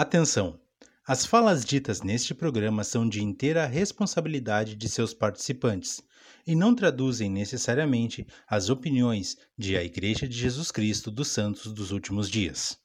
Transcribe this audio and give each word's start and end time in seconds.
Atenção! 0.00 0.58
As 1.06 1.26
falas 1.26 1.62
ditas 1.62 2.00
neste 2.00 2.32
programa 2.32 2.82
são 2.82 3.06
de 3.06 3.22
inteira 3.22 3.66
responsabilidade 3.66 4.74
de 4.74 4.88
seus 4.88 5.12
participantes 5.12 6.00
e 6.46 6.56
não 6.56 6.74
traduzem 6.74 7.30
necessariamente 7.30 8.26
as 8.48 8.70
opiniões 8.70 9.36
de 9.58 9.76
a 9.76 9.84
Igreja 9.84 10.26
de 10.26 10.34
Jesus 10.34 10.70
Cristo 10.70 11.10
dos 11.10 11.28
Santos 11.28 11.70
dos 11.74 11.90
Últimos 11.90 12.30
Dias. 12.30 12.78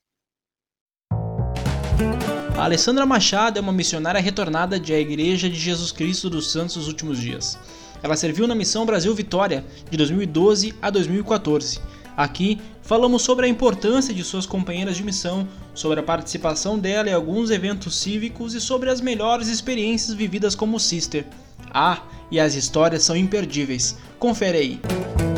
A 2.58 2.66
Alessandra 2.66 3.06
Machado 3.06 3.60
é 3.60 3.62
uma 3.62 3.72
missionária 3.72 4.20
retornada 4.20 4.78
de 4.78 4.94
A 4.94 5.00
Igreja 5.00 5.50
de 5.50 5.58
Jesus 5.58 5.94
Cristo 5.94 6.30
dos 6.30 6.52
Santos 6.52 6.76
dos 6.76 6.90
Últimos 6.90 7.18
Dias. 7.18 7.58
Ela 8.04 8.18
serviu 8.18 8.46
na 8.46 8.54
Missão 8.54 8.86
Brasil 8.86 9.16
Vitória 9.16 9.64
de 9.90 9.96
2012 9.96 10.76
a 10.82 10.90
2014. 10.90 11.80
Aqui 12.16 12.60
falamos 12.82 13.24
sobre 13.24 13.46
a 13.46 13.50
importância 13.50 14.14
de 14.14 14.24
suas 14.24 14.46
companheiras 14.46 14.96
de 14.96 15.04
missão, 15.04 15.48
sobre 15.74 16.00
a 16.00 16.04
participação 16.04 16.80
dela 16.80 17.10
em 17.10 17.14
alguns 17.14 17.50
eventos 17.50 17.98
cívicos 17.98 18.54
e 18.54 18.62
sobre 18.62 18.90
as 18.90 19.02
melhores 19.02 19.48
experiências 19.48 20.16
vividas 20.16 20.56
como 20.56 20.80
sister. 20.80 21.26
Ah, 21.74 22.02
e 22.32 22.40
as 22.40 22.56
histórias 22.56 23.04
são 23.04 23.16
imperdíveis. 23.16 23.98
Confere 24.18 24.58
aí. 24.58 25.35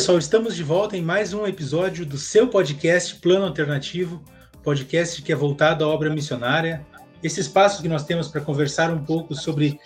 Pessoal, 0.00 0.16
estamos 0.16 0.56
de 0.56 0.62
volta 0.62 0.96
em 0.96 1.02
mais 1.02 1.34
um 1.34 1.46
episódio 1.46 2.06
do 2.06 2.16
seu 2.16 2.48
podcast 2.48 3.16
Plano 3.16 3.44
Alternativo, 3.44 4.24
podcast 4.62 5.20
que 5.20 5.30
é 5.30 5.36
voltado 5.36 5.84
à 5.84 5.88
obra 5.88 6.08
missionária. 6.08 6.86
Esse 7.22 7.40
espaço 7.40 7.82
que 7.82 7.88
nós 7.88 8.04
temos 8.04 8.26
para 8.26 8.40
conversar 8.40 8.90
um 8.90 9.04
pouco 9.04 9.34
sobre 9.34 9.78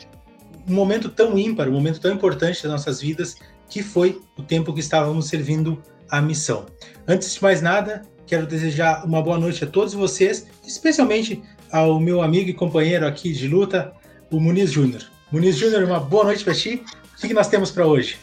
um 0.69 0.73
momento 0.73 1.09
tão 1.09 1.37
ímpar, 1.37 1.69
um 1.69 1.73
momento 1.73 2.01
tão 2.01 2.13
importante 2.13 2.63
das 2.63 2.71
nossas 2.71 3.01
vidas, 3.01 3.35
que 3.69 3.83
foi 3.83 4.23
o 4.39 4.43
tempo 4.45 4.73
que 4.73 4.79
estávamos 4.79 5.27
servindo 5.27 5.83
a 6.09 6.23
missão. 6.23 6.67
Antes 7.09 7.35
de 7.35 7.43
mais 7.43 7.61
nada, 7.61 8.03
quero 8.25 8.47
desejar 8.47 9.05
uma 9.05 9.21
boa 9.21 9.37
noite 9.37 9.65
a 9.65 9.67
todos 9.67 9.95
vocês, 9.95 10.47
especialmente 10.65 11.43
ao 11.73 11.99
meu 11.99 12.23
amigo 12.23 12.49
e 12.49 12.55
companheiro 12.55 13.05
aqui 13.05 13.33
de 13.33 13.49
luta, 13.49 13.93
o 14.31 14.39
Muniz 14.39 14.71
Júnior. 14.71 15.03
Muniz 15.33 15.57
Júnior, 15.57 15.83
uma 15.83 15.99
boa 15.99 16.23
noite 16.23 16.45
para 16.45 16.55
ti. 16.55 16.85
O 17.19 17.27
que 17.27 17.35
nós 17.35 17.49
temos 17.49 17.73
para 17.73 17.85
hoje? 17.85 18.17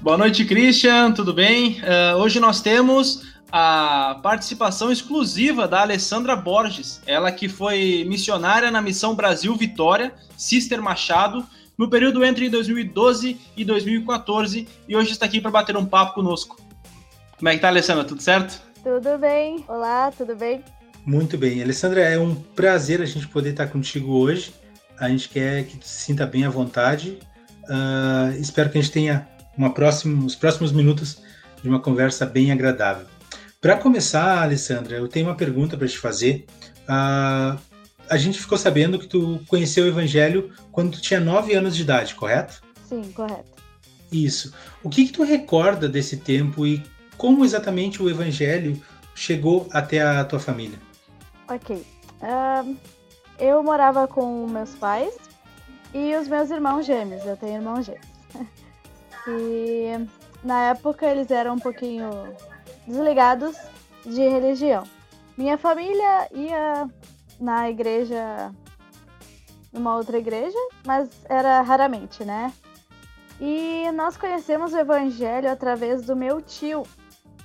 Boa 0.00 0.16
noite, 0.16 0.44
Christian, 0.44 1.12
tudo 1.12 1.32
bem? 1.32 1.80
Uh, 1.80 2.16
hoje 2.18 2.40
nós 2.40 2.60
temos 2.60 3.22
a 3.52 4.18
participação 4.22 4.92
exclusiva 4.92 5.66
da 5.66 5.80
Alessandra 5.80 6.36
Borges, 6.36 7.02
ela 7.06 7.32
que 7.32 7.48
foi 7.48 8.04
missionária 8.08 8.70
na 8.70 8.80
Missão 8.80 9.14
Brasil 9.14 9.54
Vitória, 9.56 10.14
Sister 10.36 10.80
Machado, 10.80 11.44
no 11.76 11.88
período 11.88 12.24
entre 12.24 12.48
2012 12.48 13.40
e 13.56 13.64
2014, 13.64 14.68
e 14.86 14.96
hoje 14.96 15.12
está 15.12 15.26
aqui 15.26 15.40
para 15.40 15.50
bater 15.50 15.76
um 15.76 15.86
papo 15.86 16.14
conosco. 16.14 16.60
Como 17.36 17.48
é 17.48 17.54
que 17.54 17.60
tá, 17.60 17.68
Alessandra? 17.68 18.04
Tudo 18.04 18.20
certo? 18.20 18.62
Tudo 18.82 19.18
bem. 19.18 19.64
Olá, 19.66 20.12
tudo 20.16 20.36
bem? 20.36 20.62
Muito 21.04 21.38
bem. 21.38 21.62
Alessandra, 21.62 22.02
é 22.02 22.18
um 22.18 22.34
prazer 22.34 23.00
a 23.00 23.06
gente 23.06 23.26
poder 23.26 23.50
estar 23.50 23.66
contigo 23.66 24.12
hoje. 24.12 24.52
A 24.98 25.08
gente 25.08 25.28
quer 25.28 25.64
que 25.64 25.78
tu 25.78 25.86
se 25.86 26.04
sinta 26.04 26.26
bem 26.26 26.44
à 26.44 26.50
vontade. 26.50 27.18
Uh, 27.64 28.38
espero 28.38 28.68
que 28.68 28.78
a 28.78 28.80
gente 28.82 28.92
tenha 28.92 29.26
uma 29.60 29.74
próxima, 29.74 30.24
os 30.24 30.34
próximos 30.34 30.72
minutos 30.72 31.20
de 31.62 31.68
uma 31.68 31.80
conversa 31.80 32.24
bem 32.24 32.50
agradável. 32.50 33.06
Para 33.60 33.76
começar, 33.76 34.42
Alessandra, 34.42 34.96
eu 34.96 35.06
tenho 35.06 35.26
uma 35.26 35.34
pergunta 35.34 35.76
para 35.76 35.86
te 35.86 35.98
fazer. 35.98 36.46
Uh, 36.88 37.60
a 38.08 38.16
gente 38.16 38.40
ficou 38.40 38.56
sabendo 38.56 38.98
que 38.98 39.06
tu 39.06 39.38
conheceu 39.46 39.84
o 39.84 39.88
Evangelho 39.88 40.50
quando 40.72 40.92
tu 40.92 41.02
tinha 41.02 41.20
9 41.20 41.52
anos 41.52 41.76
de 41.76 41.82
idade, 41.82 42.14
correto? 42.14 42.62
Sim, 42.88 43.02
correto. 43.12 43.50
Isso. 44.10 44.54
O 44.82 44.88
que, 44.88 45.04
que 45.04 45.12
tu 45.12 45.22
recorda 45.22 45.86
desse 45.90 46.16
tempo 46.16 46.66
e 46.66 46.82
como 47.18 47.44
exatamente 47.44 48.02
o 48.02 48.08
Evangelho 48.08 48.82
chegou 49.14 49.68
até 49.72 50.00
a 50.00 50.24
tua 50.24 50.40
família? 50.40 50.78
Ok. 51.46 51.84
Uh, 52.22 52.76
eu 53.38 53.62
morava 53.62 54.08
com 54.08 54.46
meus 54.46 54.70
pais 54.70 55.14
e 55.92 56.16
os 56.16 56.28
meus 56.28 56.50
irmãos 56.50 56.86
gêmeos. 56.86 57.26
Eu 57.26 57.36
tenho 57.36 57.56
irmãos 57.56 57.84
gêmeos. 57.84 58.06
E 59.26 60.06
na 60.42 60.70
época 60.70 61.06
eles 61.06 61.30
eram 61.30 61.54
um 61.54 61.58
pouquinho 61.58 62.10
desligados 62.86 63.56
de 64.04 64.28
religião. 64.28 64.84
Minha 65.36 65.56
família 65.56 66.28
ia 66.32 66.88
na 67.38 67.70
igreja, 67.70 68.52
numa 69.72 69.96
outra 69.96 70.18
igreja, 70.18 70.58
mas 70.84 71.08
era 71.28 71.60
raramente, 71.62 72.24
né? 72.24 72.52
E 73.40 73.90
nós 73.92 74.16
conhecemos 74.16 74.72
o 74.74 74.78
evangelho 74.78 75.50
através 75.50 76.02
do 76.02 76.14
meu 76.14 76.42
tio. 76.42 76.82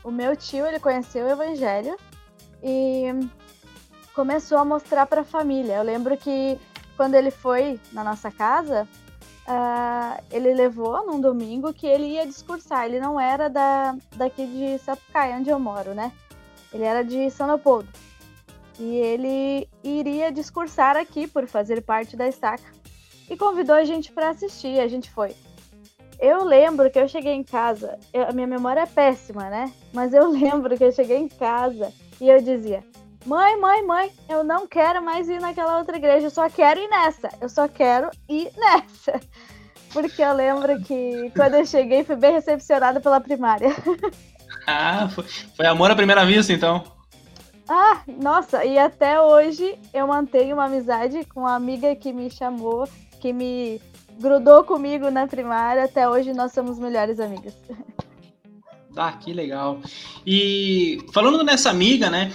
O 0.03 0.12
meu 0.12 0.36
tio, 0.36 0.66
ele 0.66 0.80
conheceu 0.80 1.25
o 1.25 1.30
evangelho 1.30 1.97
e 2.62 3.06
começou 4.13 4.57
a 4.57 4.66
mostrar 4.66 5.06
para 5.06 5.22
a 5.22 5.25
família. 5.25 5.75
Eu 5.75 5.84
lembro 5.84 6.18
que 6.18 6.59
quando 6.97 7.16
ele 7.16 7.31
foi 7.31 7.80
na 7.94 8.03
nossa 8.03 8.30
casa, 8.30 8.88
uh, 9.47 10.23
ele 10.31 10.53
levou 10.53 11.06
num 11.06 11.19
domingo 11.19 11.73
que 11.73 11.88
ele 11.88 12.06
ia 12.06 12.25
discursar. 12.25 12.85
Ele 12.85 13.00
não 13.00 13.19
era 13.19 13.50
da, 13.50 13.95
daqui 14.16 14.45
de 14.45 14.78
Sapucaí, 14.79 15.33
onde 15.33 15.50
eu 15.50 15.59
moro, 15.59 15.94
né? 15.94 16.11
Ele 16.73 16.83
era 16.83 17.03
de 17.03 17.29
São 17.29 17.47
Leopoldo. 17.47 17.88
E 18.78 18.95
ele 18.97 19.69
iria 19.83 20.31
discursar 20.31 20.97
aqui 20.97 21.28
por 21.28 21.47
fazer 21.47 21.81
parte 21.81 22.17
da 22.17 22.28
estaca. 22.28 22.73
E 23.29 23.38
convidou 23.38 23.75
a 23.75 23.83
gente 23.83 24.11
para 24.11 24.29
assistir. 24.29 24.79
A 24.79 24.88
gente 24.88 25.09
foi. 25.09 25.35
Eu 26.19 26.44
lembro 26.44 26.89
que 26.89 27.00
eu 27.00 27.07
cheguei 27.07 27.33
em 27.33 27.44
casa. 27.44 27.97
Eu, 28.13 28.27
a 28.27 28.31
minha 28.31 28.47
memória 28.47 28.81
é 28.81 28.85
péssima, 28.85 29.50
né? 29.50 29.72
Mas 29.94 30.13
eu 30.13 30.27
lembro 30.29 30.77
que 30.77 30.83
eu 30.83 30.91
cheguei 30.91 31.17
em 31.17 31.27
casa 31.27 31.94
e 32.19 32.29
eu 32.29 32.41
dizia: 32.41 32.83
Mãe, 33.25 33.59
mãe, 33.59 33.84
mãe, 33.84 34.12
eu 34.30 34.44
não 34.44 34.68
quero 34.68 35.03
mais 35.03 35.28
ir 35.28 35.41
naquela 35.41 35.80
outra 35.80 35.97
igreja, 35.97 36.28
eu 36.28 36.31
só 36.31 36.47
quero 36.47 36.80
ir 36.80 36.88
nessa. 36.88 37.30
Eu 37.41 37.50
só 37.50 37.68
quero 37.68 38.12
ir 38.30 38.52
nessa. 38.56 39.19
Porque 39.91 40.22
eu 40.22 40.34
lembro 40.34 40.80
que 40.84 41.31
quando 41.36 41.56
eu 41.56 41.66
cheguei 41.66 42.03
fui 42.03 42.16
bem 42.16 42.34
recepcionada 42.34 43.00
pela 43.00 43.19
primária. 43.19 43.69
Ah, 44.68 45.08
foi, 45.09 45.24
foi 45.56 45.66
amor 45.68 45.91
à 45.91 45.96
primeira 45.96 46.25
vista, 46.25 46.52
então. 46.52 46.84
Ah, 47.69 48.02
nossa, 48.08 48.66
e 48.66 48.80
até 48.80 49.22
hoje 49.22 49.78
eu 49.94 50.07
mantenho 50.07 50.56
uma 50.56 50.66
amizade 50.66 51.24
com 51.25 51.42
uma 51.42 51.53
amiga 51.53 51.96
que 51.96 52.12
me 52.12 52.31
chamou, 52.31 52.90
que 53.22 53.31
me 53.31 53.80
grudou 54.19 54.63
comigo 54.63 55.12
na 55.12 55.28
primária. 55.28 55.84
Até 55.84 56.09
hoje 56.09 56.34
nós 56.34 56.52
somos 56.52 56.80
melhores 56.80 57.19
amigas. 57.19 57.53
Ah, 58.97 59.12
que 59.12 59.34
legal. 59.34 59.80
E 60.25 61.06
falando 61.13 61.44
nessa 61.44 61.69
amiga, 61.69 62.09
né? 62.09 62.31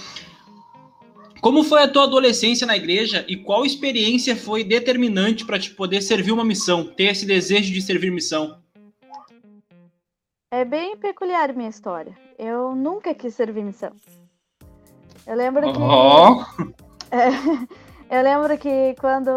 Como 1.41 1.63
foi 1.63 1.81
a 1.81 1.87
tua 1.87 2.03
adolescência 2.03 2.67
na 2.67 2.77
igreja 2.77 3.25
e 3.27 3.35
qual 3.35 3.65
experiência 3.65 4.35
foi 4.35 4.63
determinante 4.63 5.43
para 5.43 5.57
te 5.57 5.71
poder 5.71 5.99
servir 6.01 6.31
uma 6.31 6.45
missão, 6.45 6.85
ter 6.85 7.05
esse 7.05 7.25
desejo 7.25 7.73
de 7.73 7.81
servir 7.81 8.11
missão? 8.11 8.59
É 10.51 10.63
bem 10.63 10.95
peculiar 10.95 11.51
minha 11.55 11.69
história. 11.69 12.15
Eu 12.37 12.75
nunca 12.75 13.15
quis 13.15 13.33
servir 13.33 13.63
missão. 13.63 13.91
Eu 15.25 15.35
lembro 15.35 15.73
que. 15.73 15.79
Oh. 15.79 16.45
É, 17.13 17.27
eu 18.09 18.23
lembro 18.23 18.57
que 18.57 18.95
quando 18.97 19.29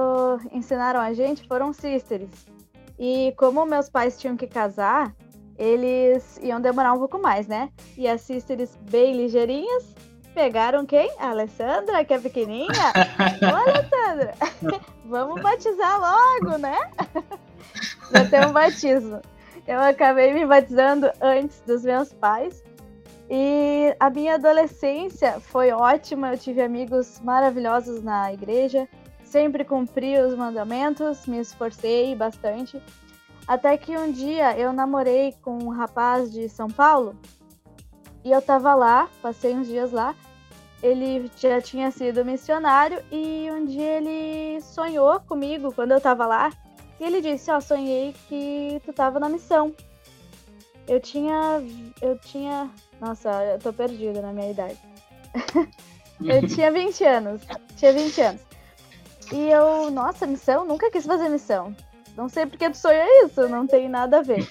ensinaram 0.53 1.01
a 1.01 1.13
gente 1.13 1.45
foram 1.49 1.73
sisters. 1.73 2.31
E 2.97 3.35
como 3.37 3.67
meus 3.67 3.89
pais 3.89 4.17
tinham 4.17 4.37
que 4.37 4.47
casar, 4.47 5.13
eles 5.59 6.39
iam 6.41 6.61
demorar 6.61 6.93
um 6.93 6.99
pouco 7.01 7.19
mais, 7.21 7.49
né? 7.49 7.69
E 7.99 8.07
as 8.07 8.21
sisters 8.21 8.79
bem 8.89 9.17
ligeirinhas 9.17 9.93
Pegaram 10.35 10.85
quem? 10.85 11.11
A 11.19 11.31
Alessandra, 11.31 12.05
que 12.05 12.13
é 12.13 12.19
pequenininha? 12.19 12.69
Ô, 13.41 13.55
Alessandra, 13.55 14.35
vamos 15.07 15.41
batizar 15.41 16.01
logo, 16.01 16.59
né? 16.59 16.77
Já 18.13 18.29
tem 18.29 18.45
um 18.45 18.53
batismo. 18.53 19.23
Eu 19.67 19.81
acabei 19.81 20.35
me 20.35 20.45
batizando 20.45 21.09
antes 21.21 21.61
dos 21.61 21.85
meus 21.85 22.13
pais. 22.13 22.65
E 23.31 23.95
a 23.99 24.11
minha 24.11 24.35
adolescência 24.35 25.39
foi 25.41 25.71
ótima. 25.71 26.33
Eu 26.33 26.39
tive 26.39 26.61
amigos 26.61 27.21
maravilhosos 27.21 28.03
na 28.03 28.33
igreja. 28.33 28.89
Sempre 29.23 29.65
cumpri 29.65 30.19
os 30.19 30.35
mandamentos, 30.35 31.27
me 31.27 31.41
esforcei 31.41 32.15
bastante. 32.15 32.83
Até 33.47 33.77
que 33.77 33.97
um 33.97 34.11
dia 34.11 34.59
eu 34.59 34.73
namorei 34.73 35.35
com 35.43 35.59
um 35.59 35.69
rapaz 35.69 36.33
de 36.33 36.49
São 36.49 36.69
Paulo 36.69 37.17
e 38.25 38.33
eu 38.33 38.41
tava 38.41 38.75
lá, 38.75 39.09
passei 39.21 39.55
uns 39.55 39.67
dias 39.67 39.93
lá. 39.93 40.15
Ele 40.83 41.31
já 41.37 41.61
tinha 41.61 41.91
sido 41.91 42.25
missionário 42.25 43.03
e 43.11 43.49
um 43.51 43.65
dia 43.65 43.99
ele 43.99 44.61
sonhou 44.61 45.21
comigo 45.21 45.73
quando 45.73 45.93
eu 45.93 46.01
tava 46.01 46.27
lá. 46.27 46.51
E 46.99 47.05
ele 47.05 47.21
disse: 47.21 47.51
Ó, 47.51 47.59
oh, 47.59 47.61
sonhei 47.61 48.15
que 48.29 48.81
tu 48.85 48.93
tava 48.93 49.21
na 49.21 49.29
missão. 49.29 49.75
Eu 50.87 51.01
tinha. 51.01 51.63
Eu 52.01 52.19
tinha. 52.19 52.71
Nossa, 53.01 53.31
eu 53.45 53.59
tô 53.59 53.73
perdida 53.73 54.21
na 54.21 54.33
minha 54.33 54.51
idade. 54.51 54.79
eu 56.23 56.47
tinha 56.47 56.71
20 56.71 57.05
anos. 57.05 57.43
Tinha 57.77 57.93
20 57.93 58.21
anos. 58.21 58.43
E 59.33 59.51
eu, 59.51 59.91
nossa, 59.91 60.27
missão? 60.27 60.65
Nunca 60.65 60.91
quis 60.91 61.07
fazer 61.07 61.29
missão. 61.29 61.75
Não 62.17 62.29
sei 62.29 62.47
porque 62.47 62.71
tu 62.71 62.77
sonha 62.77 63.25
isso, 63.25 63.49
não 63.49 63.67
tem 63.67 63.89
nada 63.89 64.19
a 64.19 64.23
ver. 64.23 64.49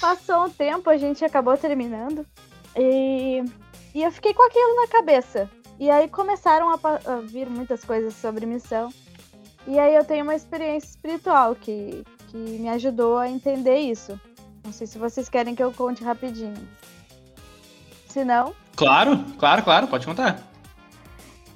Passou 0.00 0.46
um 0.46 0.50
tempo, 0.50 0.90
a 0.90 0.96
gente 0.96 1.24
acabou 1.24 1.56
terminando. 1.56 2.26
E, 2.76 3.44
e 3.94 4.02
eu 4.02 4.12
fiquei 4.12 4.34
com 4.34 4.42
aquilo 4.42 4.76
na 4.76 4.88
cabeça. 4.88 5.50
E 5.78 5.90
aí 5.90 6.08
começaram 6.08 6.68
a, 6.70 6.74
a 6.74 7.16
vir 7.16 7.48
muitas 7.48 7.84
coisas 7.84 8.14
sobre 8.14 8.46
missão. 8.46 8.92
E 9.66 9.78
aí 9.78 9.94
eu 9.94 10.04
tenho 10.04 10.24
uma 10.24 10.34
experiência 10.34 10.88
espiritual 10.88 11.54
que, 11.54 12.04
que 12.28 12.36
me 12.36 12.68
ajudou 12.68 13.18
a 13.18 13.28
entender 13.28 13.78
isso. 13.78 14.18
Não 14.64 14.72
sei 14.72 14.86
se 14.86 14.98
vocês 14.98 15.28
querem 15.28 15.54
que 15.54 15.62
eu 15.62 15.72
conte 15.72 16.04
rapidinho. 16.04 16.68
Se 18.08 18.24
não. 18.24 18.54
Claro, 18.76 19.24
claro, 19.38 19.62
claro, 19.62 19.88
pode 19.88 20.06
contar. 20.06 20.38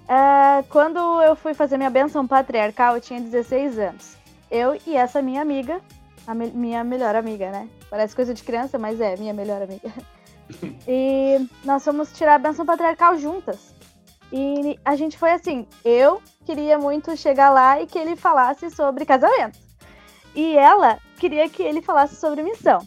É, 0.09 0.63
quando 0.69 0.99
eu 1.23 1.35
fui 1.35 1.55
fazer 1.55 1.77
minha 1.77 1.91
benção 1.91 2.27
patriarcal, 2.27 2.95
eu 2.95 3.01
tinha 3.01 3.21
16 3.21 3.79
anos. 3.79 4.17
Eu 4.51 4.79
e 4.87 4.97
essa 4.97 5.23
minha 5.23 5.41
amiga, 5.41 5.81
a 6.27 6.35
me 6.35 6.51
minha 6.51 6.85
melhor 6.85 7.17
amiga, 7.17 7.51
né? 7.51 7.69
Parece 7.91 8.15
coisa 8.15 8.35
de 8.35 8.43
criança, 8.43 8.79
mas 8.79 9.01
é 9.01 9.17
minha 9.17 9.33
melhor 9.33 9.63
amiga. 9.63 9.93
E 10.87 11.47
nós 11.65 11.85
fomos 11.85 12.13
tirar 12.13 12.35
a 12.35 12.39
benção 12.39 12.67
patriarcal 12.67 13.19
juntas. 13.19 13.75
E 14.33 14.79
a 14.85 14.97
gente 14.97 15.17
foi 15.17 15.33
assim, 15.33 15.67
eu 15.85 16.21
queria 16.45 16.79
muito 16.79 17.17
chegar 17.17 17.51
lá 17.51 17.81
e 17.81 17.87
que 17.87 17.99
ele 17.99 18.17
falasse 18.17 18.71
sobre 18.71 19.07
casamento. 19.07 19.59
E 20.35 20.57
ela 20.57 20.99
queria 21.19 21.49
que 21.49 21.63
ele 21.63 21.81
falasse 21.81 22.17
sobre 22.17 22.43
missão. 22.43 22.87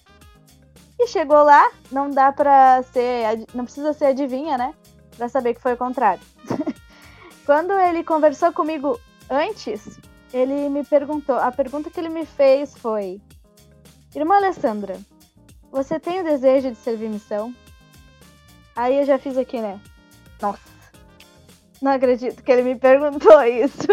E 0.99 1.07
chegou 1.07 1.43
lá, 1.43 1.71
não 1.91 2.09
dá 2.09 2.31
pra 2.31 2.83
ser, 2.91 3.45
não 3.53 3.63
precisa 3.63 3.93
ser 3.93 4.07
adivinha, 4.07 4.57
né? 4.57 4.73
Pra 5.15 5.29
saber 5.29 5.53
que 5.53 5.61
foi 5.61 5.73
o 5.73 5.77
contrário. 5.77 6.21
Quando 7.45 7.71
ele 7.71 8.03
conversou 8.03 8.51
comigo 8.51 8.99
antes, 9.29 9.99
ele 10.33 10.67
me 10.69 10.83
perguntou, 10.83 11.37
a 11.37 11.51
pergunta 11.51 11.89
que 11.89 11.99
ele 11.99 12.09
me 12.09 12.25
fez 12.25 12.75
foi: 12.77 13.21
Irmã 14.13 14.35
Alessandra, 14.35 14.99
você 15.71 15.99
tem 15.99 16.21
o 16.21 16.23
desejo 16.23 16.71
de 16.71 16.77
servir 16.77 17.09
missão? 17.09 17.53
Aí 18.75 18.97
eu 18.97 19.05
já 19.05 19.17
fiz 19.17 19.37
aqui, 19.37 19.59
né? 19.59 19.79
Nossa 20.41 20.77
não 21.81 21.91
acredito 21.91 22.43
que 22.43 22.51
ele 22.51 22.63
me 22.63 22.75
perguntou 22.75 23.41
isso. 23.45 23.87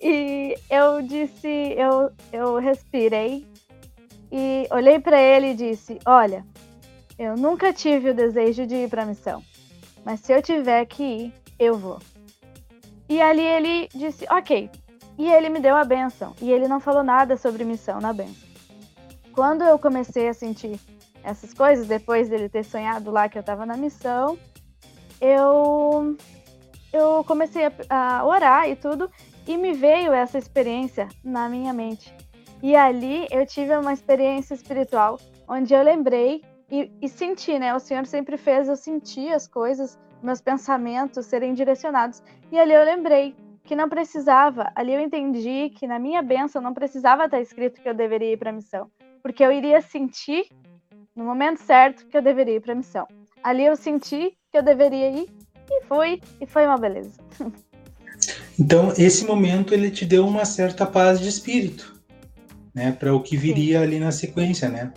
E 0.00 0.56
eu 0.68 1.00
disse, 1.02 1.48
eu, 1.48 2.10
eu 2.32 2.58
respirei 2.58 3.46
e 4.30 4.66
olhei 4.70 4.98
para 4.98 5.20
ele 5.20 5.50
e 5.50 5.54
disse: 5.54 5.98
Olha, 6.04 6.44
eu 7.18 7.36
nunca 7.36 7.72
tive 7.72 8.10
o 8.10 8.14
desejo 8.14 8.66
de 8.66 8.74
ir 8.74 8.90
para 8.90 9.06
missão, 9.06 9.42
mas 10.04 10.20
se 10.20 10.32
eu 10.32 10.42
tiver 10.42 10.84
que 10.86 11.02
ir, 11.02 11.34
eu 11.58 11.76
vou. 11.76 11.98
E 13.08 13.20
ali 13.20 13.42
ele 13.42 13.88
disse: 13.94 14.26
Ok. 14.30 14.70
E 15.18 15.30
ele 15.30 15.50
me 15.50 15.60
deu 15.60 15.76
a 15.76 15.84
benção. 15.84 16.34
E 16.40 16.50
ele 16.50 16.66
não 16.66 16.80
falou 16.80 17.04
nada 17.04 17.36
sobre 17.36 17.64
missão 17.64 18.00
na 18.00 18.12
benção. 18.12 18.51
Quando 19.32 19.62
eu 19.62 19.78
comecei 19.78 20.28
a 20.28 20.34
sentir 20.34 20.78
essas 21.24 21.54
coisas, 21.54 21.86
depois 21.86 22.28
dele 22.28 22.48
ter 22.48 22.64
sonhado 22.64 23.10
lá 23.10 23.28
que 23.28 23.38
eu 23.38 23.40
estava 23.40 23.64
na 23.64 23.76
missão, 23.76 24.38
eu 25.20 26.16
eu 26.92 27.24
comecei 27.24 27.64
a, 27.88 28.18
a 28.18 28.26
orar 28.26 28.68
e 28.68 28.76
tudo, 28.76 29.10
e 29.46 29.56
me 29.56 29.72
veio 29.72 30.12
essa 30.12 30.36
experiência 30.36 31.08
na 31.24 31.48
minha 31.48 31.72
mente. 31.72 32.14
E 32.62 32.76
ali 32.76 33.26
eu 33.30 33.46
tive 33.46 33.74
uma 33.74 33.92
experiência 33.92 34.54
espiritual, 34.54 35.18
onde 35.48 35.72
eu 35.72 35.82
lembrei 35.82 36.42
e, 36.70 36.92
e, 37.00 37.08
senti, 37.08 37.58
né? 37.58 37.74
O 37.74 37.80
Senhor 37.80 38.06
sempre 38.06 38.36
fez 38.36 38.68
eu 38.68 38.76
sentir 38.76 39.32
as 39.32 39.48
coisas, 39.48 39.98
meus 40.22 40.40
pensamentos 40.40 41.26
serem 41.26 41.54
direcionados. 41.54 42.22
E 42.50 42.58
ali 42.58 42.72
eu 42.72 42.84
lembrei 42.84 43.34
que 43.64 43.74
não 43.74 43.88
precisava, 43.88 44.70
ali 44.74 44.92
eu 44.92 45.00
entendi 45.00 45.70
que 45.70 45.86
na 45.86 45.98
minha 45.98 46.22
benção 46.22 46.60
não 46.60 46.74
precisava 46.74 47.24
estar 47.24 47.40
escrito 47.40 47.80
que 47.80 47.88
eu 47.88 47.94
deveria 47.94 48.32
ir 48.32 48.36
para 48.36 48.50
a 48.50 48.52
missão, 48.52 48.90
porque 49.22 49.44
eu 49.44 49.52
iria 49.52 49.80
sentir 49.80 50.46
no 51.14 51.24
momento 51.24 51.58
certo 51.58 52.06
que 52.06 52.16
eu 52.16 52.22
deveria 52.22 52.56
ir 52.56 52.60
para 52.60 52.72
a 52.72 52.76
missão. 52.76 53.06
Ali 53.42 53.64
eu 53.64 53.76
senti 53.76 54.32
que 54.50 54.58
eu 54.58 54.62
deveria 54.62 55.10
ir 55.10 55.26
e 55.70 55.84
fui, 55.84 56.20
e 56.40 56.46
foi 56.46 56.66
uma 56.66 56.78
beleza. 56.78 57.20
Então, 58.58 58.92
esse 58.98 59.24
momento 59.24 59.72
ele 59.72 59.90
te 59.90 60.04
deu 60.04 60.26
uma 60.26 60.44
certa 60.44 60.84
paz 60.84 61.18
de 61.18 61.28
espírito, 61.28 62.00
né, 62.74 62.92
para 62.92 63.14
o 63.14 63.22
que 63.22 63.36
viria 63.36 63.78
Sim. 63.78 63.84
ali 63.84 63.98
na 63.98 64.12
sequência, 64.12 64.68
né? 64.68 64.92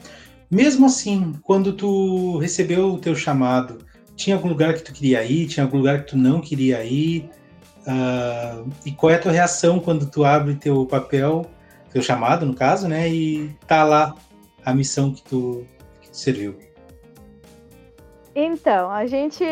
Mesmo 0.52 0.86
assim, 0.86 1.34
quando 1.42 1.74
tu 1.74 2.38
recebeu 2.38 2.94
o 2.94 3.00
teu 3.00 3.16
chamado, 3.16 3.80
tinha 4.16 4.36
algum 4.36 4.50
lugar 4.50 4.74
que 4.74 4.84
tu 4.84 4.94
queria 4.94 5.24
ir, 5.24 5.48
tinha 5.48 5.66
algum 5.66 5.78
lugar 5.78 6.04
que 6.04 6.12
tu 6.12 6.18
não 6.18 6.40
queria 6.40 6.84
ir? 6.84 7.30
Uh, 7.82 8.70
e 8.86 8.92
qual 8.92 9.12
é 9.12 9.16
a 9.16 9.20
tua 9.20 9.32
reação 9.32 9.80
quando 9.80 10.06
tu 10.06 10.24
abre 10.24 10.56
teu 10.56 10.86
papel, 10.86 11.50
teu 11.96 12.02
chamado, 12.02 12.46
no 12.46 12.54
caso, 12.54 12.90
né, 12.90 13.08
e 13.08 13.56
tá 13.66 13.86
lá 13.86 14.14
a 14.66 14.74
missão 14.74 15.14
que 15.14 15.24
tu, 15.24 15.66
que 16.02 16.10
tu 16.10 16.18
serviu? 16.18 16.60
Então, 18.36 18.92
a 18.92 19.08
gente 19.08 19.46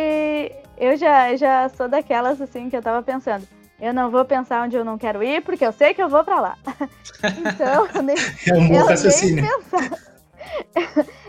eu 0.78 0.98
já, 0.98 1.34
já 1.38 1.70
sou 1.70 1.88
daquelas 1.88 2.42
assim 2.42 2.70
que 2.70 2.76
eu 2.76 2.82
tava 2.82 3.02
pensando. 3.02 3.48
Eu 3.80 3.94
não 3.94 4.12
vou 4.12 4.26
pensar 4.26 4.62
onde 4.62 4.76
eu 4.76 4.84
não 4.84 4.98
quero 4.98 5.24
ir, 5.24 5.42
porque 5.42 5.66
eu 5.66 5.72
sei 5.72 5.94
que 5.94 6.04
eu 6.04 6.10
vou 6.10 6.22
para 6.26 6.42
lá. 6.42 6.58
então, 7.40 7.88
eu 7.96 8.04
nem, 8.04 8.16
é 8.18 8.54
um 8.54 8.74
eu 8.76 8.86
raciocínio. 8.88 9.36
nem 9.36 9.46
pensava. 9.46 9.98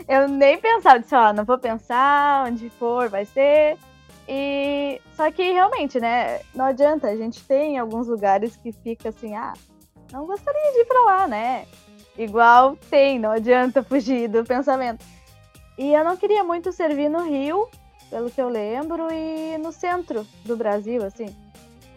eu 0.09 0.27
nem 0.27 0.57
pensava, 0.57 0.99
disse, 0.99 1.15
ó, 1.15 1.31
não 1.31 1.45
vou 1.45 1.57
pensar 1.57 2.45
onde 2.45 2.69
for, 2.71 3.07
vai 3.07 3.23
ser. 3.23 3.77
E 4.27 4.99
só 5.15 5.31
que 5.31 5.53
realmente, 5.53 5.97
né, 5.97 6.41
não 6.53 6.65
adianta, 6.65 7.07
a 7.07 7.15
gente 7.15 7.41
tem 7.45 7.77
alguns 7.77 8.05
lugares 8.05 8.57
que 8.57 8.73
fica 8.73 9.09
assim, 9.09 9.33
ah, 9.33 9.53
não 10.11 10.25
gostaria 10.25 10.71
de 10.73 10.79
ir 10.79 10.85
para 10.85 11.01
lá, 11.01 11.27
né? 11.27 11.65
Igual 12.17 12.77
tem, 12.89 13.19
não 13.19 13.31
adianta 13.31 13.83
fugir 13.83 14.27
do 14.27 14.43
pensamento. 14.43 15.05
E 15.77 15.93
eu 15.93 16.03
não 16.03 16.15
queria 16.15 16.43
muito 16.43 16.71
servir 16.71 17.09
no 17.09 17.23
Rio, 17.23 17.67
pelo 18.09 18.31
que 18.31 18.41
eu 18.41 18.47
lembro, 18.47 19.07
e 19.11 19.57
no 19.57 19.71
centro 19.71 20.25
do 20.45 20.55
Brasil, 20.55 21.03
assim, 21.03 21.35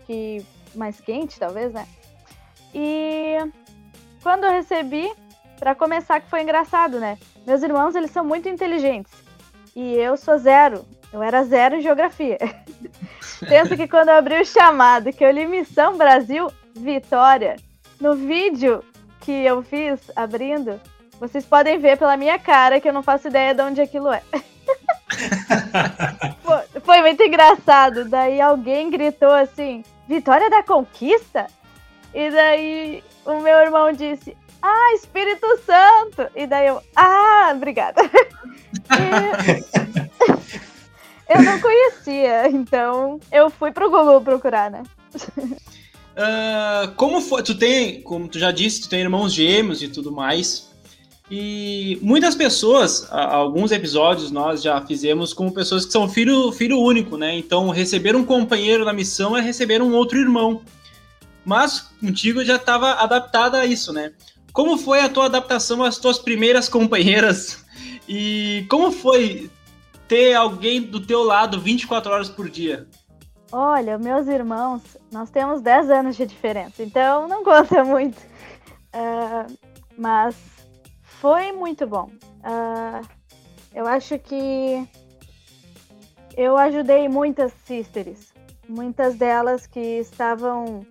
que 0.07 0.45
mais 0.75 1.01
quente, 1.01 1.39
talvez, 1.39 1.73
né? 1.73 1.87
E 2.75 3.37
quando 4.23 4.45
eu 4.45 4.51
recebi, 4.51 5.11
para 5.59 5.75
começar, 5.75 6.21
que 6.21 6.31
foi 6.31 6.43
engraçado, 6.43 6.99
né? 6.99 7.19
Meus 7.47 7.63
irmãos, 7.63 7.95
eles 7.95 8.11
são 8.11 8.25
muito 8.25 8.49
inteligentes. 8.49 9.13
E 9.75 9.95
eu 9.95 10.17
sou 10.17 10.39
zero. 10.39 10.85
Eu 11.13 11.23
era 11.23 11.45
zero 11.45 11.77
em 11.77 11.81
geografia. 11.81 12.39
Penso 13.49 13.77
que 13.77 13.89
quando 13.89 14.09
eu 14.09 14.17
abri 14.17 14.41
o 14.41 14.45
chamado, 14.45 15.13
que 15.13 15.25
eu 15.25 15.31
li 15.31 15.47
Missão 15.47 15.97
Brasil 15.97 16.51
Vitória, 16.75 17.57
no 18.01 18.15
vídeo 18.15 18.85
que 19.21 19.33
eu 19.33 19.63
fiz 19.63 19.99
abrindo, 20.15 20.81
vocês 21.21 21.45
podem 21.45 21.79
ver 21.79 21.99
pela 21.99 22.17
minha 22.17 22.39
cara 22.39 22.81
que 22.81 22.89
eu 22.89 22.93
não 22.93 23.03
faço 23.03 23.27
ideia 23.29 23.55
de 23.55 23.63
onde 23.63 23.81
aquilo 23.81 24.13
é. 24.13 24.23
foi, 26.85 27.01
muito 27.03 27.23
engraçado. 27.23 28.09
Daí 28.09 28.41
alguém 28.41 28.91
gritou 28.91 29.33
assim: 29.33 29.85
Vitória 30.07 30.49
da 30.49 30.63
Conquista? 30.63 31.47
E 32.15 32.31
daí 32.31 33.03
o 33.25 33.41
meu 33.41 33.59
irmão 33.59 33.91
disse: 33.93 34.37
Ah, 34.63 34.95
Espírito 34.95 35.47
Santo! 35.65 36.31
E 36.35 36.47
daí 36.47 36.69
eu: 36.69 36.81
Ah, 36.95 37.53
obrigada. 37.55 38.03
eu 41.29 41.43
não 41.43 41.61
conhecia, 41.61 42.49
então 42.49 43.19
eu 43.33 43.51
fui 43.51 43.73
pro 43.73 43.91
Google 43.91 44.21
procurar, 44.21 44.71
né? 44.71 44.85
Uh, 46.19 46.93
como 46.97 47.21
foi? 47.21 47.45
Tu 47.45 47.55
tem, 47.55 48.03
como 48.03 48.27
tu 48.27 48.41
já 48.41 48.51
disse, 48.51 48.83
tu 48.83 48.89
tem 48.89 49.01
irmãos 49.01 49.33
gêmeos 49.33 49.81
e 49.83 49.89
tudo 49.89 50.11
mais. 50.11 50.69
E 51.31 51.99
muitas 52.03 52.35
pessoas, 52.35 53.07
alguns 53.13 53.71
episódios 53.71 54.31
nós 54.31 54.63
já 54.63 54.81
fizemos 54.81 55.33
como 55.33 55.53
pessoas 55.53 55.85
que 55.85 55.93
são 55.93 56.09
filho, 56.09 56.51
filho 56.51 56.81
único, 56.81 57.17
né? 57.17 57.37
Então, 57.37 57.69
receber 57.69 58.17
um 58.17 58.25
companheiro 58.25 58.85
na 58.85 58.93
missão 58.93 59.37
é 59.37 59.41
receber 59.41 59.81
um 59.81 59.95
outro 59.95 60.19
irmão. 60.19 60.63
Mas 61.45 61.87
contigo 62.01 62.45
já 62.45 62.57
estava 62.57 62.95
adaptada 62.95 63.59
a 63.59 63.67
isso, 63.67 63.93
né? 63.93 64.13
Como 64.53 64.77
foi 64.77 65.01
a 65.01 65.09
tua 65.09 65.27
adaptação 65.27 65.85
às 65.85 65.99
tuas 65.99 66.19
primeiras 66.19 66.69
companheiras? 66.69 67.65
E 68.09 68.65
como 68.69 68.91
foi 68.91 69.51
ter 70.09 70.35
alguém 70.35 70.81
do 70.81 70.99
teu 70.99 71.23
lado 71.23 71.61
24 71.61 72.11
horas 72.11 72.29
por 72.31 72.49
dia? 72.49 72.87
Olha, 73.51 73.97
meus 73.99 74.27
irmãos, 74.27 74.83
nós 75.11 75.31
temos 75.31 75.63
10 75.63 75.91
anos 75.91 76.17
de 76.17 76.27
diferença, 76.27 76.83
então 76.83 77.27
não 77.27 77.43
conta 77.45 77.83
muito. 77.83 78.19
Uh, 78.95 79.57
mas 79.97 80.37
foi 81.03 81.53
muito 81.53 81.87
bom. 81.87 82.11
Uh, 82.41 83.07
eu 83.75 83.87
acho 83.87 84.19
que 84.19 84.87
eu 86.37 86.57
ajudei 86.57 87.09
muitas 87.09 87.53
sisters, 87.65 88.33
muitas 88.69 89.17
delas 89.17 89.67
que 89.67 89.81
estavam, 89.99 90.87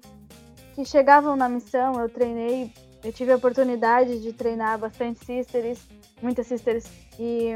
que 0.74 0.84
chegavam 0.84 1.36
na 1.36 1.48
missão. 1.48 2.00
Eu 2.00 2.10
treinei 2.10 2.74
eu 3.04 3.14
tive 3.14 3.32
a 3.32 3.36
oportunidade 3.36 4.20
de 4.22 4.34
treinar 4.34 4.78
bastante 4.78 5.24
sisters, 5.24 5.80
muitas 6.22 6.48
sisters, 6.48 6.86
e 7.20 7.52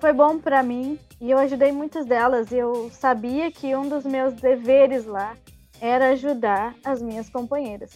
foi 0.00 0.12
bom 0.14 0.38
para 0.38 0.62
mim 0.62 0.98
e 1.20 1.30
eu 1.30 1.38
ajudei 1.38 1.70
muitas 1.70 2.06
delas. 2.06 2.50
Eu 2.50 2.90
sabia 2.90 3.52
que 3.52 3.76
um 3.76 3.88
dos 3.88 4.04
meus 4.04 4.32
deveres 4.34 5.04
lá 5.04 5.36
era 5.80 6.10
ajudar 6.10 6.74
as 6.84 7.02
minhas 7.02 7.28
companheiras. 7.28 7.92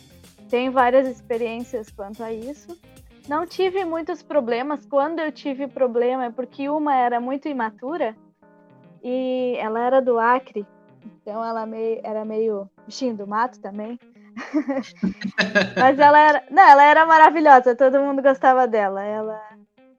Tenho 0.50 0.70
várias 0.70 1.08
experiências 1.08 1.90
quanto 1.90 2.22
a 2.22 2.32
isso. 2.32 2.78
Não 3.26 3.46
tive 3.46 3.84
muitos 3.84 4.22
problemas. 4.22 4.84
Quando 4.84 5.20
eu 5.20 5.32
tive 5.32 5.66
problema 5.66 6.26
é 6.26 6.30
porque 6.30 6.68
uma 6.68 6.94
era 6.94 7.18
muito 7.18 7.48
imatura 7.48 8.14
e 9.02 9.56
ela 9.58 9.80
era 9.80 10.00
do 10.00 10.18
Acre, 10.18 10.66
então 11.04 11.42
ela 11.44 11.66
meio, 11.66 12.00
era 12.04 12.24
meio 12.24 12.68
bichinho 12.86 13.16
do 13.16 13.26
mato 13.26 13.58
também. 13.60 13.98
Mas 15.78 15.98
ela 15.98 16.18
era, 16.18 16.44
não, 16.50 16.62
ela 16.62 16.84
era 16.84 17.06
maravilhosa, 17.06 17.74
todo 17.74 18.00
mundo 18.00 18.22
gostava 18.22 18.66
dela. 18.66 19.02
Ela, 19.02 19.40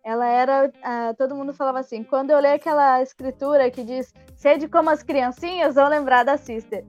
ela 0.05 0.27
era, 0.27 0.67
uh, 0.67 1.15
todo 1.17 1.35
mundo 1.35 1.51
falava 1.51 1.79
assim. 1.79 2.03
Quando 2.03 2.29
eu 2.29 2.39
leio 2.39 2.55
aquela 2.55 3.01
escritura 3.01 3.71
que 3.71 3.83
diz 3.83 4.13
sede 4.35 4.67
como 4.67 4.91
as 4.91 5.01
criancinhas, 5.01 5.74
vão 5.74 5.89
lembrar 5.89 6.24
da 6.24 6.38
Sister. 6.38 6.85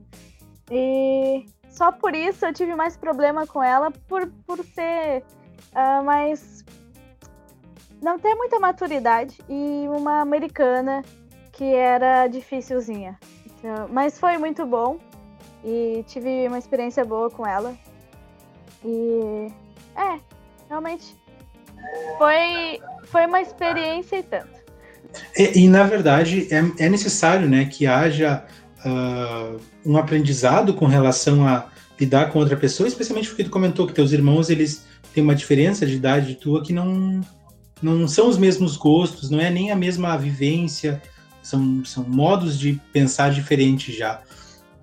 E 0.69 1.43
só 1.67 1.91
por 1.91 2.13
isso 2.13 2.45
eu 2.45 2.53
tive 2.53 2.75
mais 2.75 2.95
problema 2.95 3.47
com 3.47 3.63
ela, 3.63 3.89
por, 4.07 4.27
por 4.45 4.63
ser 4.63 5.23
uh, 5.73 6.03
mais. 6.03 6.63
não 7.99 8.19
ter 8.19 8.35
muita 8.35 8.59
maturidade 8.59 9.39
e 9.49 9.87
uma 9.89 10.21
americana 10.21 11.03
que 11.51 11.73
era 11.73 12.27
dificilzinha. 12.27 13.17
Então, 13.47 13.87
mas 13.89 14.19
foi 14.19 14.37
muito 14.37 14.63
bom 14.63 14.99
e 15.65 16.03
tive 16.05 16.47
uma 16.47 16.59
experiência 16.59 17.03
boa 17.03 17.31
com 17.31 17.47
ela. 17.47 17.75
E 18.85 19.51
é, 19.95 20.19
realmente 20.69 21.17
foi, 22.17 22.79
foi 23.05 23.25
uma 23.25 23.41
experiência 23.41 24.17
e 24.17 24.23
tanto. 24.23 24.57
E, 25.37 25.63
e 25.63 25.67
na 25.67 25.83
verdade 25.83 26.47
é, 26.51 26.85
é, 26.85 26.89
necessário 26.89 27.47
né, 27.47 27.65
que 27.65 27.87
haja 27.87 28.43
uh, 28.85 29.59
um 29.85 29.97
aprendizado 29.97 30.73
com 30.73 30.85
relação 30.85 31.47
a 31.47 31.67
lidar 31.99 32.29
com 32.31 32.39
outra 32.39 32.57
pessoa, 32.57 32.87
especialmente 32.87 33.29
porque 33.29 33.43
tu 33.43 33.49
comentou 33.49 33.87
que 33.87 33.93
teus 33.93 34.11
irmãos 34.11 34.49
eles 34.49 34.85
têm 35.13 35.23
uma 35.23 35.35
diferença 35.35 35.85
de 35.85 35.95
idade 35.95 36.35
tua 36.35 36.63
que 36.63 36.73
não 36.73 37.21
não 37.81 38.07
são 38.07 38.27
os 38.27 38.37
mesmos 38.37 38.75
gostos, 38.75 39.29
não 39.29 39.39
é 39.39 39.51
nem 39.51 39.71
a 39.71 39.75
mesma 39.75 40.17
vivência, 40.17 41.01
são, 41.43 41.85
são 41.85 42.03
modos 42.03 42.57
de 42.59 42.81
pensar 42.91 43.31
diferentes 43.31 43.95
já. 43.95 44.21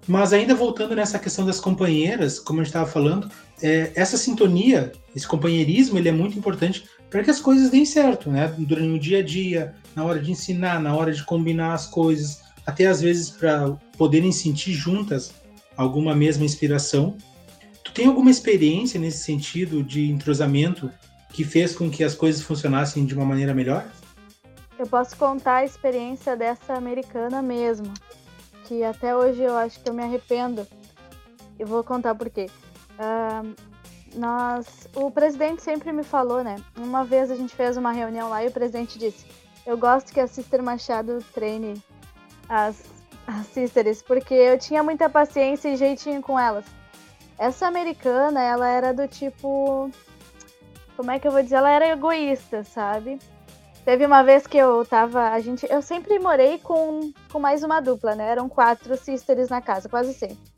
Mas 0.07 0.33
ainda 0.33 0.55
voltando 0.55 0.95
nessa 0.95 1.19
questão 1.19 1.45
das 1.47 1.59
companheiras, 1.59 2.39
como 2.39 2.61
a 2.61 2.63
gente 2.63 2.71
estava 2.71 2.89
falando, 2.89 3.31
é, 3.65 3.91
essa 3.95 4.19
sintonia, 4.19 4.93
esse 5.17 5.27
companheirismo, 5.27 5.97
ele 5.97 6.11
é 6.11 6.13
muito 6.13 6.39
importante 6.39 6.85
para 7.09 7.25
que 7.25 7.31
as 7.31 7.41
coisas 7.41 7.71
deem 7.71 7.87
certo, 7.87 8.31
né? 8.31 8.55
Durante 8.59 8.89
o 8.89 8.99
dia 8.99 9.21
a 9.21 9.23
dia, 9.23 9.75
na 9.97 10.05
hora 10.05 10.21
de 10.21 10.31
ensinar, 10.31 10.79
na 10.83 10.95
hora 10.95 11.11
de 11.11 11.25
combinar 11.25 11.73
as 11.73 11.87
coisas, 11.87 12.43
até 12.67 12.87
às 12.87 13.01
vezes 13.01 13.31
para 13.31 13.71
poderem 13.97 14.31
sentir 14.31 14.73
juntas 14.73 15.33
alguma 15.79 16.15
mesma 16.15 16.45
inspiração. 16.45 17.17
Tu 17.83 17.91
tem 17.93 18.07
alguma 18.07 18.31
experiência 18.31 19.01
nesse 19.01 19.25
sentido 19.25 19.83
de 19.83 20.11
entrosamento 20.11 20.91
que 21.33 21.43
fez 21.43 21.75
com 21.75 21.89
que 21.89 22.05
as 22.05 22.15
coisas 22.15 22.43
funcionassem 22.43 23.07
de 23.07 23.15
uma 23.15 23.25
maneira 23.25 23.55
melhor? 23.55 23.87
Eu 24.79 24.87
posso 24.87 25.17
contar 25.17 25.57
a 25.57 25.65
experiência 25.65 26.37
dessa 26.37 26.75
americana 26.75 27.41
mesmo, 27.41 27.91
que 28.67 28.85
até 28.85 29.17
hoje 29.17 29.41
eu 29.41 29.57
acho 29.57 29.81
que 29.81 29.89
eu 29.89 29.95
me 29.95 30.03
arrependo. 30.03 30.67
Eu 31.59 31.67
vou 31.67 31.83
contar 31.83 32.15
por 32.15 32.29
quê. 32.29 32.51
Uh, 32.99 33.55
nós, 34.15 34.89
o 34.95 35.11
presidente 35.11 35.63
sempre 35.63 35.93
me 35.93 36.05
falou, 36.05 36.45
né? 36.45 36.57
Uma 36.77 37.05
vez 37.05 37.31
a 37.31 37.37
gente 37.37 37.55
fez 37.55 37.77
uma 37.77 37.93
reunião 37.93 38.29
lá 38.29 38.45
e 38.45 38.49
o 38.49 38.53
presidente 38.53 38.99
disse: 38.99 39.27
Eu 39.67 39.77
gosto 39.77 40.13
que 40.13 40.21
a 40.21 40.27
Sister 40.27 40.63
Machado 40.63 41.19
treine 41.33 41.83
as, 42.49 42.83
as 43.27 43.47
sisters, 43.49 44.03
porque 44.03 44.35
eu 44.35 44.59
tinha 44.59 44.83
muita 44.83 45.09
paciência 45.09 45.69
e 45.69 45.77
jeitinho 45.77 46.23
com 46.23 46.39
elas. 46.39 46.65
Essa 47.39 47.67
americana, 47.67 48.41
ela 48.43 48.69
era 48.69 48.95
do 48.95 49.09
tipo. 49.09 49.91
Como 50.97 51.11
é 51.11 51.19
que 51.19 51.27
eu 51.27 51.33
vou 51.33 51.43
dizer? 51.43 51.57
Ela 51.57 51.71
era 51.71 51.89
egoísta, 51.89 52.63
sabe? 52.63 53.19
Teve 53.85 54.07
uma 54.07 54.23
vez 54.23 54.47
que 54.47 54.57
eu 54.57 54.85
tava. 54.87 55.31
A 55.31 55.41
gente, 55.41 55.67
eu 55.69 55.83
sempre 55.83 56.19
morei 56.21 56.59
com, 56.59 57.13
com 57.33 57.41
mais 57.41 57.65
uma 57.65 57.81
dupla, 57.81 58.15
né? 58.15 58.31
Eram 58.31 58.49
quatro 58.49 58.97
sisters 58.97 59.49
na 59.49 59.61
casa, 59.61 59.89
quase 59.89 60.15
sempre. 60.15 60.54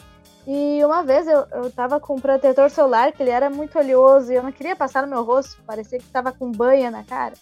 E 0.46 0.84
uma 0.84 1.02
vez 1.02 1.26
eu, 1.26 1.44
eu 1.50 1.70
tava 1.72 1.98
com 1.98 2.14
um 2.14 2.20
protetor 2.20 2.70
solar, 2.70 3.10
que 3.12 3.22
ele 3.22 3.30
era 3.30 3.50
muito 3.50 3.76
oleoso, 3.78 4.32
e 4.32 4.36
eu 4.36 4.42
não 4.42 4.52
queria 4.52 4.76
passar 4.76 5.02
no 5.02 5.08
meu 5.08 5.24
rosto, 5.24 5.60
parecia 5.66 5.98
que 5.98 6.06
tava 6.06 6.30
com 6.30 6.52
banha 6.52 6.88
na 6.90 7.02
cara. 7.02 7.34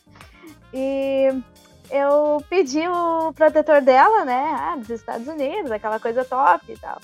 E 0.73 1.28
eu 1.90 2.42
pedi 2.49 2.88
o 2.88 3.32
protetor 3.34 3.82
dela, 3.82 4.25
né? 4.25 4.56
Ah, 4.58 4.76
dos 4.76 4.88
Estados 4.88 5.28
Unidos, 5.28 5.70
aquela 5.70 6.00
coisa 6.00 6.25
top 6.25 6.73
e 6.73 6.78
tal. 6.78 6.99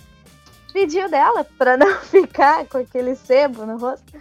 Pediu 0.73 1.09
dela 1.11 1.45
pra 1.59 1.77
não 1.77 1.99
ficar 2.01 2.67
com 2.67 2.79
aquele 2.79 3.15
sebo 3.15 3.67
no 3.67 3.79
rosto. 3.79 4.05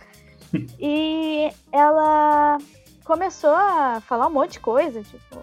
E 0.79 1.51
ela 1.71 2.57
começou 3.05 3.53
a 3.53 4.01
falar 4.01 4.25
um 4.25 4.31
monte 4.31 4.53
de 4.53 4.59
coisa, 4.59 5.03
tipo, 5.03 5.39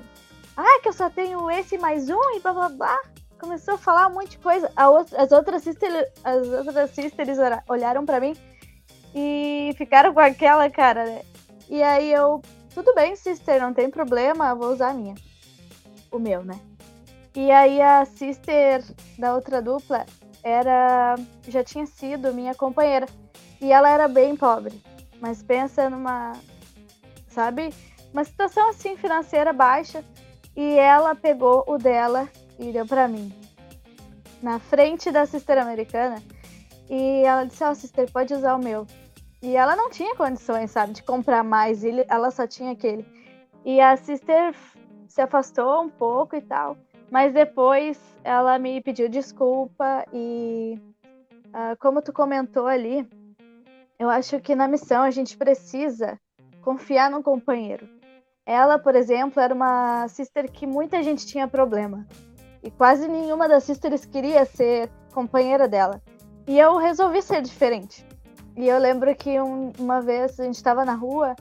ah, 0.57 0.81
que 0.83 0.89
eu 0.89 0.93
só 0.93 1.09
tenho 1.09 1.49
esse 1.49 1.79
mais 1.79 2.11
um 2.11 2.21
e 2.35 2.41
blá 2.41 2.53
blá 2.53 2.69
blá. 2.69 3.01
Começou 3.39 3.75
a 3.75 3.79
falar 3.79 4.09
um 4.09 4.15
monte 4.15 4.31
de 4.31 4.39
coisa. 4.39 4.71
as 4.75 5.33
outras 5.33 5.63
sisters, 5.63 6.09
as 6.25 6.67
outras 6.67 6.91
sisters 6.91 7.39
olharam 7.69 8.07
para 8.07 8.21
mim 8.21 8.35
e 9.15 9.73
ficaram 9.77 10.13
com 10.13 10.21
aquela 10.21 10.69
cara, 10.71 11.05
né? 11.05 11.23
E 11.69 11.83
aí 11.83 12.13
eu, 12.13 12.41
tudo 12.75 12.95
bem, 12.95 13.17
sister, 13.17 13.61
não 13.61 13.75
tem 13.75 13.91
problema, 13.91 14.55
vou 14.55 14.73
usar 14.73 14.91
a 14.91 14.95
minha. 14.95 15.15
O 16.11 16.19
meu, 16.19 16.45
né? 16.45 16.59
E 17.35 17.51
aí 17.51 17.83
a 17.83 18.05
sister 18.05 18.83
da 19.19 19.35
outra 19.35 19.61
dupla 19.61 20.07
era 20.43 21.17
já 21.47 21.63
tinha 21.63 21.85
sido 21.87 22.33
minha 22.33 22.55
companheira 22.55 23.07
e 23.61 23.73
ela 23.73 23.91
era 23.91 24.09
bem 24.09 24.37
pobre. 24.37 24.81
Mas 25.21 25.43
pensa 25.43 25.91
numa 25.91 26.33
sabe? 27.29 27.75
Uma 28.13 28.25
situação 28.25 28.71
assim 28.71 28.97
financeira 28.97 29.53
baixa 29.53 30.03
e 30.57 30.79
ela 30.79 31.15
pegou 31.15 31.65
o 31.67 31.77
dela 31.77 32.29
e 32.59 32.73
deu 32.73 32.87
para 32.87 33.09
mim. 33.09 33.33
Na 34.43 34.59
frente 34.59 35.11
da 35.11 35.27
sister 35.27 35.59
americana. 35.59 36.23
E 36.89 37.23
ela 37.25 37.45
disse: 37.45 37.65
Ó, 37.65 37.71
oh, 37.71 37.75
sister, 37.75 38.11
pode 38.11 38.33
usar 38.35 38.55
o 38.55 38.63
meu. 38.63 38.87
E 39.43 39.57
ela 39.57 39.77
não 39.77 39.91
tinha 39.91 40.15
condições, 40.17 40.71
sabe, 40.71 40.93
de 40.93 41.03
comprar 41.03 41.43
mais. 41.43 41.85
Ele, 41.85 42.05
ela 42.09 42.31
só 42.31 42.47
tinha 42.47 42.73
aquele. 42.73 43.07
E 43.65 43.81
a 43.81 43.97
sister 43.97 44.55
se 45.09 45.21
afastou 45.21 45.83
um 45.83 45.89
pouco 45.89 46.37
e 46.37 46.41
tal. 46.41 46.77
Mas 47.11 47.33
depois 47.33 47.99
ela 48.25 48.59
me 48.59 48.81
pediu 48.81 49.09
desculpa 49.09 50.05
e. 50.13 50.79
Uh, 51.49 51.77
como 51.79 52.03
tu 52.03 52.13
comentou 52.13 52.67
ali, 52.67 53.09
eu 53.99 54.11
acho 54.11 54.41
que 54.41 54.55
na 54.55 54.69
missão 54.69 55.03
a 55.03 55.11
gente 55.11 55.37
precisa 55.37 56.21
confiar 56.61 57.11
no 57.11 57.23
companheiro. 57.23 57.89
Ela, 58.45 58.79
por 58.79 58.95
exemplo, 58.95 59.41
era 59.41 59.55
uma 59.55 60.07
sister 60.09 60.51
que 60.51 60.67
muita 60.67 61.03
gente 61.03 61.27
tinha 61.27 61.49
problema. 61.49 62.07
E 62.67 62.71
quase 62.73 63.07
nenhuma 63.07 63.49
das 63.49 63.63
sisters 63.63 64.05
queria 64.05 64.45
ser 64.45 64.91
companheira 65.15 65.69
dela. 65.69 66.03
E 66.49 66.59
eu 66.59 66.77
resolvi 66.79 67.23
ser 67.23 67.41
diferente. 67.41 68.05
E 68.57 68.67
eu 68.67 68.77
lembro 68.79 69.15
que 69.15 69.41
um, 69.41 69.73
uma 69.79 70.01
vez 70.01 70.41
a 70.41 70.43
gente 70.43 70.57
estava 70.57 70.85
na 70.85 70.95
rua 70.95 71.37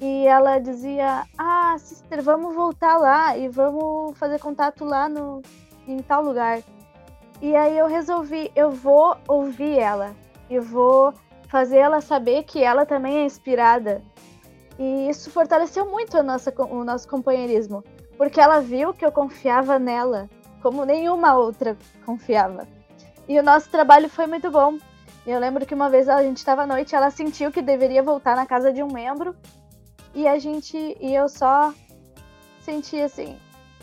e 0.00 0.26
ela 0.26 0.58
dizia: 0.58 1.24
Ah, 1.36 1.76
sister, 1.78 2.22
vamos 2.22 2.54
voltar 2.54 2.96
lá 2.96 3.36
e 3.36 3.50
vamos 3.50 4.16
fazer 4.16 4.38
contato 4.38 4.82
lá 4.86 5.10
no, 5.10 5.42
em 5.86 5.98
tal 5.98 6.22
lugar. 6.24 6.62
E 7.42 7.54
aí 7.54 7.76
eu 7.76 7.86
resolvi: 7.86 8.50
eu 8.56 8.70
vou 8.70 9.14
ouvir 9.28 9.78
ela 9.78 10.16
e 10.48 10.58
vou 10.58 11.12
fazer 11.48 11.76
ela 11.76 12.00
saber 12.00 12.44
que 12.44 12.62
ela 12.64 12.86
também 12.86 13.18
é 13.18 13.24
inspirada 13.26 14.02
e 14.78 15.10
isso 15.10 15.30
fortaleceu 15.30 15.84
muito 15.90 16.22
nossa, 16.22 16.50
o 16.70 16.82
nosso 16.82 17.06
companheirismo, 17.06 17.84
porque 18.16 18.40
ela 18.40 18.60
viu 18.60 18.94
que 18.94 19.04
eu 19.04 19.12
confiava 19.12 19.78
nela, 19.78 20.30
como 20.62 20.84
nenhuma 20.84 21.34
outra 21.34 21.76
confiava. 22.06 22.66
E 23.28 23.38
o 23.38 23.42
nosso 23.42 23.68
trabalho 23.68 24.08
foi 24.08 24.26
muito 24.26 24.50
bom. 24.50 24.78
Eu 25.26 25.38
lembro 25.38 25.66
que 25.66 25.74
uma 25.74 25.88
vez 25.90 26.08
a 26.08 26.22
gente 26.22 26.38
estava 26.38 26.62
à 26.62 26.66
noite, 26.66 26.94
ela 26.94 27.10
sentiu 27.10 27.52
que 27.52 27.62
deveria 27.62 28.02
voltar 28.02 28.34
na 28.34 28.46
casa 28.46 28.72
de 28.72 28.82
um 28.82 28.92
membro, 28.92 29.36
e 30.14 30.26
a 30.26 30.38
gente 30.38 30.76
e 31.00 31.14
eu 31.14 31.28
só 31.28 31.72
senti 32.60 33.00
assim, 33.00 33.36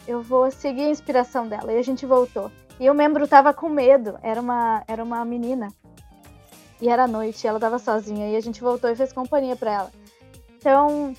eu 0.08 0.22
vou 0.22 0.52
seguir 0.52 0.84
a 0.84 0.90
inspiração 0.90 1.48
dela. 1.48 1.72
E 1.72 1.78
a 1.78 1.84
gente 1.84 2.06
voltou. 2.06 2.52
E 2.80 2.90
o 2.90 2.94
membro 2.94 3.28
tava 3.28 3.54
com 3.54 3.70
medo, 3.70 4.18
era 4.22 4.40
uma 4.40 4.84
era 4.88 5.04
uma 5.04 5.24
menina. 5.24 5.70
E 6.82 6.88
era 6.90 7.08
noite, 7.08 7.46
ela 7.46 7.60
tava 7.60 7.78
sozinha 7.78 8.30
e 8.30 8.36
a 8.36 8.42
gente 8.42 8.62
voltou 8.62 8.90
e 8.90 8.96
fez 8.96 9.12
companhia 9.12 9.56
para 9.56 9.72
ela. 9.72 9.92
Então, 10.58 11.14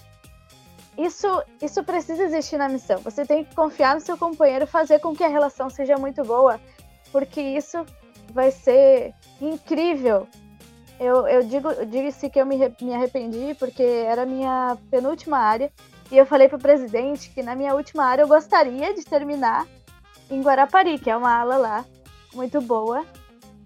isso, 1.04 1.42
isso 1.62 1.83
precisa 1.85 2.23
existir 2.25 2.59
na 2.59 2.69
missão. 2.69 2.99
Você 2.99 3.25
tem 3.25 3.45
que 3.45 3.54
confiar 3.54 3.95
no 3.95 4.00
seu 4.00 4.16
companheiro, 4.19 4.66
fazer 4.66 4.99
com 4.99 5.14
que 5.14 5.25
a 5.25 5.28
relação 5.28 5.71
seja 5.71 5.97
muito 5.97 6.23
boa, 6.23 6.61
porque 7.12 7.40
isso 7.40 7.85
vai 8.33 8.50
ser 8.50 9.12
incrível 9.40 10.28
Eu, 11.00 11.26
eu 11.26 11.42
digo, 11.42 11.69
disse 11.87 12.28
que 12.28 12.38
eu 12.38 12.45
me, 12.45 12.59
me 12.80 12.95
arrependi 12.95 13.57
porque 13.59 13.83
era 13.83 14.23
a 14.23 14.26
minha 14.26 14.76
penúltima 14.90 15.38
área. 15.38 15.73
E 16.12 16.19
eu 16.19 16.26
falei 16.26 16.47
para 16.47 16.59
o 16.59 16.61
presidente 16.61 17.30
que 17.30 17.42
na 17.42 17.54
minha 17.54 17.75
última 17.75 18.04
área 18.04 18.23
eu 18.23 18.28
gostaria 18.28 18.92
de 18.95 19.02
terminar 19.02 19.66
em 20.30 20.42
Guarapari, 20.42 20.99
que 20.99 21.09
é 21.09 21.16
uma 21.16 21.35
ala 21.35 21.57
lá 21.57 21.85
muito 22.35 22.61
boa. 22.61 23.02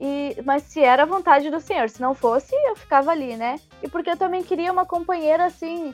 E, 0.00 0.36
mas 0.44 0.62
se 0.62 0.80
era 0.80 1.04
vontade 1.04 1.50
do 1.50 1.60
senhor, 1.60 1.88
se 1.88 2.00
não 2.00 2.14
fosse, 2.14 2.54
eu 2.54 2.76
ficava 2.76 3.10
ali, 3.10 3.36
né? 3.36 3.56
E 3.82 3.88
porque 3.88 4.10
eu 4.10 4.16
também 4.16 4.42
queria 4.42 4.72
uma 4.72 4.86
companheira 4.86 5.46
assim, 5.46 5.92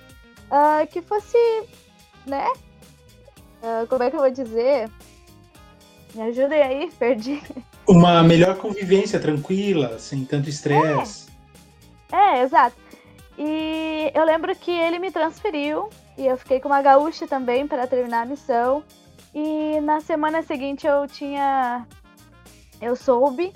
uh, 0.50 0.86
que 0.88 1.00
fosse, 1.00 1.38
né? 2.26 2.46
Uh, 3.62 3.86
como 3.88 4.02
é 4.02 4.10
que 4.10 4.16
eu 4.16 4.20
vou 4.20 4.30
dizer? 4.30 4.90
Me 6.14 6.22
ajudem 6.22 6.62
aí, 6.62 6.90
perdi. 6.98 7.42
Uma 7.86 8.22
melhor 8.22 8.56
convivência, 8.56 9.18
tranquila, 9.20 9.98
sem 9.98 10.24
tanto 10.24 10.48
estresse. 10.48 11.28
É. 12.12 12.38
é, 12.38 12.42
exato. 12.42 12.76
E 13.38 14.10
eu 14.14 14.24
lembro 14.24 14.54
que 14.54 14.70
ele 14.70 14.98
me 14.98 15.10
transferiu 15.10 15.88
e 16.18 16.26
eu 16.26 16.36
fiquei 16.36 16.60
com 16.60 16.68
uma 16.68 16.82
gaúcha 16.82 17.26
também 17.26 17.66
para 17.66 17.86
terminar 17.86 18.22
a 18.22 18.26
missão. 18.26 18.84
E 19.34 19.80
na 19.80 20.00
semana 20.00 20.42
seguinte 20.42 20.86
eu 20.86 21.06
tinha. 21.06 21.86
Eu 22.80 22.96
soube 22.96 23.52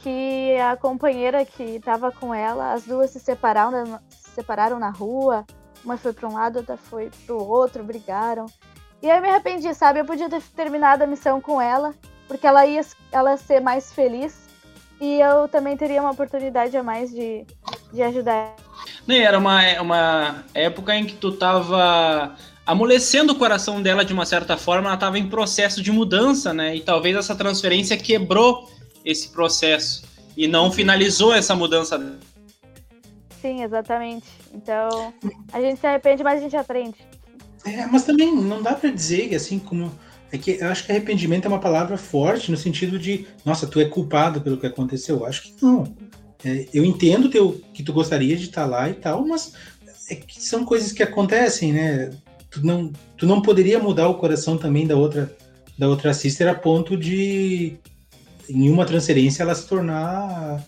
que 0.00 0.56
a 0.58 0.76
companheira 0.76 1.44
que 1.44 1.62
estava 1.62 2.12
com 2.12 2.34
ela, 2.34 2.72
as 2.72 2.84
duas 2.84 3.10
se 3.10 3.18
separaram, 3.18 3.98
se 4.10 4.30
separaram 4.30 4.78
na 4.78 4.90
rua. 4.90 5.44
Uma 5.84 5.96
foi 5.96 6.12
para 6.12 6.28
um 6.28 6.34
lado, 6.34 6.56
outra 6.58 6.76
foi 6.76 7.10
para 7.26 7.34
o 7.34 7.46
outro, 7.46 7.84
brigaram. 7.84 8.46
E 9.02 9.10
aí 9.10 9.18
eu 9.18 9.22
me 9.22 9.28
arrependi, 9.28 9.72
sabe? 9.74 10.00
Eu 10.00 10.04
podia 10.04 10.30
ter 10.30 10.40
terminado 10.56 11.04
a 11.04 11.06
missão 11.06 11.40
com 11.40 11.60
ela, 11.60 11.94
porque 12.26 12.46
ela 12.46 12.64
ia, 12.64 12.80
ela 13.12 13.32
ia 13.32 13.36
ser 13.36 13.60
mais 13.60 13.92
feliz. 13.92 14.44
E 15.00 15.20
eu 15.20 15.46
também 15.48 15.76
teria 15.76 16.00
uma 16.00 16.12
oportunidade 16.12 16.74
a 16.76 16.82
mais 16.82 17.10
de, 17.10 17.44
de 17.92 18.02
ajudar. 18.02 18.54
Nem 19.06 19.22
era 19.22 19.38
uma, 19.38 19.60
uma 19.82 20.44
época 20.54 20.96
em 20.96 21.04
que 21.04 21.14
tu 21.14 21.32
tava 21.32 22.34
amolecendo 22.66 23.34
o 23.34 23.36
coração 23.36 23.82
dela 23.82 24.04
de 24.04 24.12
uma 24.12 24.24
certa 24.24 24.56
forma, 24.56 24.88
ela 24.88 24.94
estava 24.94 25.18
em 25.18 25.28
processo 25.28 25.82
de 25.82 25.92
mudança, 25.92 26.54
né? 26.54 26.74
E 26.74 26.80
talvez 26.80 27.16
essa 27.16 27.34
transferência 27.34 27.96
quebrou 27.96 28.70
esse 29.04 29.28
processo 29.28 30.04
e 30.36 30.48
não 30.48 30.72
finalizou 30.72 31.34
essa 31.34 31.54
mudança. 31.54 32.18
Sim, 33.40 33.62
exatamente. 33.62 34.26
Então, 34.54 35.12
a 35.52 35.60
gente 35.60 35.80
se 35.80 35.86
arrepende, 35.86 36.22
mas 36.22 36.38
a 36.38 36.42
gente 36.42 36.56
aprende. 36.56 36.96
É, 37.64 37.86
mas 37.86 38.04
também 38.04 38.34
não 38.34 38.62
dá 38.62 38.74
para 38.74 38.90
dizer 38.90 39.34
assim 39.34 39.58
como 39.58 39.90
é 40.30 40.38
que 40.38 40.58
eu 40.60 40.68
acho 40.68 40.84
que 40.84 40.92
arrependimento 40.92 41.46
é 41.46 41.48
uma 41.48 41.60
palavra 41.60 41.96
forte 41.96 42.50
no 42.50 42.56
sentido 42.56 42.98
de, 42.98 43.26
nossa, 43.44 43.66
tu 43.66 43.80
é 43.80 43.84
culpado 43.84 44.40
pelo 44.40 44.56
que 44.56 44.66
aconteceu. 44.66 45.18
Eu 45.18 45.26
acho 45.26 45.42
que 45.42 45.64
não. 45.64 45.84
É, 46.44 46.66
eu 46.74 46.84
entendo 46.84 47.30
teu, 47.30 47.60
que 47.72 47.82
tu 47.82 47.92
gostaria 47.92 48.36
de 48.36 48.44
estar 48.44 48.66
lá 48.66 48.88
e 48.88 48.94
tal, 48.94 49.26
mas 49.26 49.54
é 50.10 50.14
que 50.14 50.42
são 50.42 50.64
coisas 50.64 50.92
que 50.92 51.02
acontecem, 51.02 51.72
né? 51.72 52.10
Tu 52.50 52.64
não, 52.64 52.92
tu 53.16 53.26
não 53.26 53.40
poderia 53.40 53.78
mudar 53.78 54.08
o 54.08 54.18
coração 54.18 54.58
também 54.58 54.86
da 54.86 54.96
outra 54.96 55.34
da 55.76 55.88
outra 55.88 56.14
sister 56.14 56.48
a 56.48 56.54
ponto 56.54 56.96
de 56.96 57.76
em 58.48 58.70
uma 58.70 58.84
transferência 58.84 59.42
ela 59.42 59.54
se 59.54 59.66
tornar 59.66 60.64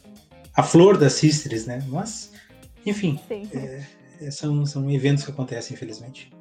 a 0.55 0.63
flor 0.63 0.97
das 0.97 1.13
sisters, 1.13 1.67
né? 1.67 1.85
Mas, 1.89 2.33
enfim, 2.87 3.19
é, 3.29 3.85
é, 4.21 4.31
são, 4.31 4.65
são 4.65 4.89
eventos 4.91 5.25
que 5.25 5.31
acontecem, 5.31 5.75
infelizmente. 5.75 6.33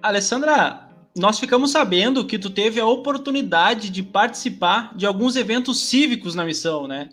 Alessandra, 0.00 0.88
nós 1.16 1.40
ficamos 1.40 1.72
sabendo 1.72 2.24
que 2.24 2.38
tu 2.38 2.48
teve 2.48 2.78
a 2.78 2.86
oportunidade 2.86 3.90
de 3.90 4.02
participar 4.02 4.96
de 4.96 5.04
alguns 5.04 5.34
eventos 5.34 5.80
cívicos 5.88 6.34
na 6.34 6.44
missão, 6.44 6.86
né? 6.86 7.08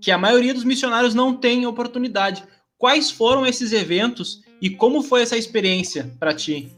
Que 0.00 0.10
a 0.10 0.16
maioria 0.16 0.54
dos 0.54 0.64
missionários 0.64 1.14
não 1.14 1.36
tem 1.36 1.66
oportunidade. 1.66 2.42
Quais 2.78 3.10
foram 3.10 3.46
esses 3.46 3.72
eventos 3.72 4.42
e 4.62 4.70
como 4.70 5.02
foi 5.02 5.22
essa 5.22 5.36
experiência 5.36 6.10
para 6.18 6.32
ti? 6.32 6.74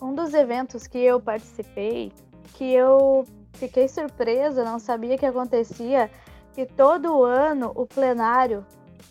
Um 0.00 0.14
dos 0.14 0.34
eventos 0.34 0.86
que 0.86 0.98
eu 0.98 1.18
participei, 1.18 2.12
que 2.54 2.72
eu 2.72 3.26
fiquei 3.54 3.88
surpresa, 3.88 4.64
não 4.64 4.78
sabia 4.78 5.18
que 5.18 5.26
acontecia, 5.26 6.10
que 6.54 6.66
todo 6.66 7.24
ano 7.24 7.72
o 7.74 7.86
plenário 7.86 8.64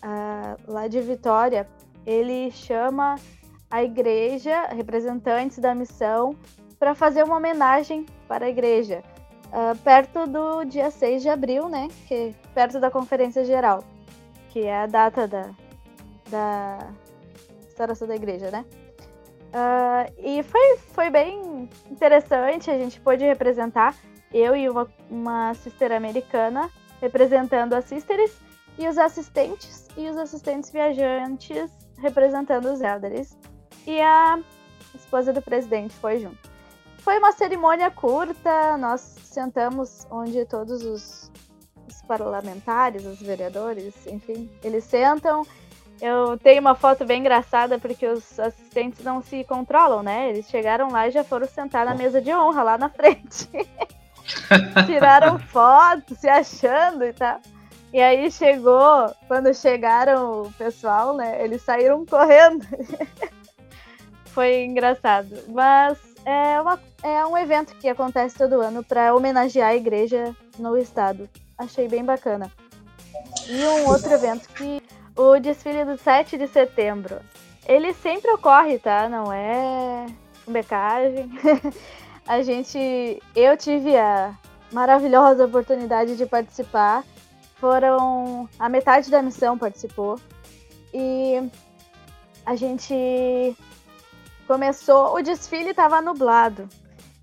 uh, 0.04 0.70
lá 0.70 0.86
de 0.86 1.00
Vitória, 1.00 1.66
ele 2.06 2.50
chama 2.50 3.16
a 3.70 3.82
igreja, 3.82 4.66
representantes 4.68 5.58
da 5.58 5.74
missão, 5.74 6.36
para 6.78 6.94
fazer 6.94 7.24
uma 7.24 7.36
homenagem 7.36 8.04
para 8.28 8.44
a 8.44 8.48
igreja, 8.48 9.02
uh, 9.48 9.76
perto 9.78 10.26
do 10.26 10.64
dia 10.64 10.90
6 10.90 11.22
de 11.22 11.28
abril, 11.28 11.68
né? 11.68 11.88
Que, 12.06 12.34
perto 12.54 12.78
da 12.78 12.90
Conferência 12.90 13.44
Geral, 13.44 13.82
que 14.50 14.60
é 14.60 14.82
a 14.82 14.86
data 14.86 15.26
da, 15.26 15.50
da 16.30 16.78
restauração 17.64 18.06
da 18.06 18.14
igreja, 18.14 18.50
né? 18.50 18.64
Uh, 19.54 20.12
e 20.18 20.42
foi, 20.42 20.76
foi 20.78 21.10
bem 21.10 21.68
interessante, 21.90 22.70
a 22.70 22.76
gente 22.76 23.00
pôde 23.00 23.24
representar 23.24 23.94
eu 24.32 24.56
e 24.56 24.68
uma, 24.68 24.88
uma 25.08 25.54
sister 25.54 25.92
americana 25.92 26.68
representando 27.00 27.72
as 27.74 27.84
sisters 27.84 28.32
e 28.78 28.88
os 28.88 28.98
assistentes 28.98 29.86
e 29.96 30.08
os 30.08 30.16
assistentes 30.16 30.70
viajantes 30.70 31.70
representando 31.98 32.66
os 32.66 32.80
elders. 32.80 33.36
E 33.86 34.00
a 34.00 34.38
esposa 34.94 35.32
do 35.32 35.42
presidente 35.42 35.94
foi 35.94 36.18
junto. 36.20 36.54
Foi 36.98 37.18
uma 37.18 37.32
cerimônia 37.32 37.90
curta, 37.90 38.76
nós 38.78 39.00
sentamos 39.00 40.06
onde 40.10 40.44
todos 40.46 40.82
os, 40.84 41.30
os 41.86 42.02
parlamentares, 42.02 43.04
os 43.04 43.20
vereadores, 43.20 44.06
enfim, 44.06 44.50
eles 44.62 44.84
sentam. 44.84 45.46
Eu 46.00 46.36
tenho 46.38 46.60
uma 46.60 46.74
foto 46.74 47.04
bem 47.04 47.20
engraçada 47.20 47.78
porque 47.78 48.06
os 48.06 48.38
assistentes 48.40 49.04
não 49.04 49.22
se 49.22 49.44
controlam, 49.44 50.02
né? 50.02 50.30
Eles 50.30 50.48
chegaram 50.48 50.90
lá 50.90 51.06
e 51.06 51.12
já 51.12 51.22
foram 51.22 51.46
sentar 51.46 51.84
na 51.86 51.94
mesa 51.94 52.20
de 52.20 52.32
honra 52.34 52.62
lá 52.62 52.78
na 52.78 52.88
frente. 52.88 53.48
Tiraram 54.86 55.38
foto, 55.38 56.14
se 56.14 56.28
achando 56.28 57.04
e 57.04 57.12
tal. 57.12 57.38
E 57.94 58.02
aí 58.02 58.28
chegou, 58.28 59.14
quando 59.28 59.54
chegaram 59.54 60.42
o 60.42 60.52
pessoal, 60.54 61.14
né? 61.16 61.40
Eles 61.40 61.62
saíram 61.62 62.04
correndo. 62.04 62.66
Foi 64.34 64.64
engraçado. 64.64 65.44
Mas 65.46 65.96
é, 66.24 66.60
uma, 66.60 66.80
é 67.04 67.24
um 67.24 67.38
evento 67.38 67.72
que 67.76 67.88
acontece 67.88 68.36
todo 68.36 68.60
ano 68.60 68.82
para 68.82 69.14
homenagear 69.14 69.68
a 69.68 69.76
igreja 69.76 70.34
no 70.58 70.76
estado. 70.76 71.30
Achei 71.56 71.86
bem 71.86 72.04
bacana. 72.04 72.50
E 73.46 73.64
um 73.64 73.86
outro 73.88 74.12
evento 74.12 74.48
que 74.48 74.82
o 75.14 75.38
desfile 75.38 75.84
do 75.84 75.96
7 75.96 76.36
de 76.36 76.48
setembro. 76.48 77.20
Ele 77.64 77.94
sempre 77.94 78.28
ocorre, 78.32 78.76
tá? 78.76 79.08
Não 79.08 79.32
é 79.32 80.06
becagem. 80.48 81.30
a 82.26 82.42
gente. 82.42 83.22
Eu 83.36 83.56
tive 83.56 83.96
a 83.96 84.36
maravilhosa 84.72 85.46
oportunidade 85.46 86.16
de 86.16 86.26
participar. 86.26 87.04
Foram. 87.54 88.48
A 88.58 88.68
metade 88.68 89.10
da 89.10 89.22
missão 89.22 89.56
participou. 89.56 90.18
E 90.92 91.50
a 92.44 92.54
gente 92.56 93.56
começou. 94.46 95.14
O 95.14 95.22
desfile 95.22 95.70
estava 95.70 96.00
nublado. 96.00 96.68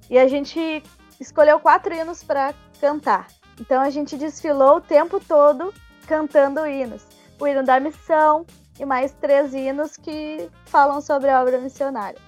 E 0.09 0.17
a 0.17 0.27
gente 0.27 0.83
escolheu 1.19 1.59
quatro 1.59 1.93
hinos 1.93 2.23
para 2.23 2.53
cantar. 2.79 3.27
Então 3.59 3.81
a 3.81 3.89
gente 3.89 4.17
desfilou 4.17 4.77
o 4.77 4.81
tempo 4.81 5.19
todo 5.19 5.73
cantando 6.07 6.65
hinos. 6.65 7.05
O 7.39 7.47
hino 7.47 7.63
da 7.63 7.79
missão 7.79 8.45
e 8.79 8.85
mais 8.85 9.11
três 9.13 9.53
hinos 9.53 9.95
que 9.95 10.49
falam 10.65 11.01
sobre 11.01 11.29
a 11.29 11.41
obra 11.41 11.59
missionária. 11.59 12.19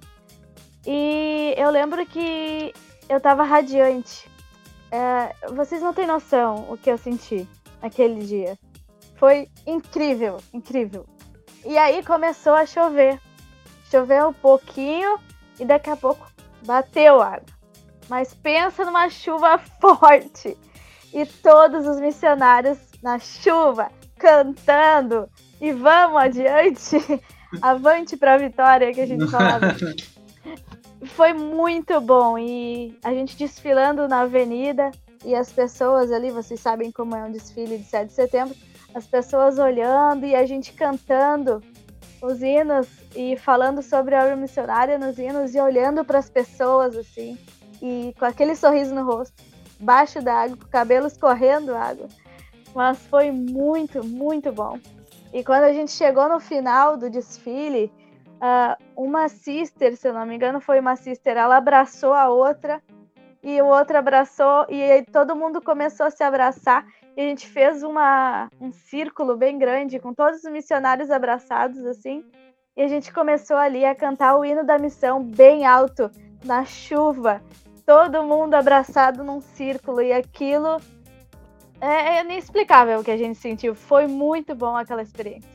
E 0.85 1.53
eu 1.57 1.69
lembro 1.69 2.05
que 2.05 2.73
eu 3.09 3.19
tava 3.19 3.43
radiante. 3.43 4.29
É, 4.91 5.33
vocês 5.49 5.81
não 5.81 5.93
têm 5.93 6.05
noção 6.05 6.67
o 6.69 6.77
que 6.77 6.89
eu 6.91 6.97
senti 6.97 7.47
naquele 7.83 8.25
dia. 8.25 8.57
Foi 9.17 9.49
incrível, 9.67 10.37
incrível. 10.53 11.05
E 11.65 11.77
aí 11.77 12.03
começou 12.03 12.53
a 12.53 12.65
chover. 12.65 13.19
Choveu 13.91 14.29
um 14.29 14.33
pouquinho 14.33 15.19
e 15.59 15.65
daqui 15.65 15.89
a 15.89 15.97
pouco 15.97 16.25
bateu 16.65 17.21
água. 17.21 17.45
Mas 18.09 18.33
pensa 18.33 18.85
numa 18.85 19.09
chuva 19.09 19.57
forte. 19.79 20.57
E 21.13 21.25
todos 21.25 21.85
os 21.85 21.99
missionários 21.99 22.79
na 23.03 23.19
chuva, 23.19 23.91
cantando. 24.17 25.29
E 25.61 25.71
vamos 25.71 26.21
adiante. 26.21 26.97
Avante 27.61 28.17
para 28.17 28.33
a 28.33 28.37
vitória 28.37 28.91
que 28.93 29.01
a 29.01 29.05
gente 29.05 29.27
falava. 29.27 29.75
foi 31.05 31.33
muito 31.33 32.01
bom. 32.01 32.37
E 32.37 32.97
a 33.03 33.13
gente 33.13 33.37
desfilando 33.37 34.07
na 34.07 34.21
avenida 34.21 34.89
e 35.23 35.33
as 35.35 35.51
pessoas 35.51 36.11
ali, 36.11 36.31
vocês 36.31 36.59
sabem 36.59 36.91
como 36.91 37.15
é 37.15 37.23
um 37.23 37.31
desfile 37.31 37.77
de 37.77 37.85
7 37.85 38.07
de 38.07 38.13
setembro, 38.13 38.55
as 38.93 39.07
pessoas 39.07 39.57
olhando 39.57 40.25
e 40.25 40.35
a 40.35 40.45
gente 40.45 40.73
cantando 40.73 41.61
os 42.21 42.41
hinos 42.41 42.87
e 43.15 43.35
falando 43.37 43.81
sobre 43.81 44.15
a 44.15 44.23
obra 44.23 44.35
missionária 44.35 44.97
nos 44.97 45.17
hinos 45.17 45.53
e 45.55 45.59
olhando 45.59 46.05
para 46.05 46.19
as 46.19 46.29
pessoas 46.29 46.95
assim, 46.95 47.37
e 47.81 48.13
com 48.17 48.25
aquele 48.25 48.55
sorriso 48.55 48.93
no 48.93 49.05
rosto, 49.05 49.43
baixo 49.79 50.21
da 50.21 50.33
água, 50.33 50.57
com 50.57 50.65
o 50.65 50.69
cabelo 50.69 51.07
escorrendo 51.07 51.75
água. 51.75 52.07
Mas 52.73 52.97
foi 53.07 53.31
muito, 53.31 54.03
muito 54.03 54.51
bom. 54.51 54.79
E 55.33 55.43
quando 55.43 55.63
a 55.63 55.73
gente 55.73 55.91
chegou 55.91 56.29
no 56.29 56.39
final 56.39 56.95
do 56.95 57.09
desfile, 57.09 57.91
uh, 58.37 58.81
uma 58.95 59.27
sister, 59.27 59.95
se 59.97 60.07
eu 60.07 60.13
não 60.13 60.25
me 60.25 60.35
engano, 60.35 60.61
foi 60.61 60.79
uma 60.79 60.95
sister, 60.95 61.35
ela 61.35 61.57
abraçou 61.57 62.13
a 62.13 62.29
outra 62.29 62.81
e 63.43 63.61
o 63.61 63.65
outro 63.65 63.97
abraçou 63.97 64.65
e 64.69 64.81
aí 64.81 65.03
todo 65.03 65.35
mundo 65.35 65.61
começou 65.61 66.05
a 66.05 66.11
se 66.11 66.23
abraçar 66.23 66.85
e 67.17 67.21
a 67.21 67.25
gente 67.25 67.45
fez 67.45 67.83
uma, 67.83 68.49
um 68.59 68.71
círculo 68.71 69.35
bem 69.35 69.59
grande 69.59 69.99
com 69.99 70.13
todos 70.13 70.43
os 70.43 70.51
missionários 70.51 71.11
abraçados 71.11 71.85
assim 71.85 72.23
e 72.75 72.81
a 72.81 72.87
gente 72.87 73.11
começou 73.11 73.57
ali 73.57 73.83
a 73.83 73.93
cantar 73.93 74.37
o 74.37 74.45
hino 74.45 74.65
da 74.65 74.79
missão 74.79 75.21
bem 75.21 75.65
alto 75.65 76.09
na 76.45 76.63
chuva 76.63 77.43
todo 77.85 78.23
mundo 78.23 78.53
abraçado 78.53 79.25
num 79.25 79.41
círculo 79.41 80.01
e 80.01 80.13
aquilo 80.13 80.79
é, 81.81 82.17
é 82.17 82.21
inexplicável 82.21 83.01
o 83.01 83.03
que 83.03 83.11
a 83.11 83.17
gente 83.17 83.37
sentiu 83.37 83.75
foi 83.75 84.07
muito 84.07 84.55
bom 84.55 84.77
aquela 84.77 85.01
experiência 85.01 85.51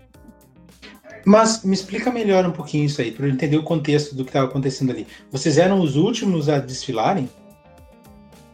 mas 1.24 1.64
me 1.64 1.74
explica 1.74 2.10
melhor 2.10 2.46
um 2.46 2.52
pouquinho 2.52 2.84
isso 2.84 3.00
aí, 3.02 3.10
para 3.10 3.26
eu 3.26 3.30
entender 3.30 3.56
o 3.56 3.62
contexto 3.62 4.14
do 4.14 4.24
que 4.24 4.30
estava 4.30 4.46
acontecendo 4.46 4.90
ali. 4.90 5.06
Vocês 5.30 5.58
eram 5.58 5.80
os 5.80 5.96
últimos 5.96 6.48
a 6.48 6.58
desfilarem? 6.58 7.28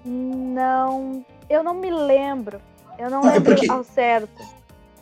Não, 0.04 1.24
eu 1.48 1.62
não 1.62 1.74
me 1.74 1.90
lembro. 1.90 2.60
Eu 2.98 3.10
não 3.10 3.24
ah, 3.24 3.30
é 3.30 3.32
lembro 3.34 3.54
porque, 3.54 3.70
ao 3.70 3.82
certo. 3.82 4.42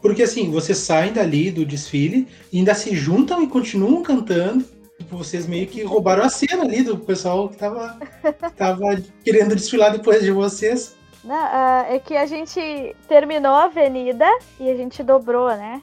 Porque 0.00 0.22
assim, 0.22 0.50
vocês 0.50 0.78
saem 0.78 1.12
dali 1.12 1.50
do 1.50 1.64
desfile 1.64 2.28
e 2.52 2.58
ainda 2.58 2.74
se 2.74 2.94
juntam 2.94 3.42
e 3.42 3.46
continuam 3.46 4.02
cantando. 4.02 4.64
Tipo, 4.98 5.16
vocês 5.16 5.46
meio 5.46 5.66
que 5.66 5.82
roubaram 5.82 6.24
a 6.24 6.28
cena 6.28 6.62
ali 6.62 6.82
do 6.82 6.96
pessoal 6.96 7.48
que 7.48 7.56
tava, 7.56 7.98
tava 8.56 9.02
querendo 9.24 9.54
desfilar 9.54 9.92
depois 9.92 10.22
de 10.22 10.30
vocês. 10.30 10.94
Não, 11.24 11.36
uh, 11.36 11.86
é 11.88 11.98
que 11.98 12.16
a 12.16 12.26
gente 12.26 12.96
terminou 13.08 13.52
a 13.52 13.64
avenida 13.64 14.26
e 14.58 14.68
a 14.70 14.76
gente 14.76 15.02
dobrou, 15.02 15.48
né? 15.48 15.82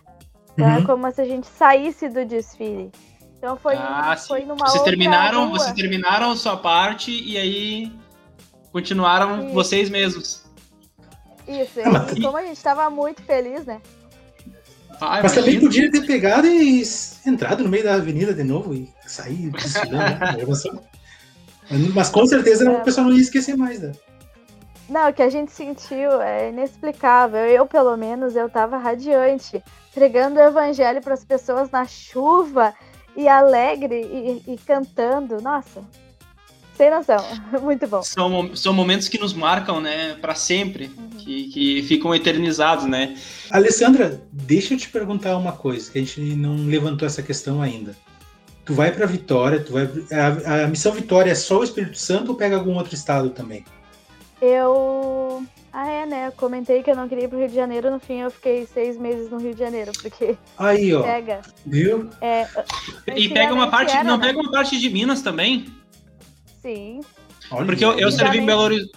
Então 0.54 0.68
é 0.68 0.76
uhum. 0.76 0.84
é 0.84 0.86
como 0.86 1.12
se 1.12 1.22
a 1.22 1.26
gente 1.26 1.48
saísse 1.48 2.10
do 2.10 2.26
desfile. 2.26 2.92
Então 3.38 3.56
foi, 3.56 3.76
ah, 3.76 4.18
foi 4.18 4.42
numa 4.42 4.68
vocês 4.68 4.76
outra 4.76 4.92
terminaram, 4.92 5.48
rua. 5.48 5.60
Vocês 5.60 5.74
terminaram 5.74 6.36
sua 6.36 6.58
parte 6.58 7.10
e 7.10 7.38
aí 7.38 7.92
continuaram 8.72 9.46
Isso. 9.46 9.54
vocês 9.54 9.90
mesmos. 9.90 10.44
Isso, 11.48 11.80
ah, 11.80 12.08
e 12.16 12.22
como 12.22 12.38
a 12.38 12.44
gente 12.44 12.62
tava 12.62 12.90
muito 12.90 13.24
feliz, 13.24 13.66
né? 13.66 13.82
Ah, 15.02 15.22
Mas 15.24 15.34
também 15.34 15.60
podia 15.60 15.90
ter 15.90 16.06
pegado 16.06 16.46
e 16.46 16.84
entrado 17.26 17.64
no 17.64 17.70
meio 17.70 17.84
da 17.84 17.96
avenida 17.96 18.34
de 18.34 18.44
novo 18.44 18.74
e 18.74 18.90
sair 19.08 19.50
desfilando. 19.50 20.84
Mas 21.96 22.10
com 22.10 22.26
certeza 22.26 22.70
o 22.70 22.84
pessoal 22.84 23.08
não 23.08 23.16
ia 23.16 23.22
esquecer 23.22 23.56
mais, 23.56 23.80
né? 23.80 23.94
Não, 24.90 25.10
o 25.10 25.14
que 25.14 25.22
a 25.22 25.30
gente 25.30 25.52
sentiu 25.52 26.20
é 26.22 26.50
inexplicável. 26.50 27.46
Eu, 27.46 27.66
pelo 27.66 27.96
menos, 27.96 28.36
eu 28.36 28.50
tava 28.50 28.78
radiante, 28.78 29.64
pregando 29.94 30.40
o 30.40 30.44
evangelho 30.44 31.02
para 31.02 31.14
as 31.14 31.24
pessoas 31.24 31.70
na 31.70 31.86
chuva 31.86 32.74
e 33.16 33.28
alegre 33.28 34.02
e, 34.02 34.54
e 34.54 34.58
cantando. 34.58 35.40
Nossa, 35.42 35.82
sem 36.80 36.90
noção. 36.90 37.18
Muito 37.62 37.86
bom. 37.88 38.02
São, 38.02 38.56
são 38.56 38.72
momentos 38.72 39.10
que 39.10 39.20
nos 39.20 39.34
marcam, 39.34 39.82
né, 39.82 40.16
para 40.22 40.34
sempre, 40.34 40.90
uhum. 40.98 41.10
que, 41.18 41.50
que 41.50 41.84
ficam 41.84 42.16
eternizados, 42.16 42.86
né? 42.86 43.18
Alessandra, 43.52 44.22
deixa 44.32 44.74
eu 44.74 44.78
te 44.78 44.88
perguntar 44.88 45.36
uma 45.36 45.52
coisa, 45.52 45.92
que 45.92 45.98
a 46.00 46.02
gente 46.02 46.22
não 46.22 46.56
levantou 46.56 47.06
essa 47.06 47.22
questão 47.22 47.62
ainda. 47.62 47.94
Tu 48.64 48.74
vai 48.74 48.92
para 48.92 49.06
Vitória, 49.06 49.60
tu 49.60 49.74
vai 49.74 49.90
a, 50.12 50.64
a 50.64 50.68
missão 50.68 50.94
Vitória 50.94 51.32
é 51.32 51.36
só 51.36 51.60
o 51.60 51.64
Espírito 51.64 51.98
Santo 51.98 52.32
ou 52.32 52.38
pega 52.38 52.56
algum 52.56 52.76
outro 52.76 52.94
estado 52.94 53.32
também? 53.32 53.66
Eu 54.42 55.44
ah, 55.74 55.88
é, 55.88 56.06
né? 56.06 56.28
Eu 56.28 56.32
comentei 56.32 56.82
que 56.82 56.90
eu 56.90 56.96
não 56.96 57.10
queria 57.10 57.26
ir 57.26 57.28
pro 57.28 57.38
Rio 57.38 57.50
de 57.50 57.56
Janeiro, 57.56 57.92
no 57.92 58.00
fim 58.00 58.22
eu 58.22 58.32
fiquei 58.32 58.66
seis 58.66 58.98
meses 58.98 59.30
no 59.30 59.38
Rio 59.38 59.54
de 59.54 59.60
Janeiro, 59.60 59.92
porque. 60.02 60.38
Aí, 60.58 60.94
ó. 60.94 61.02
Pega. 61.02 61.42
Viu? 61.66 62.10
É, 62.22 62.48
e 63.16 63.28
pega 63.30 63.54
uma 63.54 63.70
parte. 63.70 63.92
Era, 63.92 64.04
não 64.04 64.18
né? 64.18 64.28
pega 64.28 64.40
uma 64.40 64.52
parte 64.52 64.80
de 64.80 64.90
Minas 64.90 65.22
também? 65.22 65.66
Sim. 66.62 67.02
Olha, 67.52 67.66
Porque 67.66 67.84
eu, 67.84 67.98
eu 67.98 68.12
servi 68.12 68.40
em 68.40 68.46
Belo 68.46 68.62
Horizonte, 68.62 68.92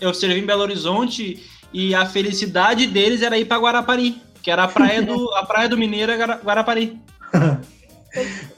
eu 0.00 0.14
servi 0.14 0.40
em 0.40 0.46
Belo 0.46 0.62
Horizonte 0.62 1.46
e 1.72 1.94
a 1.94 2.06
felicidade 2.06 2.86
deles 2.86 3.22
era 3.22 3.38
ir 3.38 3.44
para 3.44 3.60
Guarapari, 3.60 4.20
que 4.42 4.50
era 4.50 4.64
a 4.64 4.68
praia 4.68 5.02
do 5.02 5.32
a 5.36 5.44
praia 5.44 5.68
do 5.68 5.76
Mineiro 5.76 6.12
é 6.12 6.16
Guarapari. 6.16 7.00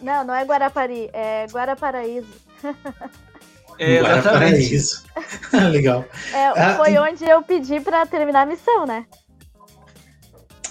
Não, 0.00 0.24
não 0.24 0.34
é 0.34 0.44
Guarapari, 0.44 1.10
é 1.12 1.46
Guaraparaíso. 1.52 2.26
É, 3.78 3.98
exatamente. 3.98 4.74
Isso. 4.74 5.04
Legal. 5.70 6.06
É, 6.32 6.46
ah, 6.46 6.76
foi 6.76 6.96
onde 6.96 7.24
eu 7.24 7.42
pedi 7.42 7.78
para 7.80 8.06
terminar 8.06 8.42
a 8.42 8.46
missão, 8.46 8.86
né? 8.86 9.04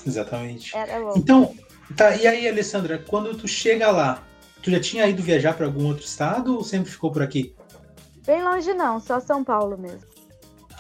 Exatamente. 0.06 0.74
Então, 1.16 1.54
tá, 1.96 2.16
e 2.16 2.26
aí, 2.26 2.48
Alessandra, 2.48 2.98
quando 2.98 3.36
tu 3.36 3.48
chega 3.48 3.92
lá, 3.92 4.24
tu 4.64 4.72
já 4.72 4.80
tinha 4.80 5.06
ido 5.08 5.22
viajar 5.22 5.54
para 5.54 5.68
algum 5.68 5.86
outro 5.86 6.04
estado 6.04 6.56
ou 6.56 6.64
sempre 6.64 6.92
ficou 6.92 7.12
por 7.12 7.22
aqui? 7.22 7.54
Bem 8.26 8.44
longe 8.44 8.74
não, 8.74 9.00
só 9.00 9.20
São 9.20 9.44
Paulo 9.44 9.78
mesmo. 9.78 10.02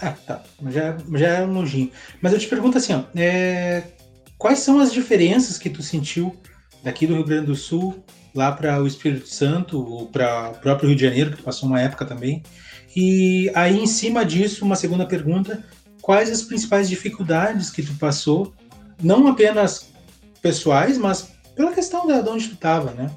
Ah, 0.01 0.15
tá. 0.25 0.43
Já, 0.67 0.97
já 1.13 1.27
é 1.27 1.45
longinho. 1.45 1.91
Mas 2.21 2.33
eu 2.33 2.39
te 2.39 2.47
pergunto 2.47 2.77
assim, 2.77 2.93
ó, 2.93 3.03
é... 3.15 3.83
quais 4.37 4.59
são 4.59 4.79
as 4.79 4.91
diferenças 4.91 5.57
que 5.57 5.69
tu 5.69 5.83
sentiu 5.83 6.35
daqui 6.83 7.05
do 7.05 7.15
Rio 7.15 7.25
Grande 7.25 7.47
do 7.47 7.55
Sul 7.55 8.03
lá 8.33 8.51
para 8.51 8.81
o 8.81 8.87
Espírito 8.87 9.27
Santo 9.27 9.79
ou 9.79 10.07
para 10.07 10.49
o 10.49 10.53
próprio 10.55 10.89
Rio 10.89 10.97
de 10.97 11.05
Janeiro, 11.05 11.35
que 11.35 11.43
passou 11.43 11.69
uma 11.69 11.79
época 11.79 12.05
também? 12.05 12.41
E 12.95 13.51
aí, 13.53 13.79
em 13.79 13.87
cima 13.87 14.25
disso, 14.25 14.65
uma 14.65 14.75
segunda 14.75 15.05
pergunta: 15.05 15.63
quais 16.01 16.29
as 16.29 16.41
principais 16.41 16.89
dificuldades 16.89 17.69
que 17.69 17.83
tu 17.83 17.93
passou, 17.95 18.53
não 19.01 19.27
apenas 19.27 19.91
pessoais, 20.41 20.97
mas 20.97 21.31
pela 21.55 21.73
questão 21.73 22.07
de 22.07 22.13
onde 22.13 22.47
tu 22.47 22.55
estava, 22.55 22.91
né? 22.91 23.09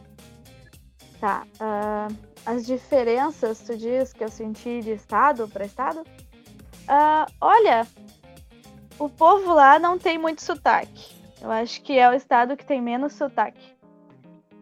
Tá. 1.20 1.44
Uh, 1.58 2.33
as 2.46 2.66
diferenças, 2.66 3.60
tu 3.60 3.76
diz, 3.76 4.12
que 4.12 4.22
eu 4.22 4.28
senti 4.28 4.80
de 4.80 4.92
estado 4.92 5.48
para 5.48 5.64
estado? 5.64 6.00
Uh, 6.00 7.32
olha, 7.40 7.86
o 8.98 9.08
povo 9.08 9.54
lá 9.54 9.78
não 9.78 9.98
tem 9.98 10.18
muito 10.18 10.42
sotaque. 10.42 11.14
Eu 11.40 11.50
acho 11.50 11.82
que 11.82 11.98
é 11.98 12.08
o 12.08 12.14
estado 12.14 12.56
que 12.56 12.64
tem 12.64 12.80
menos 12.80 13.14
sotaque. 13.14 13.74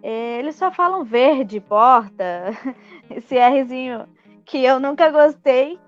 Eles 0.02 0.56
só 0.56 0.72
falam 0.72 1.04
verde, 1.04 1.60
porta, 1.60 2.56
esse 3.08 3.36
Rzinho 3.38 4.08
que 4.44 4.58
eu 4.64 4.80
nunca 4.80 5.10
gostei. 5.10 5.78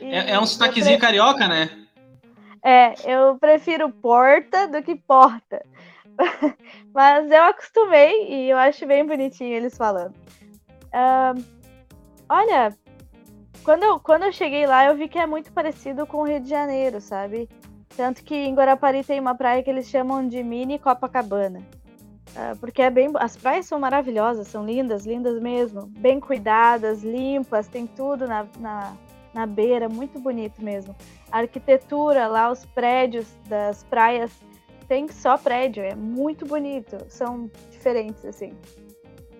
É, 0.00 0.32
é, 0.32 0.40
um 0.40 0.46
sotaquezinho 0.46 0.98
prefiro... 0.98 1.00
carioca, 1.00 1.46
né? 1.46 1.70
É, 2.62 2.94
eu 3.04 3.36
prefiro 3.38 3.90
porta 3.90 4.68
do 4.68 4.82
que 4.82 4.94
porta. 4.94 5.64
Mas 6.92 7.30
eu 7.30 7.44
acostumei 7.44 8.28
e 8.28 8.50
eu 8.50 8.58
acho 8.58 8.86
bem 8.86 9.06
bonitinho 9.06 9.54
eles 9.54 9.76
falando. 9.76 10.14
Uh, 10.92 11.44
olha, 12.28 12.76
quando 13.62 13.82
eu, 13.84 14.00
quando 14.00 14.24
eu 14.24 14.32
cheguei 14.32 14.66
lá, 14.66 14.86
eu 14.86 14.96
vi 14.96 15.08
que 15.08 15.18
é 15.18 15.26
muito 15.26 15.52
parecido 15.52 16.06
com 16.06 16.18
o 16.18 16.24
Rio 16.24 16.40
de 16.40 16.48
Janeiro, 16.48 17.00
sabe? 17.00 17.48
Tanto 17.96 18.24
que 18.24 18.34
em 18.34 18.54
Guarapari 18.54 19.04
tem 19.04 19.20
uma 19.20 19.34
praia 19.34 19.62
que 19.62 19.70
eles 19.70 19.88
chamam 19.88 20.26
de 20.26 20.42
mini 20.42 20.78
Copacabana. 20.78 21.60
Uh, 22.30 22.56
porque 22.58 22.80
é 22.80 22.90
bem. 22.90 23.10
As 23.16 23.36
praias 23.36 23.66
são 23.66 23.78
maravilhosas, 23.78 24.46
são 24.48 24.64
lindas, 24.64 25.04
lindas 25.04 25.40
mesmo. 25.40 25.86
Bem 25.86 26.20
cuidadas, 26.20 27.02
limpas, 27.02 27.66
tem 27.66 27.86
tudo 27.86 28.26
na, 28.26 28.46
na, 28.58 28.96
na 29.34 29.46
beira, 29.46 29.88
muito 29.88 30.20
bonito 30.20 30.62
mesmo. 30.62 30.94
A 31.30 31.38
arquitetura 31.38 32.28
lá, 32.28 32.50
os 32.50 32.64
prédios 32.66 33.26
das 33.48 33.82
praias, 33.84 34.30
tem 34.86 35.08
só 35.08 35.36
prédio, 35.36 35.82
é 35.82 35.94
muito 35.94 36.46
bonito. 36.46 36.96
São 37.08 37.50
diferentes, 37.70 38.24
assim. 38.24 38.52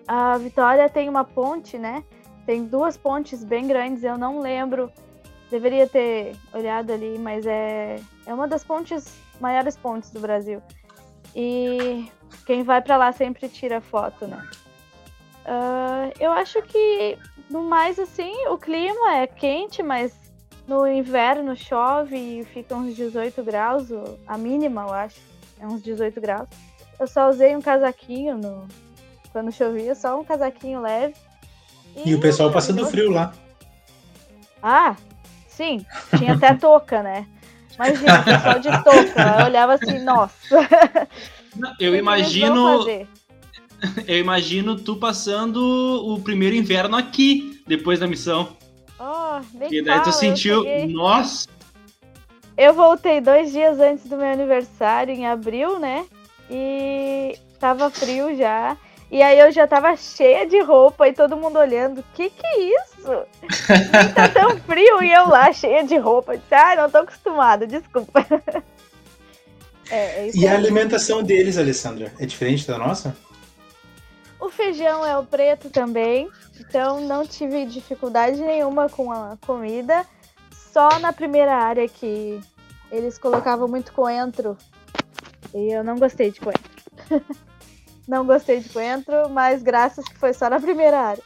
A 0.07 0.37
Vitória 0.37 0.89
tem 0.89 1.07
uma 1.07 1.23
ponte, 1.23 1.77
né? 1.77 2.03
Tem 2.45 2.65
duas 2.65 2.97
pontes 2.97 3.43
bem 3.43 3.67
grandes, 3.67 4.03
eu 4.03 4.17
não 4.17 4.39
lembro. 4.39 4.91
Deveria 5.49 5.87
ter 5.87 6.35
olhado 6.53 6.91
ali, 6.91 7.19
mas 7.19 7.45
é, 7.45 7.99
é 8.25 8.33
uma 8.33 8.47
das 8.47 8.63
pontes, 8.63 9.13
maiores 9.39 9.75
pontes 9.77 10.11
do 10.11 10.19
Brasil. 10.19 10.61
E 11.35 12.09
quem 12.45 12.63
vai 12.63 12.81
para 12.81 12.97
lá 12.97 13.11
sempre 13.11 13.47
tira 13.47 13.81
foto, 13.81 14.27
né? 14.27 14.47
Uh, 15.45 16.13
eu 16.19 16.31
acho 16.31 16.61
que, 16.63 17.17
no 17.49 17.63
mais, 17.63 17.99
assim, 17.99 18.47
o 18.47 18.57
clima 18.57 19.15
é 19.15 19.27
quente, 19.27 19.81
mas 19.81 20.13
no 20.67 20.87
inverno 20.87 21.55
chove 21.55 22.15
e 22.15 22.45
fica 22.45 22.75
uns 22.75 22.95
18 22.95 23.43
graus, 23.43 23.89
a 24.27 24.37
mínima, 24.37 24.83
eu 24.83 24.93
acho, 24.93 25.19
é 25.59 25.65
uns 25.65 25.81
18 25.81 26.21
graus. 26.21 26.47
Eu 26.99 27.07
só 27.07 27.29
usei 27.29 27.55
um 27.55 27.61
casaquinho 27.61 28.37
no, 28.37 28.67
quando 29.31 29.51
chovia, 29.51 29.95
só 29.95 30.19
um 30.19 30.23
casaquinho 30.23 30.81
leve. 30.81 31.15
E, 31.95 32.09
e 32.09 32.15
o 32.15 32.19
pessoal 32.19 32.51
passando 32.51 32.85
frio 32.85 33.11
lá. 33.11 33.33
Ah, 34.61 34.95
sim, 35.47 35.85
tinha 36.17 36.33
até 36.33 36.53
touca, 36.53 37.01
né? 37.01 37.25
Imagina, 37.75 38.19
o 38.19 38.23
pessoal 38.23 38.59
de 38.59 38.83
touca, 38.83 39.35
eu 39.39 39.45
olhava 39.45 39.73
assim, 39.73 39.99
nossa. 39.99 40.35
Eu 41.79 41.95
imagino. 41.95 42.85
Eu 44.07 44.19
imagino 44.19 44.75
tu 44.75 44.95
passando 44.95 45.59
o 46.05 46.21
primeiro 46.21 46.55
inverno 46.55 46.95
aqui, 46.95 47.63
depois 47.65 47.99
da 47.99 48.07
missão. 48.07 48.55
Oh, 48.99 49.41
e 49.71 49.81
daí 49.81 50.03
tu 50.03 50.11
sentiu, 50.11 50.63
nossa. 50.89 51.49
eu 52.55 52.75
voltei 52.75 53.19
dois 53.19 53.51
dias 53.51 53.79
antes 53.79 54.07
do 54.07 54.15
meu 54.15 54.31
aniversário, 54.31 55.11
em 55.11 55.25
abril, 55.25 55.79
né? 55.79 56.05
E 56.47 57.35
tava 57.59 57.89
frio 57.89 58.37
já. 58.37 58.77
E 59.11 59.21
aí 59.21 59.37
eu 59.37 59.51
já 59.51 59.67
tava 59.67 59.93
cheia 59.97 60.47
de 60.47 60.61
roupa 60.61 61.05
e 61.05 61.13
todo 61.13 61.35
mundo 61.35 61.59
olhando. 61.59 62.01
Que 62.13 62.29
que 62.29 62.47
é 62.47 62.59
isso? 62.59 63.25
Nem 63.69 64.13
tá 64.13 64.29
tão 64.31 64.57
frio 64.61 65.03
e 65.03 65.11
eu 65.11 65.27
lá 65.27 65.51
cheia 65.51 65.83
de 65.83 65.97
roupa. 65.97 66.37
disse, 66.37 66.55
ah, 66.55 66.77
não 66.77 66.89
tô 66.89 66.99
acostumada, 66.99 67.67
desculpa. 67.67 68.25
É, 69.89 70.27
é 70.27 70.31
e 70.33 70.47
a 70.47 70.55
alimentação 70.55 71.21
deles, 71.21 71.57
Alessandra, 71.57 72.13
é 72.17 72.25
diferente 72.25 72.65
da 72.65 72.77
nossa? 72.77 73.13
O 74.39 74.49
feijão 74.49 75.05
é 75.05 75.17
o 75.17 75.25
preto 75.25 75.69
também, 75.69 76.29
então 76.57 77.01
não 77.01 77.27
tive 77.27 77.65
dificuldade 77.65 78.39
nenhuma 78.39 78.87
com 78.87 79.11
a 79.11 79.37
comida. 79.45 80.07
Só 80.71 80.99
na 80.99 81.11
primeira 81.11 81.53
área 81.53 81.85
que 81.89 82.39
eles 82.89 83.17
colocavam 83.17 83.67
muito 83.67 83.91
coentro. 83.91 84.57
E 85.53 85.73
eu 85.73 85.83
não 85.83 85.99
gostei 85.99 86.31
de 86.31 86.39
coentro. 86.39 86.71
não 88.07 88.25
gostei 88.25 88.59
de 88.59 88.69
coentro, 88.69 89.29
mas 89.29 89.61
graças 89.61 90.05
que 90.05 90.17
foi 90.17 90.33
só 90.33 90.49
na 90.49 90.59
primeira 90.59 90.99
área. 90.99 91.23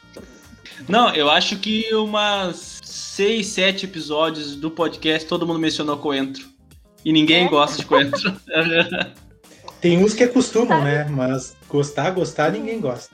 Não, 0.87 1.13
eu 1.13 1.29
acho 1.29 1.57
que 1.57 1.93
umas 1.93 2.81
seis, 2.83 3.47
sete 3.47 3.85
episódios 3.85 4.55
do 4.55 4.69
podcast 4.69 5.27
todo 5.27 5.47
mundo 5.47 5.59
mencionou 5.59 5.97
coentro. 5.97 6.47
E 7.03 7.13
ninguém 7.13 7.45
é? 7.45 7.49
gosta 7.49 7.77
de 7.77 7.85
coentro. 7.85 8.35
Tem 9.79 10.03
uns 10.03 10.13
que 10.13 10.23
acostumam, 10.23 10.83
né? 10.83 11.05
Mas 11.05 11.55
gostar, 11.69 12.09
gostar, 12.11 12.51
ninguém 12.51 12.81
gosta. 12.81 13.13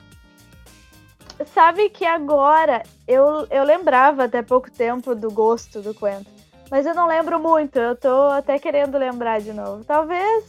Sabe 1.53 1.89
que 1.89 2.05
agora 2.05 2.83
eu, 3.07 3.47
eu 3.49 3.63
lembrava 3.63 4.23
até 4.23 4.41
pouco 4.41 4.71
tempo 4.71 5.13
do 5.13 5.29
gosto 5.29 5.81
do 5.81 5.93
coentro. 5.93 6.31
Mas 6.69 6.85
eu 6.85 6.95
não 6.95 7.07
lembro 7.07 7.39
muito. 7.39 7.77
Eu 7.77 7.95
tô 7.95 8.29
até 8.29 8.57
querendo 8.57 8.97
lembrar 8.97 9.41
de 9.41 9.51
novo. 9.51 9.83
Talvez. 9.83 10.45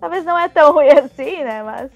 Talvez 0.00 0.24
não 0.24 0.38
é 0.38 0.48
tão 0.48 0.72
ruim 0.74 0.88
assim, 0.88 1.44
né? 1.44 1.62
Mas 1.62 1.90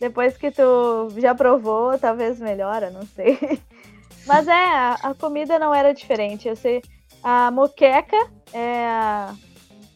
depois 0.00 0.34
que 0.36 0.50
tu 0.50 1.10
já 1.18 1.34
provou, 1.34 1.98
talvez 1.98 2.40
melhora, 2.40 2.90
não 2.90 3.02
sei. 3.02 3.38
Mas 4.26 4.48
é, 4.48 4.52
a, 4.52 4.94
a 4.94 5.14
comida 5.14 5.58
não 5.58 5.74
era 5.74 5.92
diferente. 5.92 6.48
Eu 6.48 6.56
sei. 6.56 6.82
A 7.22 7.50
moqueca 7.50 8.16
é 8.52 8.86
a, 8.86 9.34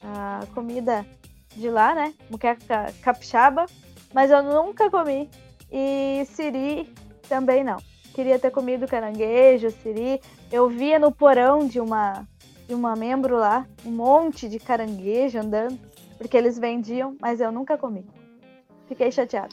a 0.03 0.41
comida 0.55 1.07
de 1.57 1.71
lá, 1.71 1.95
né? 1.95 2.13
Muqueca 2.29 2.93
capixaba, 3.01 3.65
mas 4.13 4.31
eu 4.31 4.43
nunca 4.43 4.91
comi. 4.91 5.31
E 5.73 6.25
siri 6.27 6.93
também 7.29 7.65
não. 7.65 7.79
Queria 8.15 8.39
ter 8.39 8.51
comido 8.51 8.87
caranguejo, 8.87 9.71
siri. 9.71 10.21
Eu 10.53 10.69
via 10.69 10.99
no 10.99 11.11
porão 11.11 11.67
de 11.67 11.81
uma 11.81 12.27
de 12.67 12.75
uma 12.75 12.97
membro 12.97 13.37
lá 13.37 13.67
um 13.85 13.91
monte 13.91 14.49
de 14.49 14.59
caranguejo 14.59 15.39
andando, 15.39 15.79
porque 16.17 16.37
eles 16.37 16.59
vendiam, 16.59 17.17
mas 17.21 17.41
eu 17.41 17.53
nunca 17.53 17.77
comi. 17.77 18.07
Fiquei 18.89 19.11
chateada. 19.11 19.49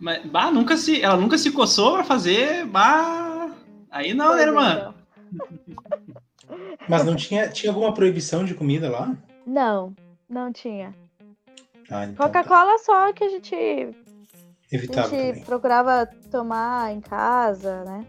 Mas, 0.00 0.24
bah, 0.26 0.50
nunca 0.50 0.76
se, 0.76 1.02
ela 1.02 1.16
nunca 1.16 1.36
se 1.36 1.50
coçou 1.50 1.94
pra 1.94 2.04
fazer, 2.04 2.64
bah, 2.66 3.50
aí 3.90 4.14
não, 4.14 4.36
né, 4.36 4.42
irmã? 4.42 4.94
Mas 6.88 7.04
não 7.04 7.16
tinha, 7.16 7.48
tinha 7.48 7.72
alguma 7.72 7.92
proibição 7.92 8.44
de 8.44 8.54
comida 8.54 8.88
lá? 8.88 9.14
Não, 9.46 9.94
não 10.28 10.52
tinha. 10.52 10.94
Ah, 11.90 12.04
então 12.04 12.26
Coca-Cola 12.26 12.72
tá. 12.72 12.78
só 12.78 13.12
que 13.12 13.24
a 13.24 13.28
gente, 13.28 13.54
Evitava 14.70 15.06
a 15.06 15.10
gente 15.10 15.44
procurava 15.44 16.06
tomar 16.30 16.92
em 16.92 17.00
casa, 17.00 17.84
né? 17.84 18.06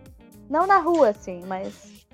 Não 0.50 0.68
na 0.68 0.78
rua, 0.78 1.10
assim, 1.10 1.42
mas. 1.48 2.06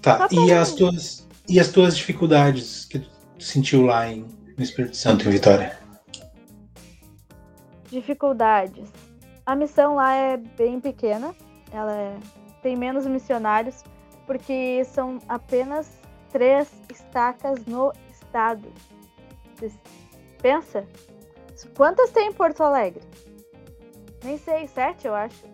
Tá, 0.00 0.28
e 0.30 0.52
as, 0.52 0.72
tuas, 0.72 1.28
e 1.48 1.60
as 1.60 1.68
tuas 1.68 1.96
dificuldades 1.96 2.84
que 2.84 2.98
tu 2.98 3.08
sentiu 3.38 3.82
lá 3.82 4.10
em, 4.10 4.26
no 4.56 4.62
Espírito 4.62 4.96
Santo, 4.96 5.28
em 5.28 5.30
Vitória? 5.30 5.78
Dificuldades. 7.92 8.90
A 9.44 9.54
missão 9.54 9.96
lá 9.96 10.14
é 10.14 10.38
bem 10.38 10.80
pequena, 10.80 11.34
ela 11.70 11.92
é, 11.92 12.16
tem 12.62 12.74
menos 12.74 13.06
missionários, 13.06 13.84
porque 14.26 14.82
são 14.86 15.18
apenas 15.28 15.90
três 16.30 16.72
estacas 16.90 17.66
no 17.66 17.92
estado. 18.10 18.66
pensa? 20.40 20.86
Quantas 21.76 22.10
tem 22.12 22.28
em 22.28 22.32
Porto 22.32 22.62
Alegre? 22.62 23.02
Nem 24.24 24.38
sei, 24.38 24.66
sete, 24.66 25.06
eu 25.06 25.14
acho. 25.14 25.44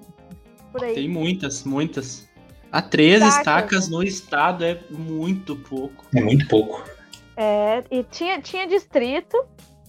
Por 0.71 0.85
aí. 0.85 0.95
Tem 0.95 1.09
muitas, 1.09 1.65
muitas. 1.65 2.29
A 2.71 2.81
três 2.81 3.21
estacas, 3.21 3.39
estacas 3.39 3.89
no 3.89 4.03
estado 4.03 4.65
é 4.65 4.81
muito 4.91 5.57
pouco. 5.57 6.05
É 6.15 6.21
muito 6.21 6.47
pouco. 6.47 6.85
É, 7.37 7.83
e 7.91 8.05
tinha, 8.05 8.41
tinha 8.41 8.67
distrito, 8.67 9.37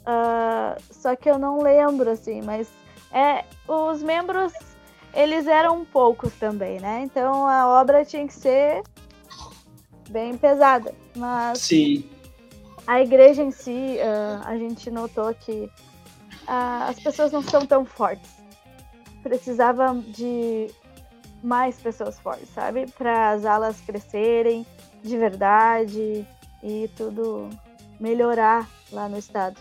uh, 0.09 0.81
só 0.91 1.15
que 1.15 1.29
eu 1.29 1.37
não 1.37 1.61
lembro, 1.61 2.09
assim, 2.09 2.41
mas 2.41 2.67
é, 3.11 3.45
os 3.67 4.01
membros, 4.01 4.53
eles 5.13 5.47
eram 5.47 5.85
poucos 5.85 6.33
também, 6.33 6.79
né? 6.79 7.01
Então 7.03 7.47
a 7.47 7.67
obra 7.81 8.03
tinha 8.05 8.25
que 8.27 8.33
ser 8.33 8.83
bem 10.09 10.37
pesada. 10.37 10.93
Mas 11.15 11.59
Sim. 11.59 12.09
a 12.85 13.01
igreja 13.01 13.43
em 13.43 13.51
si, 13.51 13.97
uh, 13.97 14.41
a 14.45 14.57
gente 14.57 14.89
notou 14.91 15.33
que 15.33 15.71
uh, 16.47 16.89
as 16.89 16.99
pessoas 16.99 17.31
não 17.31 17.41
são 17.41 17.65
tão 17.65 17.85
fortes. 17.85 18.31
Precisava 19.23 19.93
de 19.95 20.67
mais 21.43 21.79
pessoas 21.79 22.19
fortes, 22.19 22.49
sabe? 22.49 22.85
Para 22.97 23.31
as 23.31 23.45
alas 23.45 23.79
crescerem 23.81 24.65
de 25.01 25.17
verdade 25.17 26.25
e 26.61 26.89
tudo 26.95 27.49
melhorar 27.99 28.67
lá 28.91 29.07
no 29.07 29.17
estado. 29.17 29.59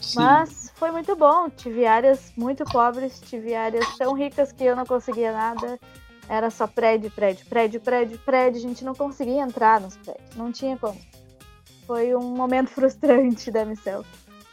Sim. 0.00 0.18
Mas 0.18 0.72
foi 0.74 0.90
muito 0.90 1.14
bom. 1.14 1.48
Tive 1.50 1.86
áreas 1.86 2.32
muito 2.36 2.64
pobres, 2.64 3.20
tive 3.20 3.54
áreas 3.54 3.86
tão 3.96 4.14
ricas 4.14 4.52
que 4.52 4.64
eu 4.64 4.74
não 4.74 4.86
conseguia 4.86 5.32
nada. 5.32 5.78
Era 6.28 6.50
só 6.50 6.66
prédio, 6.66 7.10
prédio, 7.10 7.44
prédio, 7.46 7.80
prédio, 7.80 8.18
prédio. 8.18 8.58
A 8.58 8.62
gente 8.62 8.84
não 8.84 8.94
conseguia 8.94 9.42
entrar 9.42 9.80
nos 9.80 9.96
prédios. 9.96 10.36
Não 10.36 10.52
tinha 10.52 10.76
como. 10.76 10.98
Foi 11.86 12.14
um 12.14 12.34
momento 12.34 12.68
frustrante 12.74 13.50
da 13.50 13.64
missão. 13.64 14.04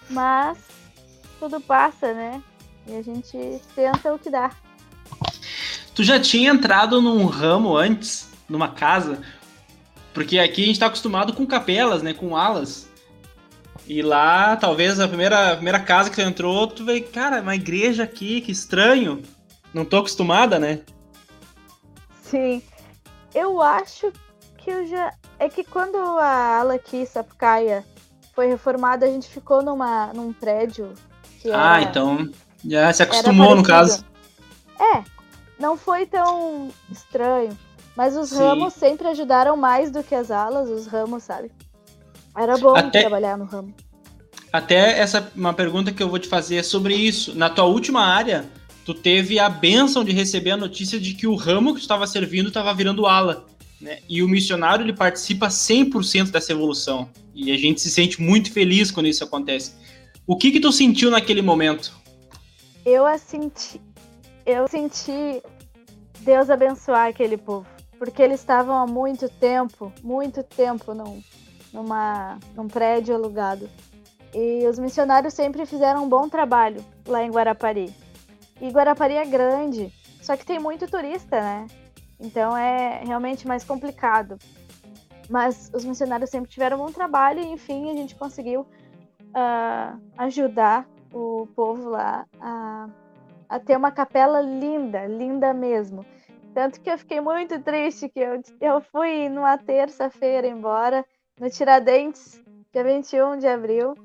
Mas 0.09 0.57
tudo 1.39 1.61
passa, 1.61 2.13
né? 2.13 2.41
E 2.87 2.95
a 2.95 3.01
gente 3.01 3.61
tenta 3.75 4.13
o 4.13 4.19
que 4.19 4.29
dá. 4.29 4.51
Tu 5.93 6.03
já 6.03 6.19
tinha 6.19 6.51
entrado 6.51 7.01
num 7.01 7.25
ramo 7.25 7.75
antes, 7.75 8.29
numa 8.47 8.69
casa? 8.69 9.21
Porque 10.13 10.39
aqui 10.39 10.63
a 10.63 10.65
gente 10.65 10.79
tá 10.79 10.87
acostumado 10.87 11.33
com 11.33 11.45
capelas, 11.45 12.01
né? 12.01 12.13
Com 12.13 12.35
alas. 12.35 12.86
E 13.87 14.01
lá, 14.01 14.57
talvez 14.57 14.99
a 14.99 15.07
primeira, 15.07 15.53
a 15.53 15.55
primeira 15.55 15.79
casa 15.79 16.09
que 16.09 16.17
tu 16.17 16.21
entrou, 16.21 16.67
tu 16.67 16.83
veio, 16.83 17.07
cara, 17.07 17.41
uma 17.41 17.55
igreja 17.55 18.03
aqui, 18.03 18.41
que 18.41 18.51
estranho. 18.51 19.23
Não 19.73 19.85
tô 19.85 19.97
acostumada, 19.97 20.59
né? 20.59 20.81
Sim. 22.21 22.61
Eu 23.33 23.61
acho 23.61 24.11
que 24.57 24.69
eu 24.69 24.85
já. 24.87 25.13
É 25.39 25.47
que 25.47 25.63
quando 25.63 25.97
a 25.97 26.59
ala 26.59 26.73
aqui, 26.73 27.05
Sapucaia, 27.05 27.85
foi 28.33 28.47
reformada, 28.47 29.05
a 29.05 29.09
gente 29.09 29.29
ficou 29.29 29.63
numa, 29.63 30.11
num 30.13 30.33
prédio. 30.33 30.93
Que 31.39 31.51
ah, 31.51 31.81
então 31.81 32.29
já 32.65 32.91
se 32.91 33.03
acostumou 33.03 33.55
no 33.55 33.63
caso. 33.63 34.03
É, 34.79 35.03
não 35.57 35.77
foi 35.77 36.05
tão 36.05 36.69
estranho. 36.91 37.57
Mas 37.95 38.15
os 38.15 38.29
Sim. 38.29 38.37
ramos 38.37 38.73
sempre 38.73 39.07
ajudaram 39.07 39.55
mais 39.55 39.89
do 39.91 40.03
que 40.03 40.13
as 40.13 40.29
alas, 40.29 40.69
os 40.69 40.85
ramos, 40.87 41.23
sabe? 41.23 41.51
Era 42.37 42.57
bom 42.57 42.75
Até... 42.75 43.01
trabalhar 43.01 43.37
no 43.37 43.45
ramo. 43.45 43.73
Até 44.53 44.99
essa 44.99 45.31
uma 45.35 45.53
pergunta 45.53 45.91
que 45.91 46.01
eu 46.01 46.09
vou 46.09 46.19
te 46.19 46.27
fazer 46.27 46.57
é 46.57 46.63
sobre 46.63 46.95
isso. 46.95 47.35
Na 47.35 47.49
tua 47.49 47.65
última 47.65 48.01
área, 48.01 48.45
tu 48.85 48.93
teve 48.93 49.39
a 49.39 49.49
benção 49.49 50.03
de 50.03 50.11
receber 50.11 50.51
a 50.51 50.57
notícia 50.57 50.99
de 50.99 51.13
que 51.13 51.27
o 51.27 51.35
ramo 51.35 51.73
que 51.73 51.79
tu 51.79 51.83
estava 51.83 52.07
servindo 52.07 52.47
estava 52.47 52.73
virando 52.73 53.05
ala. 53.05 53.45
Né? 53.81 53.99
E 54.07 54.23
o 54.23 54.29
missionário 54.29 54.85
ele 54.85 54.93
participa 54.93 55.47
100% 55.47 56.31
dessa 56.31 56.51
evolução. 56.51 57.09
E 57.33 57.51
a 57.51 57.57
gente 57.57 57.81
se 57.81 57.89
sente 57.89 58.21
muito 58.21 58.51
feliz 58.51 58.89
quando 58.89 59.07
isso 59.07 59.23
acontece. 59.23 59.73
O 60.25 60.37
que 60.37 60.51
que 60.51 60.59
tu 60.59 60.71
sentiu 60.71 61.09
naquele 61.11 61.41
momento? 61.41 61.93
Eu 62.85 63.05
a 63.05 63.17
senti, 63.17 63.81
eu 64.45 64.67
senti 64.67 65.41
Deus 66.21 66.49
abençoar 66.49 67.07
aquele 67.07 67.37
povo, 67.37 67.67
porque 67.99 68.21
eles 68.21 68.39
estavam 68.39 68.75
há 68.75 68.87
muito 68.87 69.27
tempo, 69.29 69.91
muito 70.01 70.41
tempo 70.41 70.93
num, 70.93 71.21
numa, 71.73 72.37
num 72.55 72.67
prédio 72.67 73.15
alugado. 73.15 73.69
E 74.33 74.67
os 74.67 74.77
missionários 74.77 75.33
sempre 75.33 75.65
fizeram 75.65 76.03
um 76.03 76.09
bom 76.09 76.27
trabalho 76.29 76.83
lá 77.07 77.23
em 77.23 77.31
Guarapari. 77.31 77.93
E 78.61 78.69
Guarapari 78.69 79.15
é 79.15 79.25
grande, 79.25 79.91
só 80.21 80.35
que 80.35 80.45
tem 80.45 80.59
muito 80.59 80.87
turista, 80.87 81.39
né? 81.39 81.67
Então 82.19 82.57
é 82.57 83.01
realmente 83.03 83.47
mais 83.47 83.63
complicado. 83.63 84.37
Mas 85.29 85.69
os 85.73 85.83
missionários 85.83 86.29
sempre 86.29 86.49
tiveram 86.49 86.77
um 86.77 86.85
bom 86.85 86.91
trabalho 86.91 87.39
e, 87.39 87.47
enfim, 87.47 87.91
a 87.91 87.93
gente 87.93 88.15
conseguiu 88.15 88.61
uh, 88.61 90.01
ajudar 90.17 90.87
o 91.13 91.47
povo 91.55 91.89
lá 91.89 92.25
a, 92.39 92.89
a 93.49 93.59
ter 93.59 93.77
uma 93.77 93.91
capela 93.91 94.41
linda, 94.41 95.05
linda 95.05 95.53
mesmo. 95.53 96.05
Tanto 96.53 96.81
que 96.81 96.89
eu 96.89 96.97
fiquei 96.97 97.21
muito 97.21 97.61
triste 97.61 98.09
que 98.09 98.19
eu, 98.19 98.41
eu 98.59 98.81
fui 98.81 99.29
numa 99.29 99.57
terça-feira 99.57 100.47
embora, 100.47 101.05
no 101.39 101.49
Tiradentes, 101.49 102.41
dia 102.73 102.83
21 102.83 103.37
de 103.37 103.47
abril. 103.47 103.95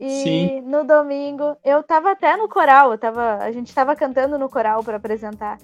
E 0.00 0.22
Sim. 0.22 0.60
no 0.60 0.84
domingo, 0.84 1.56
eu 1.64 1.82
tava 1.82 2.12
até 2.12 2.36
no 2.36 2.48
coral, 2.48 2.92
eu 2.92 2.98
tava, 2.98 3.38
a 3.38 3.50
gente 3.50 3.74
tava 3.74 3.96
cantando 3.96 4.38
no 4.38 4.48
coral 4.48 4.82
para 4.84 4.96
apresentar. 4.96 5.58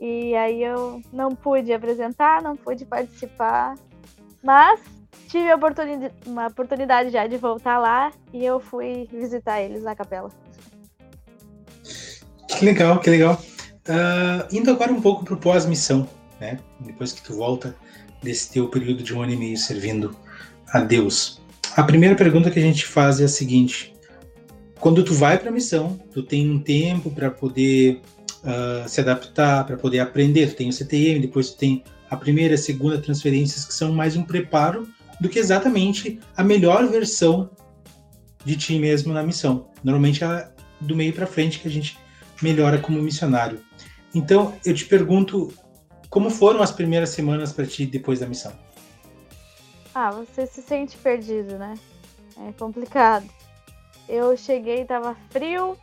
E 0.00 0.34
aí 0.34 0.62
eu 0.62 1.00
não 1.12 1.34
pude 1.34 1.72
apresentar, 1.72 2.42
não 2.42 2.56
pude 2.56 2.84
participar. 2.84 3.76
Mas 4.42 4.80
tive 5.28 5.50
a 5.50 5.54
oportunidade, 5.56 6.14
uma 6.26 6.48
oportunidade 6.48 7.10
já 7.10 7.26
de 7.26 7.36
voltar 7.36 7.78
lá 7.78 8.12
e 8.32 8.44
eu 8.44 8.58
fui 8.58 9.08
visitar 9.12 9.60
eles 9.60 9.84
na 9.84 9.94
capela. 9.94 10.30
Que 12.48 12.64
legal, 12.64 12.98
que 12.98 13.10
legal. 13.10 13.40
Uh, 13.88 14.54
indo 14.54 14.70
agora 14.70 14.92
um 14.92 15.00
pouco 15.00 15.24
para 15.24 15.34
o 15.34 15.36
pós-missão, 15.36 16.08
né? 16.40 16.58
Depois 16.80 17.12
que 17.12 17.22
tu 17.22 17.34
volta 17.36 17.76
desse 18.22 18.52
teu 18.52 18.68
período 18.68 19.04
de 19.04 19.14
um 19.14 19.22
ano 19.22 19.32
e 19.32 19.36
meio 19.36 19.56
servindo 19.56 20.16
a 20.72 20.80
Deus. 20.80 21.40
A 21.76 21.82
primeira 21.82 22.14
pergunta 22.14 22.50
que 22.50 22.58
a 22.58 22.62
gente 22.62 22.86
faz 22.86 23.20
é 23.20 23.24
a 23.24 23.28
seguinte: 23.28 23.94
quando 24.80 25.02
tu 25.02 25.14
vai 25.14 25.38
para 25.38 25.50
a 25.50 25.52
missão, 25.52 25.98
tu 26.12 26.22
tem 26.22 26.50
um 26.50 26.58
tempo 26.58 27.10
para 27.10 27.30
poder 27.30 28.00
uh, 28.42 28.88
se 28.88 29.00
adaptar, 29.00 29.64
para 29.66 29.76
poder 29.76 30.00
aprender. 30.00 30.48
Tu 30.48 30.56
tem 30.56 30.68
o 30.68 30.72
CTM, 30.72 31.20
depois 31.20 31.50
tu 31.50 31.58
tem 31.58 31.84
a 32.10 32.16
primeira, 32.16 32.54
a 32.54 32.58
segunda 32.58 32.98
transferências 32.98 33.64
que 33.64 33.74
são 33.74 33.92
mais 33.92 34.16
um 34.16 34.22
preparo 34.22 34.88
do 35.20 35.28
que 35.28 35.38
exatamente 35.38 36.18
a 36.36 36.44
melhor 36.44 36.86
versão 36.88 37.50
de 38.44 38.56
ti 38.56 38.78
mesmo 38.78 39.12
na 39.12 39.22
missão. 39.22 39.68
Normalmente 39.82 40.22
é 40.24 40.48
do 40.80 40.94
meio 40.94 41.12
para 41.12 41.26
frente 41.26 41.58
que 41.58 41.68
a 41.68 41.70
gente 41.70 41.98
melhora 42.40 42.78
como 42.78 43.02
missionário. 43.02 43.60
Então, 44.14 44.54
eu 44.64 44.72
te 44.74 44.84
pergunto, 44.84 45.52
como 46.08 46.30
foram 46.30 46.62
as 46.62 46.70
primeiras 46.70 47.10
semanas 47.10 47.52
para 47.52 47.66
ti 47.66 47.84
depois 47.84 48.20
da 48.20 48.26
missão? 48.26 48.52
Ah, 50.00 50.12
você 50.12 50.46
se 50.46 50.62
sente 50.62 50.96
perdido, 50.96 51.58
né? 51.58 51.74
É 52.46 52.52
complicado. 52.52 53.28
Eu 54.08 54.36
cheguei, 54.36 54.84
tava 54.84 55.16
frio, 55.28 55.76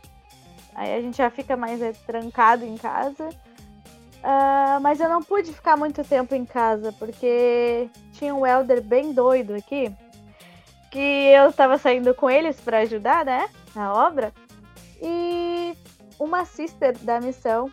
aí 0.74 0.94
a 0.94 1.02
gente 1.02 1.18
já 1.18 1.28
fica 1.28 1.54
mais 1.54 1.82
é, 1.82 1.92
trancado 1.92 2.64
em 2.64 2.78
casa. 2.78 3.28
Uh, 3.28 4.80
mas 4.80 5.00
eu 5.00 5.08
não 5.10 5.22
pude 5.22 5.52
ficar 5.52 5.76
muito 5.76 6.02
tempo 6.02 6.34
em 6.34 6.46
casa, 6.46 6.92
porque 6.92 7.90
tinha 8.14 8.34
um 8.34 8.46
elder 8.46 8.80
bem 8.82 9.12
doido 9.12 9.54
aqui, 9.54 9.94
que 10.90 10.98
eu 10.98 11.50
estava 11.50 11.76
saindo 11.76 12.14
com 12.14 12.30
eles 12.30 12.58
para 12.58 12.78
ajudar, 12.78 13.22
né, 13.22 13.50
na 13.74 13.92
obra. 13.92 14.32
E 15.00 15.76
uma 16.18 16.46
sister 16.46 16.96
da 17.00 17.20
missão 17.20 17.70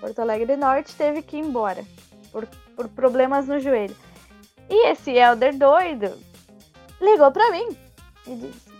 Porto 0.00 0.20
Alegre 0.20 0.56
Norte 0.56 0.96
teve 0.96 1.20
que 1.20 1.36
ir 1.36 1.40
embora 1.40 1.84
por, 2.32 2.46
por 2.74 2.88
problemas 2.88 3.46
no 3.46 3.60
joelho. 3.60 3.94
E 4.68 4.88
esse 4.88 5.10
elder 5.12 5.56
doido 5.56 6.18
ligou 7.00 7.30
para 7.30 7.50
mim 7.50 7.76
e 8.26 8.36
disse: 8.36 8.70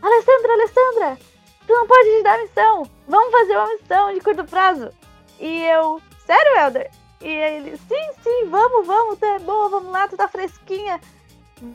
Alessandra, 0.00 0.52
Alessandra, 0.52 1.18
tu 1.66 1.72
não 1.72 1.86
pode 1.86 2.08
te 2.08 2.22
dar 2.22 2.38
missão. 2.38 2.90
Vamos 3.06 3.30
fazer 3.30 3.56
uma 3.56 3.74
missão 3.74 4.14
de 4.14 4.20
curto 4.20 4.44
prazo. 4.44 4.90
E 5.38 5.62
eu, 5.64 6.00
sério, 6.26 6.58
elder? 6.58 6.90
E 7.20 7.28
ele, 7.28 7.76
sim, 7.76 8.12
sim, 8.22 8.48
vamos, 8.48 8.86
vamos, 8.86 9.18
tu 9.18 9.24
é 9.24 9.38
boa, 9.38 9.68
vamos 9.68 9.92
lá, 9.92 10.08
tu 10.08 10.16
tá 10.16 10.26
fresquinha. 10.26 11.00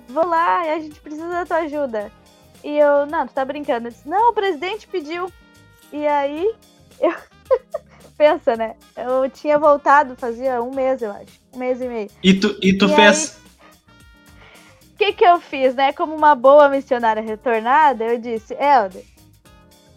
Vou 0.10 0.26
lá 0.26 0.62
a 0.62 0.80
gente 0.80 1.00
precisa 1.00 1.30
da 1.30 1.45
tua 1.45 1.58
ajuda. 1.58 2.12
E 2.63 2.78
eu, 2.78 3.06
não, 3.06 3.26
tu 3.26 3.34
tá 3.34 3.45
brincando. 3.45 3.88
Eu 3.88 3.91
disse, 3.91 4.08
não, 4.08 4.32
o 4.32 4.34
presidente 4.34 4.88
pediu. 4.88 5.32
E 5.91 6.06
aí, 6.06 6.54
eu. 7.00 7.13
Pensa, 8.17 8.56
né? 8.56 8.75
Eu 8.95 9.30
tinha 9.30 9.60
voltado 9.60 10.15
fazia 10.15 10.62
um 10.62 10.73
mês, 10.73 11.01
eu 11.01 11.12
acho. 11.12 11.39
Um 11.53 11.60
mês 11.60 11.80
e 11.80 11.88
meio. 11.88 12.10
E 12.23 12.34
tu, 12.34 12.58
e 12.62 12.75
tu 12.75 12.86
e 12.86 12.95
fez. 12.95 13.38
O 14.93 14.97
que, 14.97 15.13
que 15.13 15.23
eu 15.23 15.39
fiz, 15.39 15.75
né? 15.75 15.93
Como 15.93 16.15
uma 16.15 16.34
boa 16.34 16.67
missionária 16.67 17.21
retornada, 17.21 18.03
eu 18.03 18.17
disse, 18.17 18.56
Helder, 18.56 19.03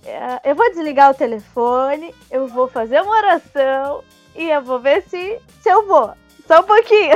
é, 0.05 0.51
eu 0.51 0.55
vou 0.55 0.71
desligar 0.71 1.11
o 1.11 1.15
telefone, 1.15 2.15
eu 2.31 2.47
vou 2.49 2.69
fazer 2.69 3.01
uma 3.01 3.17
oração 3.17 4.05
e 4.35 4.49
eu 4.49 4.63
vou 4.63 4.79
ver 4.79 5.03
se, 5.03 5.41
se 5.63 5.71
eu 5.71 5.87
vou. 5.87 6.13
Só 6.47 6.61
um 6.61 6.65
pouquinho. 6.65 7.15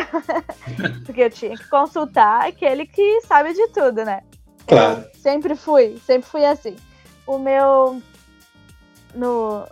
Porque 1.04 1.22
eu 1.22 1.30
tinha 1.30 1.56
que 1.56 1.68
consultar 1.68 2.46
aquele 2.46 2.86
que 2.86 3.20
sabe 3.22 3.52
de 3.52 3.66
tudo, 3.68 4.04
né? 4.04 4.22
Claro. 4.66 5.00
Eu 5.02 5.20
sempre 5.20 5.56
fui, 5.56 5.98
sempre 6.06 6.28
fui 6.28 6.44
assim. 6.44 6.76
O 7.26 7.38
meu. 7.38 8.00
No, 9.14 9.66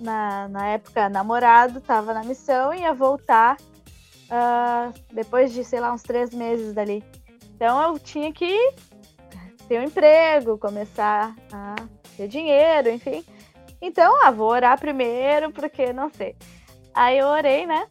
na, 0.00 0.48
na 0.48 0.66
época 0.68 1.08
namorado, 1.08 1.80
tava 1.80 2.12
na 2.14 2.24
missão 2.24 2.72
e 2.72 2.80
ia 2.80 2.92
voltar 2.92 3.56
uh, 4.26 4.92
depois 5.12 5.52
de, 5.52 5.64
sei 5.64 5.80
lá, 5.80 5.92
uns 5.92 6.02
três 6.02 6.30
meses 6.30 6.74
dali. 6.74 7.02
Então 7.54 7.80
eu 7.82 7.98
tinha 7.98 8.32
que 8.32 8.74
ter 9.68 9.80
um 9.80 9.84
emprego, 9.84 10.58
começar 10.58 11.34
a 11.52 11.74
ter 12.16 12.28
dinheiro, 12.28 12.90
enfim. 12.90 13.24
Então, 13.80 14.24
ah, 14.24 14.30
vou 14.30 14.48
orar 14.48 14.78
primeiro, 14.78 15.52
porque 15.52 15.92
não 15.92 16.10
sei. 16.10 16.34
Aí 16.94 17.18
eu 17.18 17.26
orei, 17.26 17.66
né? 17.66 17.86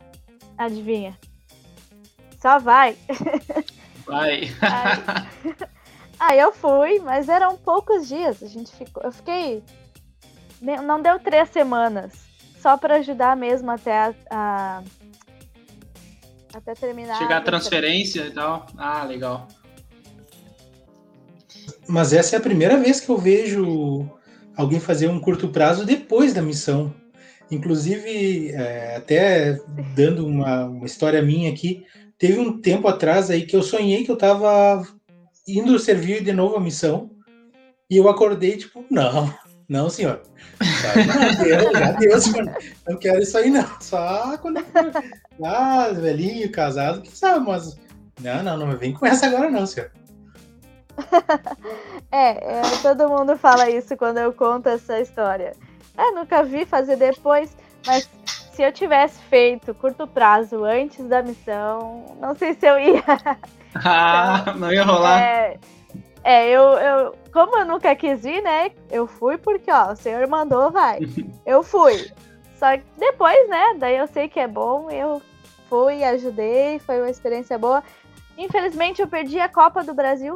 Adivinha? 0.57 1.17
Só 2.41 2.59
vai. 2.59 2.97
Vai. 4.05 4.43
aí, 4.43 5.57
aí 6.19 6.39
eu 6.39 6.51
fui, 6.51 6.99
mas 6.99 7.29
eram 7.29 7.57
poucos 7.57 8.07
dias. 8.07 8.41
A 8.41 8.47
gente 8.47 8.71
ficou. 8.75 9.03
Eu 9.03 9.11
fiquei 9.11 9.63
não 10.65 11.01
deu 11.01 11.19
três 11.19 11.49
semanas. 11.49 12.13
Só 12.59 12.77
para 12.77 12.95
ajudar 12.95 13.37
mesmo 13.37 13.69
até 13.69 13.95
a, 13.95 14.13
a, 14.31 14.83
até 16.53 16.73
terminar. 16.73 17.17
Chegar 17.17 17.37
a 17.37 17.41
transferência 17.41 18.21
e 18.21 18.31
tal. 18.31 18.65
Ah, 18.77 19.03
legal. 19.03 19.47
Mas 21.87 22.13
essa 22.13 22.35
é 22.35 22.39
a 22.39 22.41
primeira 22.41 22.77
vez 22.77 22.99
que 22.99 23.09
eu 23.09 23.17
vejo 23.17 24.09
alguém 24.57 24.79
fazer 24.79 25.07
um 25.07 25.19
curto 25.19 25.49
prazo 25.49 25.85
depois 25.85 26.33
da 26.33 26.41
missão. 26.41 26.93
Inclusive, 27.51 28.51
é, 28.51 28.95
até 28.95 29.59
dando 29.95 30.25
uma, 30.25 30.65
uma 30.65 30.85
história 30.85 31.21
minha 31.21 31.51
aqui, 31.51 31.85
teve 32.17 32.39
um 32.39 32.59
tempo 32.59 32.87
atrás 32.87 33.29
aí 33.29 33.45
que 33.45 33.55
eu 33.55 33.61
sonhei 33.61 34.03
que 34.03 34.09
eu 34.09 34.15
estava 34.15 34.83
indo 35.47 35.77
servir 35.77 36.23
de 36.23 36.33
novo 36.33 36.55
a 36.55 36.59
missão 36.59 37.11
e 37.87 37.97
eu 37.97 38.09
acordei 38.09 38.57
tipo, 38.57 38.83
não, 38.89 39.31
não, 39.67 39.89
senhor. 39.89 40.21
Já 40.61 41.43
deu, 41.43 41.73
já 41.73 41.91
deu, 41.93 42.21
senhor. 42.21 42.57
Não 42.87 42.97
quero 42.97 43.19
isso 43.19 43.37
aí, 43.37 43.49
não. 43.49 43.67
Só 43.81 44.37
quando 44.37 44.63
ah, 45.43 45.89
velhinho, 45.93 46.51
casado, 46.51 47.01
quem 47.01 47.11
sabe, 47.11 47.45
mas. 47.45 47.77
Não, 48.21 48.43
não, 48.43 48.57
não 48.57 48.77
vem 48.77 48.93
com 48.93 49.05
essa 49.05 49.25
agora, 49.25 49.49
não, 49.49 49.65
senhor. 49.65 49.91
é, 52.11 52.59
é, 52.59 52.61
todo 52.81 53.09
mundo 53.09 53.37
fala 53.37 53.69
isso 53.69 53.97
quando 53.97 54.19
eu 54.19 54.31
conto 54.31 54.69
essa 54.69 54.99
história. 54.99 55.53
É, 55.97 56.11
nunca 56.11 56.43
vi 56.43 56.65
fazer 56.65 56.95
depois, 56.95 57.55
mas 57.85 58.09
se 58.53 58.61
eu 58.61 58.71
tivesse 58.71 59.19
feito 59.23 59.73
curto 59.73 60.07
prazo 60.07 60.63
antes 60.63 61.05
da 61.07 61.21
missão, 61.21 62.15
não 62.21 62.35
sei 62.35 62.53
se 62.53 62.65
eu 62.65 62.79
ia. 62.79 63.03
ah, 63.75 64.39
então, 64.41 64.57
não 64.57 64.71
ia 64.71 64.83
rolar. 64.83 65.21
É, 65.21 65.59
é, 66.25 66.49
eu, 66.49 66.63
eu, 66.63 67.15
como 67.31 67.55
eu 67.55 67.65
nunca 67.65 67.95
quis 67.95 68.25
ir, 68.25 68.41
né? 68.41 68.71
Eu 68.89 69.05
fui 69.05 69.37
porque, 69.37 69.71
ó, 69.71 69.91
o 69.91 69.95
senhor 69.95 70.27
mandou, 70.27 70.71
vai. 70.71 70.99
Eu 71.45 71.61
fui. 71.61 72.11
Só 72.57 72.75
que 72.75 72.83
depois, 72.97 73.47
né? 73.47 73.75
Daí 73.77 73.97
eu 73.97 74.07
sei 74.07 74.27
que 74.27 74.39
é 74.39 74.47
bom, 74.47 74.89
eu 74.89 75.21
fui, 75.69 76.03
ajudei, 76.03 76.79
foi 76.79 76.99
uma 76.99 77.09
experiência 77.11 77.55
boa. 77.55 77.83
Infelizmente 78.35 78.99
eu 78.99 79.07
perdi 79.07 79.39
a 79.39 79.47
Copa 79.47 79.83
do 79.83 79.93
Brasil, 79.93 80.33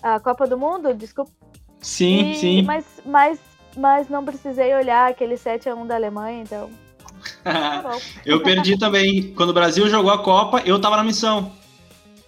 a 0.00 0.20
Copa 0.20 0.46
do 0.46 0.56
Mundo, 0.56 0.94
desculpa. 0.94 1.32
Sim, 1.80 2.30
e, 2.30 2.34
sim. 2.36 2.62
Mas, 2.62 2.84
mas, 3.04 3.40
mas 3.76 4.08
não 4.08 4.24
precisei 4.24 4.72
olhar 4.72 5.10
aquele 5.10 5.34
7x1 5.34 5.86
da 5.86 5.96
Alemanha, 5.96 6.42
então. 6.42 6.70
Tá 7.42 7.98
eu 8.24 8.40
perdi 8.42 8.78
também. 8.78 9.32
Quando 9.34 9.50
o 9.50 9.54
Brasil 9.54 9.88
jogou 9.88 10.12
a 10.12 10.22
Copa, 10.22 10.62
eu 10.64 10.80
tava 10.80 10.96
na 10.96 11.02
missão. 11.02 11.50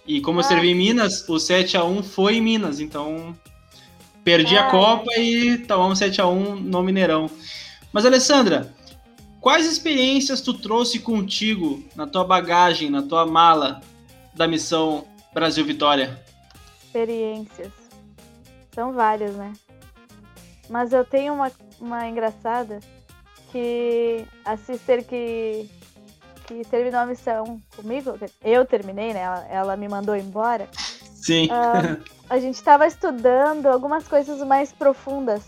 E 0.05 0.21
como 0.21 0.39
eu 0.39 0.43
servi 0.43 0.69
em 0.69 0.75
Minas, 0.75 1.27
o 1.29 1.39
7 1.39 1.77
a 1.77 1.83
1 1.83 2.03
foi 2.03 2.37
em 2.37 2.41
Minas, 2.41 2.79
então 2.79 3.35
perdi 4.23 4.57
a 4.57 4.69
Copa 4.69 5.11
e 5.17 5.57
tomamos 5.59 5.99
7 5.99 6.21
a 6.21 6.27
1 6.27 6.55
no 6.55 6.83
Mineirão. 6.83 7.29
Mas 7.91 8.05
Alessandra, 8.05 8.73
quais 9.39 9.65
experiências 9.65 10.41
tu 10.41 10.53
trouxe 10.53 10.99
contigo 10.99 11.83
na 11.95 12.07
tua 12.07 12.23
bagagem, 12.23 12.89
na 12.89 13.01
tua 13.01 13.25
mala 13.25 13.81
da 14.33 14.47
missão 14.47 15.05
Brasil 15.33 15.65
Vitória? 15.65 16.23
Experiências. 16.85 17.71
São 18.73 18.93
várias, 18.93 19.35
né? 19.35 19.53
Mas 20.69 20.93
eu 20.93 21.03
tenho 21.03 21.33
uma, 21.33 21.51
uma 21.79 22.07
engraçada 22.07 22.79
que 23.51 24.23
a 24.45 24.55
sister 24.55 25.03
que 25.03 25.67
que 26.49 26.65
terminou 26.65 27.01
a 27.01 27.05
missão 27.05 27.61
comigo, 27.75 28.17
eu 28.43 28.65
terminei, 28.65 29.13
né? 29.13 29.19
Ela, 29.19 29.47
ela 29.49 29.77
me 29.77 29.87
mandou 29.87 30.15
embora. 30.15 30.67
Sim. 30.73 31.45
Uh, 31.45 32.03
a 32.27 32.39
gente 32.39 32.55
estava 32.55 32.87
estudando 32.87 33.67
algumas 33.67 34.07
coisas 34.07 34.41
mais 34.41 34.71
profundas, 34.71 35.43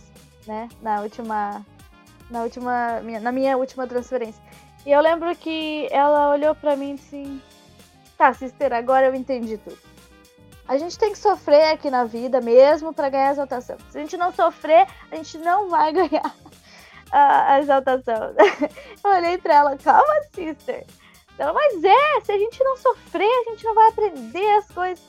né? 0.45 0.69
Na 0.79 1.01
última, 1.01 1.65
na 2.29 2.43
última, 2.43 3.01
na 3.19 3.31
minha 3.31 3.57
última 3.57 3.87
transferência. 3.87 4.41
E 4.85 4.91
eu 4.91 5.01
lembro 5.01 5.35
que 5.35 5.87
ela 5.89 6.29
olhou 6.29 6.53
para 6.53 6.75
mim 6.75 6.93
assim, 6.93 7.41
tá, 8.15 8.31
sister, 8.33 8.71
agora 8.71 9.07
eu 9.07 9.15
entendi 9.15 9.57
tudo. 9.57 9.77
A 10.67 10.77
gente 10.77 10.99
tem 10.99 11.11
que 11.11 11.17
sofrer 11.17 11.71
aqui 11.71 11.89
na 11.89 12.03
vida 12.03 12.39
mesmo 12.39 12.93
para 12.93 13.09
ganhar 13.09 13.31
exaltação. 13.31 13.77
Se 13.89 13.97
a 13.97 14.01
gente 14.01 14.15
não 14.17 14.31
sofrer, 14.31 14.87
a 15.11 15.15
gente 15.15 15.39
não 15.39 15.67
vai 15.67 15.91
ganhar 15.93 16.31
a, 17.11 17.53
a 17.53 17.59
exaltação. 17.59 18.33
Eu 19.03 19.11
olhei 19.11 19.37
para 19.37 19.55
ela, 19.55 19.77
calma, 19.77 20.21
sister. 20.33 20.85
Ela, 21.37 21.53
mas 21.53 21.83
é, 21.83 22.21
se 22.21 22.31
a 22.31 22.37
gente 22.37 22.63
não 22.63 22.77
sofrer, 22.77 23.27
a 23.27 23.51
gente 23.51 23.63
não 23.65 23.75
vai 23.75 23.89
aprender 23.89 24.51
as 24.57 24.67
coisas. 24.67 25.03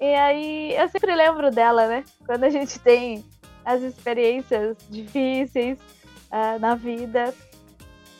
E 0.00 0.14
aí 0.14 0.76
eu 0.76 0.88
sempre 0.88 1.14
lembro 1.14 1.50
dela, 1.50 1.88
né? 1.88 2.04
Quando 2.24 2.44
a 2.44 2.50
gente 2.50 2.78
tem 2.78 3.24
as 3.64 3.82
experiências 3.82 4.76
difíceis 4.88 5.78
uh, 6.30 6.58
na 6.60 6.74
vida. 6.74 7.34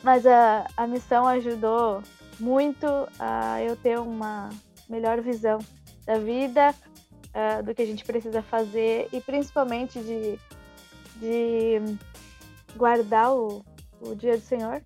Mas 0.02 0.26
a, 0.26 0.66
a 0.76 0.86
missão 0.86 1.26
ajudou 1.26 2.02
muito 2.38 2.86
a 3.18 3.62
eu 3.62 3.76
ter 3.76 3.98
uma 3.98 4.50
melhor 4.88 5.20
visão 5.20 5.58
da 6.04 6.18
vida, 6.18 6.74
uh, 7.34 7.62
do 7.62 7.74
que 7.74 7.82
a 7.82 7.86
gente 7.86 8.04
precisa 8.04 8.42
fazer 8.42 9.08
e 9.12 9.20
principalmente 9.20 9.98
de, 10.00 10.38
de 11.16 11.98
guardar 12.76 13.34
o, 13.34 13.64
o 14.00 14.14
dia 14.14 14.36
do 14.36 14.42
Senhor, 14.42 14.82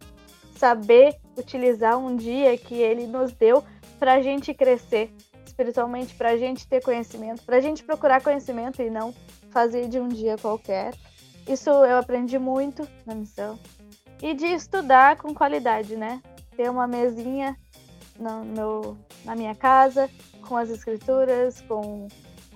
saber 0.57 1.16
utilizar 1.37 1.99
um 1.99 2.16
dia 2.16 2.57
que 2.57 2.74
Ele 2.74 3.07
nos 3.07 3.33
deu 3.33 3.64
para 3.99 4.14
a 4.14 4.22
gente 4.22 4.53
crescer 4.55 5.14
espiritualmente, 5.47 6.14
para 6.14 6.30
a 6.30 6.37
gente 6.37 6.66
ter 6.66 6.83
conhecimento, 6.83 7.43
para 7.45 7.57
a 7.57 7.61
gente 7.61 7.85
procurar 7.85 8.22
conhecimento 8.22 8.80
e 8.80 8.91
não 8.91 9.14
fazer 9.51 9.87
de 9.89 10.01
um 10.01 10.09
dia 10.09 10.37
qualquer. 10.39 10.95
Isso 11.47 11.70
eu 11.70 11.99
aprendi 11.99 12.39
muito 12.39 12.89
na 13.05 13.14
missão. 13.14 13.59
E 14.20 14.35
de 14.35 14.47
estudar 14.47 15.16
com 15.16 15.35
qualidade, 15.35 15.97
né? 15.97 16.22
Ter 16.57 16.70
uma 16.70 16.87
mesinha 16.87 17.57
no 18.18 18.45
meu, 18.45 18.97
na 19.24 19.35
minha 19.35 19.55
casa, 19.55 20.09
com 20.47 20.57
as 20.57 20.70
escrituras, 20.70 21.61
com, 21.62 22.09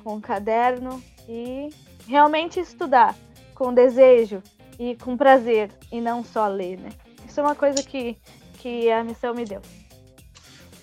com 0.02 0.14
um 0.14 0.20
caderno 0.20 1.02
e 1.28 1.68
realmente 2.06 2.60
estudar 2.60 3.14
com 3.54 3.74
desejo 3.74 4.42
e 4.78 4.94
com 4.96 5.16
prazer 5.16 5.70
e 5.90 6.00
não 6.00 6.24
só 6.24 6.46
ler, 6.48 6.78
né? 6.78 6.90
Isso 7.28 7.40
é 7.40 7.42
uma 7.42 7.54
coisa 7.54 7.82
que, 7.82 8.16
que 8.58 8.90
a 8.90 9.02
missão 9.02 9.34
me 9.34 9.44
deu. 9.44 9.60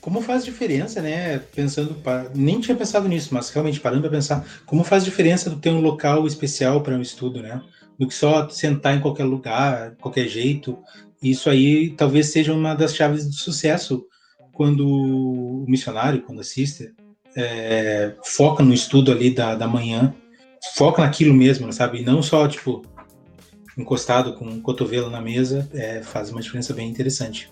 Como 0.01 0.21
faz 0.21 0.43
diferença, 0.43 1.01
né? 1.01 1.39
Pensando, 1.39 1.95
nem 2.35 2.59
tinha 2.59 2.75
pensado 2.75 3.07
nisso, 3.07 3.33
mas 3.33 3.49
realmente 3.49 3.79
parando 3.79 4.01
para 4.01 4.11
pensar, 4.11 4.45
como 4.65 4.83
faz 4.83 5.05
diferença 5.05 5.49
ter 5.61 5.69
um 5.69 5.79
local 5.79 6.27
especial 6.27 6.81
para 6.81 6.95
um 6.95 7.01
estudo, 7.01 7.41
né? 7.41 7.61
Do 7.97 8.07
que 8.07 8.13
só 8.13 8.49
sentar 8.49 8.95
em 8.97 8.99
qualquer 8.99 9.23
lugar, 9.23 9.95
qualquer 10.01 10.27
jeito. 10.27 10.77
Isso 11.21 11.49
aí 11.49 11.91
talvez 11.91 12.31
seja 12.31 12.53
uma 12.53 12.73
das 12.73 12.93
chaves 12.93 13.25
do 13.25 13.33
sucesso 13.33 14.05
quando 14.51 14.85
o 14.85 15.65
missionário, 15.67 16.21
quando 16.21 16.41
assiste, 16.41 16.93
é, 17.35 18.13
foca 18.23 18.63
no 18.63 18.73
estudo 18.73 19.11
ali 19.11 19.33
da, 19.33 19.55
da 19.55 19.67
manhã, 19.67 20.13
foca 20.75 21.01
naquilo 21.01 21.33
mesmo, 21.33 21.71
sabe? 21.71 22.01
E 22.01 22.05
não 22.05 22.21
só, 22.21 22.47
tipo, 22.47 22.85
encostado 23.77 24.33
com 24.33 24.45
o 24.45 24.49
um 24.49 24.61
cotovelo 24.61 25.09
na 25.09 25.21
mesa, 25.21 25.69
é, 25.73 26.01
faz 26.01 26.29
uma 26.31 26.41
diferença 26.41 26.73
bem 26.73 26.89
interessante. 26.89 27.51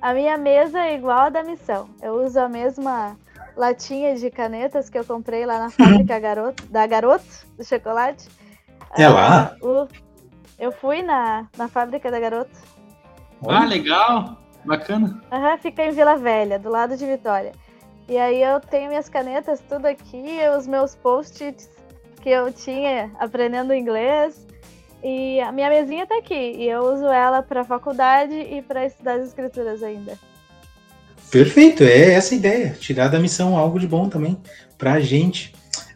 A 0.00 0.12
minha 0.12 0.36
mesa 0.36 0.80
é 0.80 0.94
igual 0.94 1.20
a 1.20 1.28
da 1.28 1.44
missão. 1.44 1.88
Eu 2.02 2.24
uso 2.24 2.40
a 2.40 2.48
mesma 2.48 3.16
latinha 3.56 4.16
de 4.16 4.30
canetas 4.30 4.90
que 4.90 4.98
eu 4.98 5.04
comprei 5.04 5.46
lá 5.46 5.58
na 5.58 5.70
fábrica 5.70 6.18
Garoto, 6.18 6.66
da 6.66 6.86
Garoto, 6.86 7.46
do 7.56 7.64
chocolate. 7.64 8.28
É 8.96 9.08
lá? 9.08 9.56
Uh, 9.62 9.88
eu 10.58 10.72
fui 10.72 11.02
na, 11.02 11.46
na 11.56 11.68
fábrica 11.68 12.10
da 12.10 12.18
Garoto. 12.18 12.50
Ah, 13.48 13.64
legal! 13.64 14.38
Bacana. 14.64 15.20
Uhum, 15.32 15.58
fica 15.58 15.84
em 15.84 15.90
Vila 15.90 16.16
Velha, 16.16 16.58
do 16.58 16.70
lado 16.70 16.96
de 16.96 17.04
Vitória. 17.04 17.52
E 18.08 18.16
aí 18.16 18.42
eu 18.42 18.60
tenho 18.60 18.88
minhas 18.88 19.08
canetas 19.08 19.60
tudo 19.68 19.86
aqui, 19.86 20.38
os 20.56 20.66
meus 20.66 20.94
post-its 20.94 21.70
que 22.20 22.28
eu 22.28 22.52
tinha 22.52 23.10
aprendendo 23.18 23.74
inglês. 23.74 24.46
E 25.02 25.40
a 25.40 25.50
minha 25.50 25.68
mesinha 25.68 26.06
tá 26.06 26.16
aqui. 26.18 26.34
E 26.34 26.68
eu 26.68 26.82
uso 26.92 27.06
ela 27.06 27.42
para 27.42 27.64
faculdade 27.64 28.34
e 28.34 28.62
para 28.62 28.86
estudar 28.86 29.14
as 29.14 29.28
escrituras 29.28 29.82
ainda. 29.82 30.18
Perfeito, 31.30 31.82
é 31.82 32.12
essa 32.12 32.34
a 32.34 32.36
ideia. 32.36 32.76
Tirar 32.78 33.08
da 33.08 33.18
missão 33.18 33.56
algo 33.56 33.80
de 33.80 33.86
bom 33.86 34.08
também 34.08 34.36
pra 34.78 35.00
gente. 35.00 35.54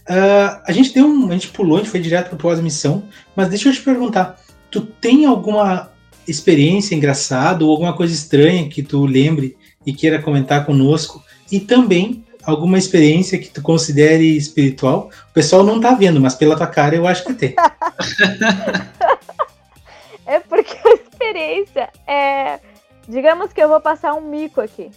Uh, 0.08 0.62
a 0.64 0.72
gente 0.72 0.94
deu 0.94 1.06
um. 1.06 1.28
A 1.28 1.32
gente 1.32 1.48
pulou, 1.48 1.76
a 1.76 1.80
gente 1.80 1.90
foi 1.90 2.00
direto 2.00 2.30
pro 2.30 2.38
pós-missão, 2.38 3.02
mas 3.34 3.48
deixa 3.48 3.68
eu 3.68 3.72
te 3.72 3.82
perguntar: 3.82 4.40
tu 4.70 4.80
tem 4.80 5.26
alguma 5.26 5.90
experiência 6.26 6.94
engraçada 6.94 7.64
ou 7.64 7.70
alguma 7.70 7.92
coisa 7.92 8.14
estranha 8.14 8.68
que 8.68 8.82
tu 8.82 9.04
lembre 9.04 9.56
e 9.84 9.92
queira 9.92 10.22
comentar 10.22 10.64
conosco? 10.64 11.22
E 11.50 11.60
também 11.60 12.24
alguma 12.46 12.78
experiência 12.78 13.38
que 13.38 13.50
tu 13.50 13.60
considere 13.60 14.36
espiritual. 14.36 15.10
O 15.30 15.34
pessoal 15.34 15.64
não 15.64 15.80
tá 15.80 15.94
vendo, 15.94 16.20
mas 16.20 16.34
pela 16.34 16.56
tua 16.56 16.68
cara 16.68 16.94
eu 16.94 17.06
acho 17.06 17.24
que 17.24 17.34
tem. 17.34 17.54
é 20.24 20.38
porque 20.40 20.76
a 20.84 20.94
experiência 20.94 21.90
é. 22.06 22.60
Digamos 23.08 23.52
que 23.52 23.60
eu 23.60 23.68
vou 23.68 23.80
passar 23.80 24.14
um 24.14 24.20
mico 24.20 24.60
aqui. 24.60 24.90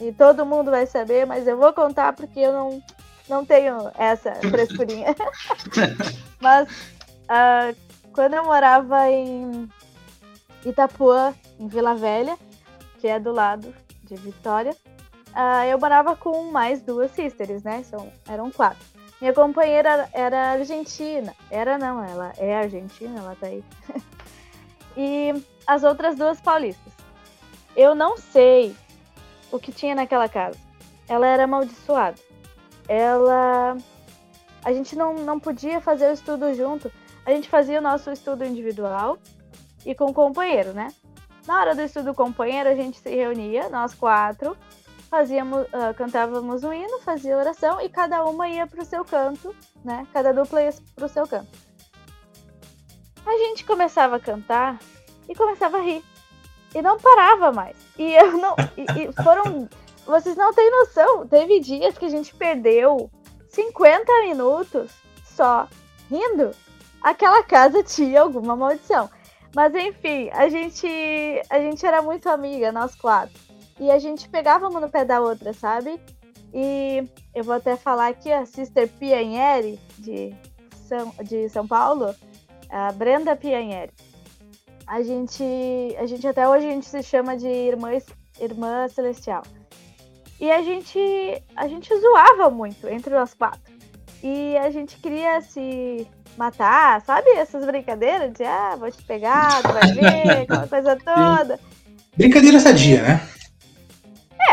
E 0.00 0.12
todo 0.12 0.44
mundo 0.44 0.70
vai 0.70 0.86
saber, 0.86 1.26
mas 1.26 1.46
eu 1.46 1.56
vou 1.56 1.72
contar 1.72 2.12
porque 2.12 2.40
eu 2.40 2.52
não, 2.52 2.82
não 3.28 3.44
tenho 3.44 3.90
essa 3.98 4.34
frescurinha. 4.34 5.14
mas 6.40 6.68
uh, 6.68 7.76
quando 8.12 8.34
eu 8.34 8.44
morava 8.44 9.10
em 9.10 9.68
Itapuã, 10.66 11.34
em 11.58 11.66
Vila 11.66 11.94
Velha, 11.94 12.36
que 12.98 13.08
é 13.08 13.18
do 13.18 13.32
lado 13.32 13.74
de 14.04 14.16
Vitória, 14.16 14.76
uh, 15.36 15.64
eu 15.68 15.78
morava 15.78 16.16
com 16.16 16.50
mais 16.50 16.82
duas 16.82 17.10
sisters, 17.10 17.62
né? 17.62 17.82
São, 17.84 18.10
eram 18.26 18.50
quatro. 18.50 18.84
Minha 19.20 19.32
companheira 19.32 20.08
era 20.12 20.52
argentina. 20.52 21.34
Era 21.50 21.78
não, 21.78 22.02
ela 22.02 22.32
é 22.38 22.56
argentina, 22.56 23.20
ela 23.20 23.36
tá 23.38 23.46
aí. 23.46 23.62
e 24.96 25.34
as 25.66 25.84
outras 25.84 26.16
duas 26.16 26.40
paulistas. 26.40 26.92
Eu 27.76 27.94
não 27.94 28.16
sei 28.16 28.74
o 29.52 29.58
que 29.58 29.70
tinha 29.70 29.94
naquela 29.94 30.28
casa. 30.28 30.58
Ela 31.08 31.26
era 31.26 31.44
amaldiçoada. 31.44 32.18
Ela. 32.88 33.76
A 34.64 34.72
gente 34.72 34.96
não, 34.96 35.14
não 35.14 35.38
podia 35.38 35.80
fazer 35.80 36.10
o 36.10 36.12
estudo 36.12 36.52
junto. 36.54 36.90
A 37.24 37.30
gente 37.30 37.48
fazia 37.48 37.78
o 37.78 37.82
nosso 37.82 38.10
estudo 38.10 38.44
individual 38.44 39.18
e 39.84 39.94
com 39.94 40.06
o 40.06 40.14
companheiro, 40.14 40.72
né? 40.72 40.88
Na 41.46 41.60
hora 41.60 41.74
do 41.74 41.82
estudo 41.82 42.12
companheiro, 42.12 42.68
a 42.68 42.74
gente 42.74 42.98
se 42.98 43.08
reunia, 43.08 43.68
nós 43.68 43.94
quatro, 43.94 44.56
fazíamos, 45.10 45.62
uh, 45.62 45.94
cantávamos 45.96 46.64
um 46.64 46.72
hino, 46.72 47.00
fazia 47.00 47.36
oração 47.36 47.80
e 47.80 47.88
cada 47.88 48.24
uma 48.24 48.48
ia 48.48 48.66
para 48.66 48.82
o 48.82 48.84
seu 48.84 49.04
canto, 49.04 49.54
né? 49.84 50.06
Cada 50.12 50.32
dupla 50.32 50.62
ia 50.62 50.74
para 50.94 51.06
o 51.06 51.08
seu 51.08 51.26
canto. 51.26 51.66
A 53.24 53.32
gente 53.38 53.64
começava 53.64 54.16
a 54.16 54.20
cantar 54.20 54.78
e 55.28 55.34
começava 55.34 55.78
a 55.78 55.80
rir 55.80 56.04
e 56.74 56.82
não 56.82 56.98
parava 56.98 57.52
mais. 57.52 57.76
E 57.98 58.12
eu 58.12 58.32
não, 58.38 58.54
e, 58.76 58.82
e 58.82 59.22
foram, 59.22 59.68
vocês 60.04 60.36
não 60.36 60.52
têm 60.52 60.70
noção. 60.70 61.26
Teve 61.26 61.60
dias 61.60 61.96
que 61.96 62.04
a 62.04 62.10
gente 62.10 62.34
perdeu 62.34 63.10
50 63.48 64.12
minutos 64.22 64.92
só 65.24 65.66
rindo. 66.10 66.50
Aquela 67.02 67.42
casa 67.42 67.82
tinha 67.82 68.20
alguma 68.20 68.54
maldição. 68.54 69.08
Mas 69.54 69.74
enfim, 69.74 70.28
a 70.32 70.48
gente 70.48 70.86
a 71.48 71.58
gente 71.58 71.84
era 71.86 72.02
muito 72.02 72.28
amiga, 72.28 72.70
nós 72.70 72.94
quatro. 72.94 73.45
E 73.78 73.90
a 73.90 73.98
gente 73.98 74.28
pegava 74.28 74.68
uma 74.68 74.80
no 74.80 74.88
pé 74.88 75.04
da 75.04 75.20
outra, 75.20 75.52
sabe? 75.52 76.00
E 76.52 77.04
eu 77.34 77.44
vou 77.44 77.54
até 77.54 77.76
falar 77.76 78.08
aqui 78.08 78.32
a 78.32 78.46
Sister 78.46 78.88
Pianieri, 78.88 79.78
de 79.98 80.34
São, 80.88 81.12
de 81.22 81.48
São 81.48 81.66
Paulo, 81.66 82.14
a 82.70 82.92
Brenda 82.92 83.36
Pianieri. 83.36 83.92
A 84.86 85.02
gente, 85.02 85.44
a 85.98 86.06
gente 86.06 86.26
até 86.26 86.48
hoje 86.48 86.66
a 86.66 86.70
gente 86.70 86.86
se 86.86 87.02
chama 87.02 87.36
de 87.36 87.48
irmã, 87.48 87.90
irmã 88.40 88.88
celestial. 88.88 89.42
E 90.40 90.50
a 90.50 90.62
gente, 90.62 90.98
a 91.56 91.66
gente 91.66 91.92
zoava 91.98 92.50
muito 92.50 92.86
entre 92.88 93.12
nós 93.14 93.34
quatro. 93.34 93.74
E 94.22 94.56
a 94.58 94.70
gente 94.70 94.96
queria 94.98 95.40
se 95.40 96.06
matar, 96.36 97.00
sabe? 97.02 97.30
Essas 97.30 97.64
brincadeiras 97.64 98.32
de 98.32 98.44
ah, 98.44 98.76
vou 98.78 98.90
te 98.90 99.02
pegar, 99.02 99.62
tu 99.62 99.72
vai 99.72 99.92
ver, 99.92 100.30
aquela 100.42 100.66
coisa 100.66 100.96
toda. 100.96 101.58
Brincadeira 102.16 102.60
sadia, 102.60 103.02
né? 103.02 103.35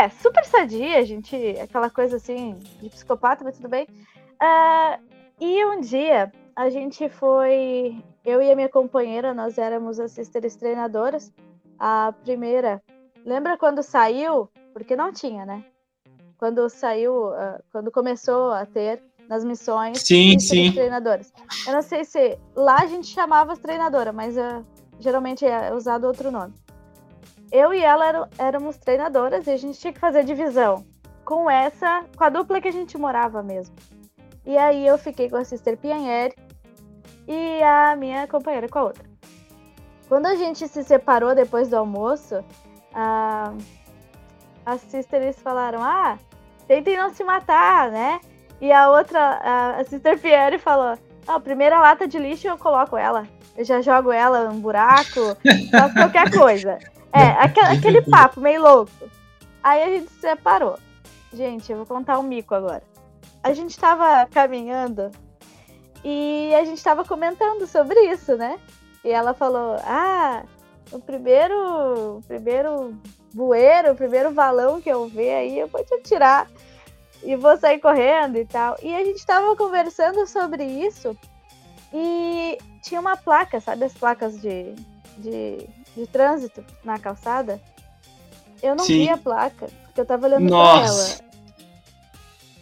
É, 0.04 0.08
super 0.10 0.44
sadia, 0.44 1.02
gente. 1.02 1.34
Aquela 1.58 1.88
coisa 1.88 2.16
assim 2.16 2.58
de 2.82 2.90
psicopata, 2.90 3.42
mas 3.42 3.56
tudo 3.56 3.70
bem. 3.70 3.86
Uh, 4.34 5.02
e 5.40 5.64
um 5.64 5.80
dia 5.80 6.30
a 6.54 6.68
gente 6.68 7.08
foi. 7.08 8.04
Eu 8.22 8.42
e 8.42 8.50
a 8.50 8.54
minha 8.54 8.68
companheira, 8.68 9.32
nós 9.32 9.56
éramos 9.56 9.98
as 9.98 10.12
sisters 10.12 10.56
treinadoras. 10.56 11.32
A 11.78 12.12
primeira. 12.22 12.82
Lembra 13.24 13.56
quando 13.56 13.82
saiu? 13.82 14.50
Porque 14.74 14.94
não 14.94 15.10
tinha, 15.10 15.46
né? 15.46 15.64
Quando 16.36 16.68
saiu, 16.68 17.28
uh, 17.30 17.62
quando 17.72 17.90
começou 17.90 18.52
a 18.52 18.66
ter 18.66 19.02
nas 19.26 19.42
missões 19.42 20.02
sim, 20.02 20.38
sim. 20.38 20.70
treinadoras. 20.72 21.32
Eu 21.66 21.72
não 21.72 21.82
sei 21.82 22.04
se 22.04 22.38
lá 22.54 22.82
a 22.82 22.86
gente 22.86 23.06
chamava 23.06 23.54
as 23.54 23.58
treinadoras, 23.58 24.14
mas 24.14 24.36
uh, 24.36 24.62
geralmente 25.00 25.46
é 25.46 25.72
usado 25.72 26.06
outro 26.06 26.30
nome 26.30 26.52
eu 27.50 27.72
e 27.72 27.82
ela 27.82 28.28
éramos 28.38 28.76
treinadoras 28.76 29.46
e 29.46 29.50
a 29.50 29.56
gente 29.56 29.78
tinha 29.78 29.92
que 29.92 30.00
fazer 30.00 30.24
divisão 30.24 30.84
com 31.24 31.50
essa, 31.50 32.04
com 32.16 32.24
a 32.24 32.28
dupla 32.28 32.60
que 32.60 32.68
a 32.68 32.72
gente 32.72 32.98
morava 32.98 33.42
mesmo. 33.42 33.74
E 34.44 34.56
aí 34.58 34.86
eu 34.86 34.98
fiquei 34.98 35.30
com 35.30 35.36
a 35.36 35.44
Sister 35.44 35.76
Pianeri 35.76 36.34
e 37.26 37.62
a 37.62 37.96
minha 37.96 38.26
companheira 38.26 38.68
com 38.68 38.78
a 38.78 38.84
outra. 38.84 39.04
Quando 40.08 40.26
a 40.26 40.34
gente 40.34 40.68
se 40.68 40.84
separou 40.84 41.34
depois 41.34 41.68
do 41.68 41.76
almoço, 41.76 42.44
a, 42.92 43.54
as 44.66 44.80
sisters 44.82 45.38
falaram: 45.40 45.82
Ah, 45.82 46.18
tentem 46.68 46.96
não 46.96 47.12
se 47.12 47.24
matar, 47.24 47.90
né? 47.90 48.20
E 48.60 48.70
a 48.70 48.90
outra, 48.90 49.18
a, 49.20 49.80
a 49.80 49.84
Sister 49.84 50.18
Pierre 50.18 50.58
falou: 50.58 50.98
a 51.26 51.40
primeira 51.40 51.80
lata 51.80 52.06
de 52.06 52.18
lixo 52.18 52.46
eu 52.46 52.58
coloco 52.58 52.96
ela. 52.96 53.26
Eu 53.56 53.64
já 53.64 53.80
jogo 53.80 54.12
ela 54.12 54.48
num 54.48 54.60
buraco, 54.60 55.36
faço 55.70 55.94
qualquer 55.94 56.30
coisa. 56.30 56.78
É, 57.14 57.28
aquele, 57.40 57.66
aquele 57.66 58.02
papo 58.02 58.40
meio 58.40 58.60
louco. 58.60 58.92
Aí 59.62 59.82
a 59.82 59.86
gente 59.86 60.10
se 60.10 60.20
separou. 60.20 60.78
Gente, 61.32 61.70
eu 61.70 61.78
vou 61.78 61.86
contar 61.86 62.18
um 62.18 62.22
mico 62.22 62.54
agora. 62.54 62.82
A 63.42 63.52
gente 63.52 63.78
tava 63.78 64.26
caminhando 64.26 65.10
e 66.02 66.52
a 66.54 66.64
gente 66.64 66.82
tava 66.82 67.04
comentando 67.04 67.66
sobre 67.66 67.98
isso, 68.10 68.36
né? 68.36 68.58
E 69.04 69.10
ela 69.10 69.32
falou: 69.32 69.76
Ah, 69.84 70.42
o 70.90 70.98
primeiro, 70.98 72.18
o 72.18 72.22
primeiro 72.26 72.94
bueiro, 73.32 73.92
o 73.92 73.96
primeiro 73.96 74.32
valão 74.32 74.80
que 74.80 74.88
eu 74.88 75.08
ver 75.08 75.34
aí, 75.34 75.58
eu 75.58 75.68
vou 75.68 75.84
te 75.84 75.94
atirar 75.94 76.48
e 77.22 77.36
vou 77.36 77.56
sair 77.56 77.80
correndo 77.80 78.36
e 78.36 78.44
tal. 78.44 78.76
E 78.82 78.94
a 78.94 79.04
gente 79.04 79.24
tava 79.24 79.56
conversando 79.56 80.26
sobre 80.26 80.64
isso 80.64 81.16
e 81.92 82.58
tinha 82.82 83.00
uma 83.00 83.16
placa, 83.16 83.60
sabe 83.60 83.84
as 83.84 83.94
placas 83.94 84.40
de, 84.40 84.74
de, 85.18 85.66
de 85.96 86.06
trânsito 86.06 86.64
na 86.84 86.98
calçada? 86.98 87.60
Eu 88.62 88.74
não 88.74 88.84
Sim. 88.84 89.04
vi 89.04 89.10
a 89.10 89.16
placa, 89.16 89.68
porque 89.84 90.00
eu 90.00 90.06
tava 90.06 90.26
olhando 90.26 90.48
Nossa. 90.48 90.78
pra 90.78 90.86
ela. 90.86 91.24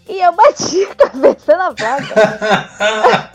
E 0.09 0.21
eu 0.21 0.33
bati 0.33 0.85
a 0.85 0.95
cabeça 1.09 1.57
na 1.57 1.73
placa. 1.73 3.31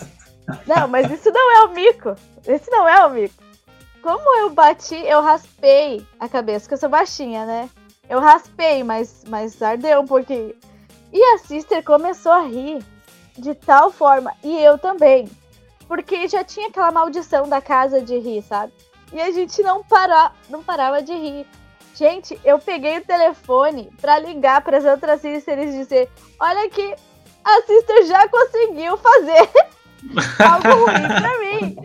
não, 0.66 0.88
mas 0.88 1.10
isso 1.12 1.32
não 1.32 1.52
é 1.58 1.64
o 1.66 1.74
mico. 1.74 2.16
Esse 2.46 2.70
não 2.70 2.88
é 2.88 3.06
o 3.06 3.10
mico. 3.10 3.44
Como 4.02 4.38
eu 4.40 4.50
bati, 4.50 4.96
eu 4.96 5.22
raspei 5.22 6.06
a 6.20 6.30
cabeça, 6.30 6.62
porque 6.62 6.76
eu 6.76 6.80
sou 6.80 6.90
baixinha, 6.90 7.46
né? 7.46 7.70
Eu 8.10 8.20
raspei, 8.20 8.84
mas, 8.84 9.24
mas 9.28 9.62
ardeu 9.62 10.02
um 10.02 10.06
pouquinho. 10.06 10.54
E 11.12 11.22
a 11.34 11.38
sister 11.40 11.84
começou 11.84 12.32
a 12.32 12.42
rir 12.42 12.84
de 13.38 13.54
tal 13.54 13.92
forma, 13.92 14.34
e 14.44 14.58
eu 14.62 14.78
também. 14.78 15.30
Porque 15.88 16.28
já 16.28 16.44
tinha 16.44 16.68
aquela 16.68 16.92
maldição 16.92 17.48
da 17.48 17.62
casa 17.62 18.02
de 18.02 18.18
rir, 18.18 18.42
sabe? 18.44 18.74
E 19.12 19.22
a 19.22 19.32
gente 19.32 19.62
não, 19.62 19.84
para, 19.84 20.32
não 20.50 20.64
parava 20.64 21.02
de 21.02 21.14
rir. 21.14 21.46
Gente, 21.96 22.40
eu 22.44 22.60
peguei 22.60 23.00
o 23.00 23.06
telefone 23.06 23.90
para 24.00 24.20
ligar 24.20 24.62
para 24.62 24.78
as 24.78 24.86
outras 24.86 25.22
sisters 25.22 25.74
e 25.74 25.78
dizer: 25.78 26.10
Olha 26.40 26.70
que 26.70 26.96
a 27.44 27.62
sister 27.64 28.06
já 28.06 28.28
conseguiu 28.28 28.98
fazer 28.98 29.50
algo 30.46 30.86
ruim 30.86 31.08
pra 31.08 31.40
mim. 31.40 31.76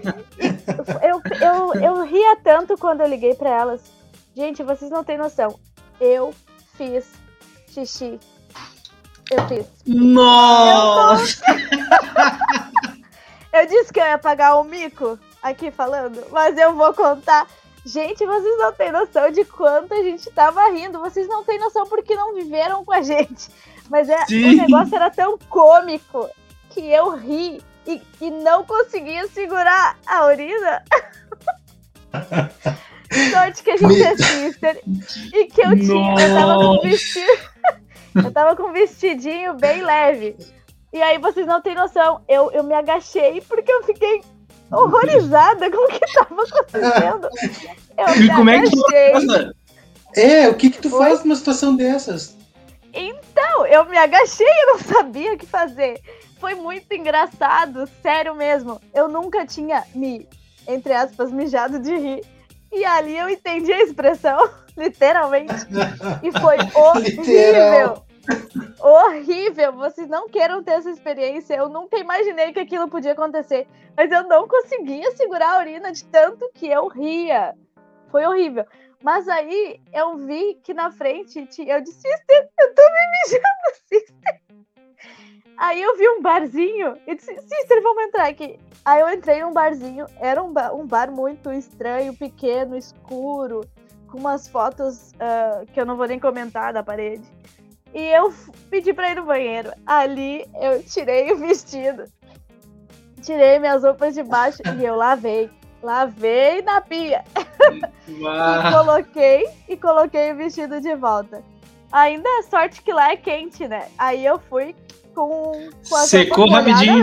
Eu, 1.02 1.22
eu, 1.40 1.74
eu 1.80 2.04
ria 2.04 2.36
tanto 2.42 2.76
quando 2.76 3.00
eu 3.00 3.08
liguei 3.08 3.34
para 3.34 3.48
elas. 3.48 3.80
Gente, 4.36 4.62
vocês 4.62 4.90
não 4.90 5.04
têm 5.04 5.16
noção. 5.16 5.58
Eu 6.00 6.34
fiz 6.76 7.06
xixi. 7.68 8.18
Eu 9.30 9.48
fiz. 9.48 9.66
Nossa! 9.86 11.42
Eu, 13.52 13.60
eu 13.60 13.66
disse 13.66 13.92
que 13.92 14.00
eu 14.00 14.04
ia 14.04 14.18
pagar 14.18 14.56
o 14.56 14.64
mico 14.64 15.18
aqui 15.42 15.70
falando, 15.70 16.24
mas 16.30 16.56
eu 16.56 16.74
vou 16.74 16.94
contar. 16.94 17.46
Gente, 17.84 18.24
vocês 18.24 18.58
não 18.58 18.72
têm 18.72 18.92
noção 18.92 19.30
de 19.30 19.44
quanto 19.44 19.92
a 19.92 20.02
gente 20.02 20.30
tava 20.30 20.70
rindo. 20.70 21.00
Vocês 21.00 21.26
não 21.26 21.42
têm 21.42 21.58
noção 21.58 21.84
porque 21.86 22.14
não 22.14 22.32
viveram 22.34 22.84
com 22.84 22.92
a 22.92 23.02
gente. 23.02 23.50
Mas 23.90 24.08
é, 24.08 24.16
o 24.30 24.56
negócio 24.56 24.94
era 24.94 25.10
tão 25.10 25.36
cômico 25.48 26.30
que 26.70 26.80
eu 26.80 27.10
ri 27.16 27.60
e, 27.86 28.00
e 28.20 28.30
não 28.30 28.64
conseguia 28.64 29.26
segurar 29.26 29.98
a 30.06 30.26
urina. 30.26 30.84
Sorte 33.30 33.62
que 33.62 33.70
a 33.72 33.76
gente 33.76 34.02
é 34.02 34.16
sister 34.16 34.80
e 35.34 35.46
que 35.46 35.60
eu 35.60 35.76
tinha, 35.76 36.14
eu 36.18 36.34
tava 36.34 36.54
com 36.56 36.78
um 36.78 36.80
vestido, 36.80 37.42
eu 38.24 38.32
tava 38.32 38.56
com 38.56 38.62
um 38.64 38.72
vestidinho 38.72 39.54
bem 39.54 39.82
leve. 39.82 40.36
E 40.92 41.02
aí 41.02 41.18
vocês 41.18 41.46
não 41.46 41.60
têm 41.60 41.74
noção, 41.74 42.22
eu, 42.28 42.50
eu 42.52 42.64
me 42.64 42.74
agachei 42.74 43.42
porque 43.42 43.70
eu 43.70 43.82
fiquei 43.82 44.22
horrorizada 44.72 45.70
com 45.70 45.84
o 45.84 45.88
que 45.88 46.12
tava 46.12 46.42
acontecendo. 46.42 47.28
Eu 47.98 48.22
e 48.22 48.28
como 48.28 48.50
agachei. 48.50 48.98
é 48.98 49.12
que 49.12 49.26
tu 49.26 49.54
É, 50.16 50.48
o 50.48 50.54
que 50.54 50.70
que 50.70 50.78
tu 50.78 50.90
faz 50.90 51.22
numa 51.22 51.36
situação 51.36 51.76
dessas? 51.76 52.36
Então, 52.92 53.66
eu 53.66 53.84
me 53.86 53.96
agachei 53.96 54.46
e 54.46 54.66
não 54.66 54.78
sabia 54.78 55.32
o 55.34 55.38
que 55.38 55.46
fazer 55.46 56.00
foi 56.42 56.56
muito 56.56 56.92
engraçado, 56.92 57.88
sério 58.02 58.34
mesmo. 58.34 58.80
Eu 58.92 59.08
nunca 59.08 59.46
tinha 59.46 59.84
me, 59.94 60.28
entre 60.66 60.92
aspas, 60.92 61.30
mijado 61.30 61.78
de 61.78 61.96
rir. 61.96 62.24
E 62.72 62.84
ali 62.84 63.16
eu 63.16 63.28
entendi 63.28 63.72
a 63.72 63.80
expressão, 63.80 64.50
literalmente. 64.76 65.54
E 66.20 66.32
foi 66.40 66.56
horrível. 66.74 68.02
Horrível. 68.80 69.72
Vocês 69.72 70.08
não 70.08 70.28
queiram 70.28 70.62
ter 70.62 70.72
essa 70.72 70.90
experiência. 70.90 71.54
Eu 71.54 71.68
nunca 71.68 71.98
imaginei 71.98 72.52
que 72.52 72.60
aquilo 72.60 72.88
podia 72.88 73.12
acontecer. 73.12 73.66
Mas 73.96 74.10
eu 74.10 74.26
não 74.28 74.48
conseguia 74.48 75.10
segurar 75.12 75.54
a 75.54 75.60
urina 75.60 75.92
de 75.92 76.04
tanto 76.04 76.50
que 76.54 76.66
eu 76.66 76.88
ria. 76.88 77.54
Foi 78.10 78.24
horrível. 78.24 78.64
Mas 79.02 79.28
aí 79.28 79.80
eu 79.92 80.16
vi 80.16 80.54
que 80.62 80.72
na 80.72 80.90
frente 80.90 81.38
eu 81.38 81.80
disse, 81.80 82.00
sister, 82.00 82.50
eu 82.60 82.74
tô 82.74 82.82
me 82.82 83.10
mijando, 83.24 83.78
sister. 83.88 84.42
Aí 85.56 85.80
eu 85.80 85.96
vi 85.96 86.08
um 86.08 86.22
barzinho 86.22 86.96
e 87.06 87.14
disse, 87.14 87.34
Sister, 87.36 87.82
vamos 87.82 88.04
entrar 88.04 88.26
aqui. 88.26 88.58
Aí 88.84 89.00
eu 89.00 89.08
entrei 89.10 89.40
num 89.42 89.52
barzinho, 89.52 90.06
era 90.18 90.42
um 90.42 90.52
bar, 90.52 90.74
um 90.74 90.84
bar 90.84 91.10
muito 91.10 91.52
estranho, 91.52 92.16
pequeno, 92.16 92.76
escuro, 92.76 93.60
com 94.10 94.18
umas 94.18 94.48
fotos 94.48 95.12
uh, 95.12 95.64
que 95.72 95.80
eu 95.80 95.86
não 95.86 95.96
vou 95.96 96.08
nem 96.08 96.18
comentar 96.18 96.72
da 96.72 96.82
parede. 96.82 97.22
E 97.94 98.00
eu 98.00 98.32
pedi 98.70 98.92
pra 98.92 99.10
ir 99.10 99.16
no 99.16 99.24
banheiro. 99.24 99.70
Ali 99.86 100.46
eu 100.60 100.82
tirei 100.82 101.30
o 101.32 101.38
vestido, 101.38 102.04
tirei 103.22 103.58
minhas 103.58 103.82
roupas 103.82 104.14
de 104.14 104.22
baixo 104.22 104.62
e 104.78 104.84
eu 104.84 104.96
lavei. 104.96 105.50
Lavei 105.82 106.62
na 106.62 106.80
pia. 106.80 107.24
e 108.08 108.72
coloquei 108.72 109.44
e 109.68 109.76
coloquei 109.76 110.32
o 110.32 110.36
vestido 110.36 110.80
de 110.80 110.94
volta. 110.94 111.42
Ainda 111.90 112.28
é 112.38 112.42
sorte 112.42 112.80
que 112.82 112.92
lá 112.92 113.10
é 113.10 113.16
quente, 113.16 113.66
né? 113.66 113.88
Aí 113.98 114.24
eu 114.24 114.40
fui 114.48 114.74
com, 115.14 115.68
com 115.88 115.96
a 115.96 116.00
Secou 116.00 116.48
rapidinho. 116.48 117.02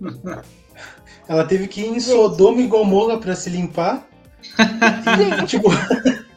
Ela 1.28 1.44
teve 1.44 1.68
que 1.68 1.82
ir 1.82 1.88
em 1.88 2.00
Sodoma 2.00 2.60
e 2.60 2.66
Gomorra 2.66 3.18
pra 3.18 3.34
se 3.34 3.50
limpar. 3.50 4.06
E, 5.42 5.46
tipo, 5.46 5.68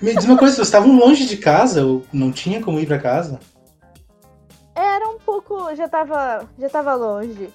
me 0.00 0.14
diz 0.14 0.24
uma 0.24 0.38
coisa, 0.38 0.54
vocês 0.54 0.68
estavam 0.68 0.96
longe 0.96 1.26
de 1.26 1.36
casa? 1.36 1.84
Ou 1.84 2.04
não 2.12 2.30
tinha 2.32 2.62
como 2.62 2.78
ir 2.78 2.86
pra 2.86 2.98
casa? 2.98 3.40
Era 4.74 5.08
um 5.08 5.18
pouco. 5.18 5.74
Já 5.74 5.88
tava, 5.88 6.48
já 6.58 6.68
tava 6.68 6.94
longe. 6.94 7.50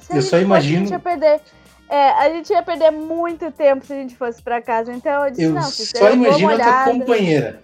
Se 0.00 0.16
eu 0.16 0.22
só 0.22 0.38
imagino. 0.38 0.76
a 0.76 0.80
gente 0.80 0.90
ia 0.92 0.98
perder. 0.98 1.40
É, 1.88 2.10
a 2.10 2.28
gente 2.30 2.50
ia 2.50 2.62
perder 2.62 2.90
muito 2.90 3.50
tempo 3.50 3.84
se 3.84 3.92
a 3.92 3.96
gente 3.96 4.16
fosse 4.16 4.42
pra 4.42 4.60
casa. 4.60 4.92
Então 4.92 5.24
eu 5.24 5.30
disse, 5.30 5.44
eu 5.44 5.52
não, 5.52 5.62
só 5.62 6.10
imagino 6.10 6.54
a 6.54 6.58
tua 6.58 6.84
companheira. 6.84 7.62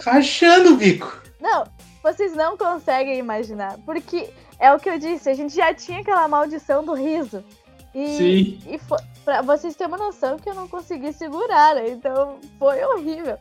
Rachando 0.00 0.74
o 0.74 0.76
bico. 0.76 1.22
Não, 1.40 1.64
vocês 2.02 2.34
não 2.34 2.56
conseguem 2.56 3.18
imaginar. 3.18 3.78
Porque 3.84 4.30
é 4.58 4.72
o 4.72 4.78
que 4.78 4.88
eu 4.88 4.98
disse, 4.98 5.28
a 5.28 5.34
gente 5.34 5.54
já 5.54 5.72
tinha 5.74 6.00
aquela 6.00 6.26
maldição 6.28 6.84
do 6.84 6.94
riso. 6.94 7.44
E, 7.96 8.16
Sim. 8.18 8.58
e 8.66 8.78
foi, 8.78 8.98
pra 9.24 9.40
vocês 9.40 9.74
terem 9.74 9.90
uma 9.90 9.96
noção 9.96 10.38
que 10.38 10.50
eu 10.50 10.54
não 10.54 10.68
consegui 10.68 11.14
segurar, 11.14 11.76
né? 11.76 11.88
Então 11.88 12.38
foi 12.58 12.84
horrível. 12.84 13.38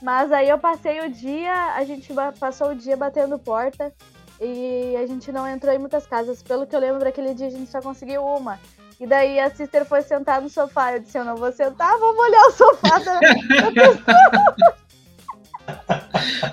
Mas 0.00 0.32
aí 0.32 0.48
eu 0.48 0.58
passei 0.58 1.00
o 1.00 1.10
dia, 1.10 1.74
a 1.74 1.84
gente 1.84 2.10
passou 2.40 2.70
o 2.70 2.74
dia 2.74 2.96
batendo 2.96 3.38
porta 3.38 3.92
e 4.40 4.96
a 4.96 5.06
gente 5.06 5.30
não 5.30 5.46
entrou 5.46 5.74
em 5.74 5.78
muitas 5.78 6.06
casas. 6.06 6.42
Pelo 6.42 6.66
que 6.66 6.74
eu 6.74 6.80
lembro, 6.80 7.06
aquele 7.06 7.34
dia 7.34 7.48
a 7.48 7.50
gente 7.50 7.70
só 7.70 7.82
conseguiu 7.82 8.24
uma. 8.24 8.58
E 8.98 9.06
daí 9.06 9.38
a 9.38 9.50
sister 9.50 9.84
foi 9.84 10.00
sentar 10.00 10.40
no 10.40 10.48
sofá. 10.48 10.94
Eu 10.94 11.00
disse: 11.00 11.18
Eu 11.18 11.26
não 11.26 11.36
vou 11.36 11.52
sentar, 11.52 11.98
vamos 11.98 12.18
olhar 12.18 12.46
o 12.46 12.52
sofá 12.52 12.98
da, 13.00 13.20
da 13.20 13.72
pessoa. 13.76 14.78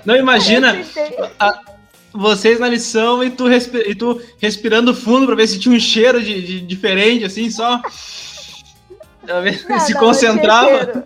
Não 0.04 0.14
imagina 0.14 0.74
a, 1.40 1.75
vocês 2.16 2.58
na 2.58 2.68
lição 2.68 3.22
e 3.22 3.30
tu, 3.30 3.46
e 3.50 3.94
tu 3.94 4.20
respirando 4.38 4.94
fundo 4.94 5.26
para 5.26 5.36
ver 5.36 5.46
se 5.46 5.58
tinha 5.58 5.74
um 5.74 5.80
cheiro 5.80 6.22
de, 6.22 6.42
de 6.42 6.60
diferente, 6.60 7.24
assim, 7.24 7.50
só. 7.50 7.80
Não, 9.22 9.80
se 9.80 9.92
não, 9.92 10.00
concentrava. 10.00 11.04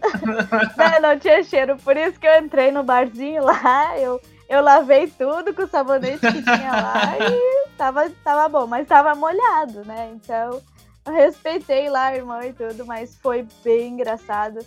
Não, 0.76 1.00
não, 1.00 1.18
tinha 1.18 1.42
cheiro. 1.42 1.76
Por 1.78 1.96
isso 1.96 2.20
que 2.20 2.26
eu 2.26 2.38
entrei 2.38 2.70
no 2.70 2.82
barzinho 2.82 3.42
lá, 3.44 3.98
eu, 3.98 4.20
eu 4.48 4.62
lavei 4.62 5.06
tudo 5.06 5.54
com 5.54 5.62
o 5.62 5.68
sabonete 5.68 6.20
que 6.20 6.42
tinha 6.42 6.72
lá 6.72 7.16
e 7.18 7.68
tava, 7.76 8.10
tava 8.22 8.48
bom, 8.48 8.66
mas 8.66 8.86
tava 8.86 9.14
molhado, 9.14 9.84
né? 9.86 10.10
Então 10.14 10.60
eu 11.06 11.12
respeitei 11.12 11.88
lá, 11.88 12.14
irmão 12.14 12.42
e 12.42 12.52
tudo, 12.52 12.84
mas 12.84 13.16
foi 13.16 13.46
bem 13.64 13.94
engraçado. 13.94 14.58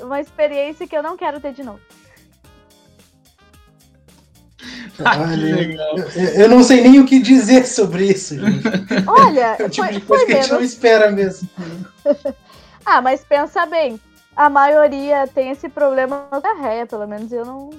Uma 0.00 0.20
experiência 0.20 0.86
que 0.86 0.96
eu 0.96 1.02
não 1.02 1.16
quero 1.16 1.40
ter 1.40 1.52
de 1.52 1.62
novo. 1.62 1.80
Olha, 5.04 5.76
eu, 6.16 6.24
eu 6.42 6.48
não 6.48 6.62
sei 6.62 6.82
nem 6.82 7.00
o 7.00 7.06
que 7.06 7.18
dizer 7.20 7.66
sobre 7.66 8.06
isso, 8.06 8.38
gente. 8.38 8.62
Olha, 9.06 9.56
É 9.58 9.64
o 9.64 9.68
tipo 9.70 9.86
foi, 9.86 9.94
de 9.94 10.00
coisa 10.00 10.24
foi 10.24 10.26
que 10.26 10.32
a 10.32 10.42
gente 10.42 10.50
não 10.50 10.58
menos. 10.58 10.72
espera 10.72 11.10
mesmo. 11.10 11.48
Ah, 12.86 13.00
mas 13.00 13.24
pensa 13.24 13.64
bem. 13.64 13.98
A 14.36 14.50
maioria 14.50 15.26
tem 15.26 15.48
esse 15.50 15.70
problema 15.70 16.26
na 16.30 16.38
diarreia, 16.38 16.84
pelo 16.84 17.06
menos 17.06 17.32
eu 17.32 17.42
não. 17.46 17.70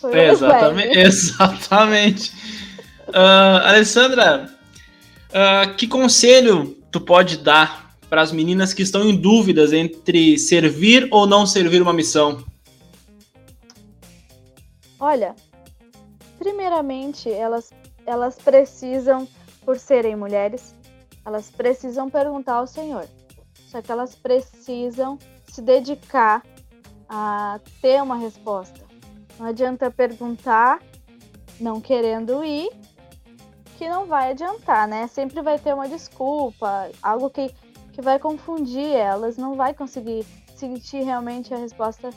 Foi 0.00 0.12
É, 0.18 0.32
exatamente. 0.32 0.98
exatamente. 0.98 2.32
Ah, 3.14 3.68
Alessandra, 3.68 4.50
ah, 5.32 5.66
que 5.76 5.86
conselho 5.86 6.76
tu 6.90 7.00
pode 7.00 7.36
dar 7.36 7.94
para 8.10 8.20
as 8.20 8.32
meninas 8.32 8.74
que 8.74 8.82
estão 8.82 9.04
em 9.08 9.14
dúvidas 9.14 9.72
entre 9.72 10.36
servir 10.38 11.06
ou 11.12 11.24
não 11.24 11.46
servir 11.46 11.80
uma 11.80 11.92
missão? 11.92 12.44
Olha, 14.98 15.36
primeiramente, 16.42 17.30
elas, 17.30 17.70
elas 18.04 18.34
precisam, 18.36 19.28
por 19.64 19.78
serem 19.78 20.16
mulheres, 20.16 20.74
elas 21.24 21.48
precisam 21.52 22.10
perguntar 22.10 22.54
ao 22.54 22.66
Senhor. 22.66 23.06
Só 23.68 23.80
que 23.80 23.92
elas 23.92 24.16
precisam 24.16 25.20
se 25.46 25.62
dedicar 25.62 26.42
a 27.08 27.60
ter 27.80 28.02
uma 28.02 28.16
resposta. 28.16 28.80
Não 29.38 29.46
adianta 29.46 29.88
perguntar 29.88 30.82
não 31.60 31.80
querendo 31.80 32.44
ir, 32.44 32.70
que 33.78 33.88
não 33.88 34.06
vai 34.06 34.32
adiantar, 34.32 34.88
né? 34.88 35.06
Sempre 35.06 35.42
vai 35.42 35.60
ter 35.60 35.72
uma 35.72 35.88
desculpa, 35.88 36.90
algo 37.00 37.30
que, 37.30 37.54
que 37.92 38.02
vai 38.02 38.18
confundir 38.18 38.90
elas, 38.90 39.36
não 39.36 39.54
vai 39.54 39.74
conseguir 39.74 40.26
sentir 40.56 41.04
realmente 41.04 41.54
a 41.54 41.56
resposta 41.56 42.10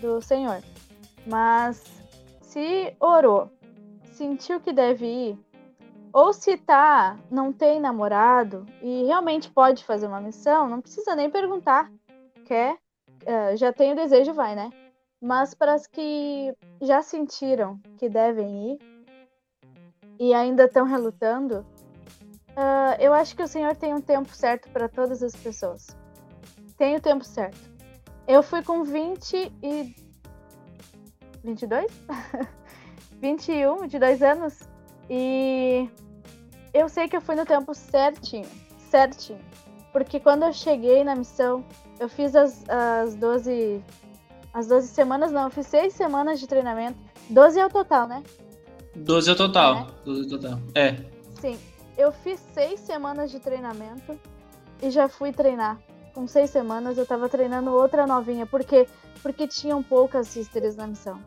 do 0.00 0.20
Senhor. 0.20 0.60
Mas 1.24 1.84
se 2.40 2.96
orou, 2.98 3.48
sentiu 4.20 4.60
que 4.60 4.70
deve 4.70 5.06
ir, 5.06 5.38
ou 6.12 6.30
se 6.34 6.58
tá, 6.58 7.18
não 7.30 7.50
tem 7.50 7.80
namorado 7.80 8.66
e 8.82 9.04
realmente 9.04 9.50
pode 9.50 9.82
fazer 9.82 10.06
uma 10.06 10.20
missão, 10.20 10.68
não 10.68 10.82
precisa 10.82 11.16
nem 11.16 11.30
perguntar. 11.30 11.90
Quer? 12.44 12.76
Eh, 13.24 13.56
já 13.56 13.72
tem 13.72 13.92
o 13.92 13.96
desejo, 13.96 14.34
vai, 14.34 14.54
né? 14.54 14.70
Mas 15.22 15.54
para 15.54 15.72
as 15.72 15.86
que 15.86 16.54
já 16.82 17.00
sentiram 17.00 17.80
que 17.96 18.10
devem 18.10 18.72
ir 18.72 18.78
e 20.18 20.34
ainda 20.34 20.64
estão 20.64 20.84
relutando, 20.84 21.64
ah, 22.54 22.96
eu 23.00 23.14
acho 23.14 23.34
que 23.34 23.42
o 23.42 23.48
Senhor 23.48 23.74
tem 23.74 23.94
um 23.94 24.02
tempo 24.02 24.34
certo 24.34 24.68
para 24.68 24.86
todas 24.86 25.22
as 25.22 25.34
pessoas. 25.34 25.96
Tem 26.76 26.94
o 26.94 27.00
tempo 27.00 27.24
certo. 27.24 27.58
Eu 28.28 28.42
fui 28.42 28.62
com 28.62 28.84
20 28.84 29.50
e 29.62 29.94
22? 31.42 31.90
21, 33.20 33.78
22 33.78 34.22
anos. 34.22 34.58
E 35.08 35.88
eu 36.72 36.88
sei 36.88 37.08
que 37.08 37.16
eu 37.16 37.20
fui 37.20 37.34
no 37.34 37.44
tempo 37.44 37.74
certinho. 37.74 38.48
Certinho. 38.90 39.40
Porque 39.92 40.20
quando 40.20 40.44
eu 40.44 40.52
cheguei 40.52 41.02
na 41.04 41.14
missão, 41.14 41.64
eu 41.98 42.08
fiz 42.08 42.34
as, 42.34 42.64
as 42.68 43.14
12. 43.14 43.82
As 44.52 44.66
12 44.66 44.88
semanas, 44.88 45.30
não, 45.30 45.44
eu 45.44 45.50
fiz 45.50 45.66
6 45.66 45.92
semanas 45.92 46.40
de 46.40 46.46
treinamento. 46.46 46.98
12 47.28 47.60
é 47.60 47.66
o 47.66 47.70
total, 47.70 48.08
né? 48.08 48.22
12 48.96 49.30
é 49.30 49.32
o 49.32 49.36
total. 49.36 49.86
12 50.04 50.20
é 50.20 50.24
o 50.24 50.28
total. 50.40 50.58
É. 50.74 50.96
Sim. 51.40 51.58
Eu 51.96 52.10
fiz 52.10 52.40
6 52.54 52.80
semanas 52.80 53.30
de 53.30 53.38
treinamento 53.38 54.18
e 54.82 54.90
já 54.90 55.08
fui 55.08 55.32
treinar. 55.32 55.78
Com 56.14 56.26
6 56.26 56.50
semanas 56.50 56.98
eu 56.98 57.06
tava 57.06 57.28
treinando 57.28 57.70
outra 57.70 58.06
novinha. 58.06 58.44
Por 58.46 58.64
quê? 58.64 58.88
Porque 59.22 59.46
tinham 59.46 59.82
poucas 59.82 60.26
sisters 60.28 60.74
na 60.74 60.86
missão. 60.86 61.20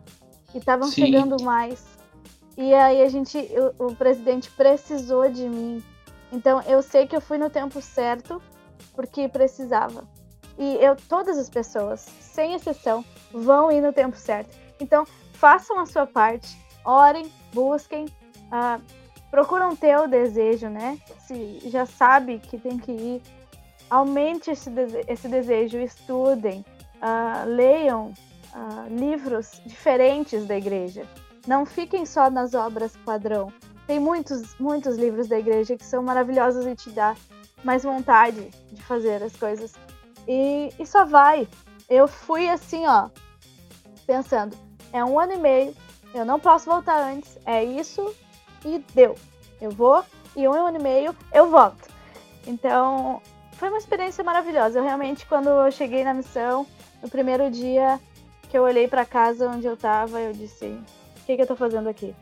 E 0.54 0.58
estavam 0.58 0.88
chegando 1.06 1.44
mais. 1.44 1.84
E 2.58 2.74
aí 2.74 3.02
a 3.02 3.10
gente, 3.10 3.38
o, 3.80 3.88
o 3.88 3.96
presidente 3.96 4.50
precisou 4.52 5.30
de 5.30 5.48
mim. 5.48 5.84
Então 6.32 6.62
eu 6.64 6.82
sei 6.82 7.08
que 7.08 7.16
eu 7.16 7.22
fui 7.22 7.38
no 7.38 7.50
tempo 7.50 7.82
certo, 7.82 8.42
porque 8.96 9.28
precisava. 9.28 10.04
E 10.58 10.76
eu, 10.76 10.96
todas 11.10 11.38
as 11.38 11.50
pessoas, 11.50 12.02
sem 12.22 12.54
exceção, 12.54 13.04
vão 13.32 13.72
ir 13.72 13.82
no 13.82 13.92
tempo 13.92 14.16
certo. 14.16 14.56
Então 14.80 15.06
façam 15.34 15.80
a 15.80 15.86
sua 15.86 16.06
parte, 16.06 16.56
orem, 16.86 17.32
busquem, 17.54 18.06
ah, 18.52 18.80
procuram 19.32 19.76
ter 19.76 19.98
o 19.98 20.08
desejo, 20.08 20.70
né? 20.70 21.00
Se 21.28 21.60
já 21.70 21.86
sabe 21.88 22.38
que 22.38 22.58
tem 22.60 22.78
que 22.78 22.92
ir, 22.92 23.22
aumente 23.90 24.52
esse, 24.52 24.70
dese- 24.70 25.04
esse 25.08 25.28
desejo, 25.28 25.80
estudem, 25.80 26.64
ah, 27.02 27.44
leiam 27.48 28.14
ah, 28.54 28.86
livros 28.90 29.62
diferentes 29.66 30.46
da 30.46 30.58
igreja. 30.58 31.06
Não 31.48 31.66
fiquem 31.66 32.06
só 32.06 32.30
nas 32.30 32.54
obras 32.54 32.96
padrão. 32.98 33.52
Tem 33.86 34.00
muitos, 34.00 34.58
muitos 34.60 34.96
livros 34.98 35.28
da 35.28 35.38
igreja 35.38 35.76
que 35.76 35.86
são 35.86 36.02
maravilhosos 36.02 36.66
e 36.66 36.76
te 36.76 36.90
dá 36.92 37.16
mais 37.64 37.84
vontade 37.84 38.50
de 38.72 38.82
fazer 38.84 39.22
as 39.22 39.36
coisas. 39.36 39.74
E, 40.28 40.72
e 40.80 40.86
só 40.86 41.04
vai. 41.06 41.48
Eu 41.90 42.08
fui 42.08 42.50
assim, 42.50 42.88
ó, 42.88 43.10
pensando, 44.06 44.56
é 44.94 45.04
um 45.04 45.20
ano 45.20 45.34
e 45.34 45.38
meio, 45.38 45.76
eu 46.14 46.24
não 46.24 46.40
posso 46.40 46.70
voltar 46.70 47.12
antes, 47.12 47.38
é 47.46 47.64
isso 47.64 48.14
e 48.64 48.80
deu. 48.94 49.16
Eu 49.60 49.72
vou 49.72 50.04
e 50.36 50.48
um 50.48 50.54
ano 50.54 50.78
e 50.80 50.84
meio 50.84 51.16
eu 51.34 51.50
volto. 51.50 51.90
Então, 52.46 53.22
foi 53.54 53.70
uma 53.70 53.78
experiência 53.78 54.24
maravilhosa. 54.24 54.80
Eu 54.80 54.84
realmente, 54.84 55.26
quando 55.26 55.50
eu 55.50 55.72
cheguei 55.72 56.04
na 56.04 56.14
missão, 56.14 56.66
no 57.02 57.10
primeiro 57.10 57.50
dia 57.50 58.00
que 58.54 58.58
eu 58.60 58.62
olhei 58.62 58.88
para 58.88 59.04
casa 59.04 59.50
onde 59.50 59.66
eu 59.66 59.76
tava, 59.76 60.22
eu 60.22 60.32
disse: 60.32 60.68
o 60.68 61.26
que, 61.26 61.36
que 61.36 61.42
eu 61.42 61.48
tô 61.48 61.56
fazendo 61.56 61.90
aqui? 61.90 62.16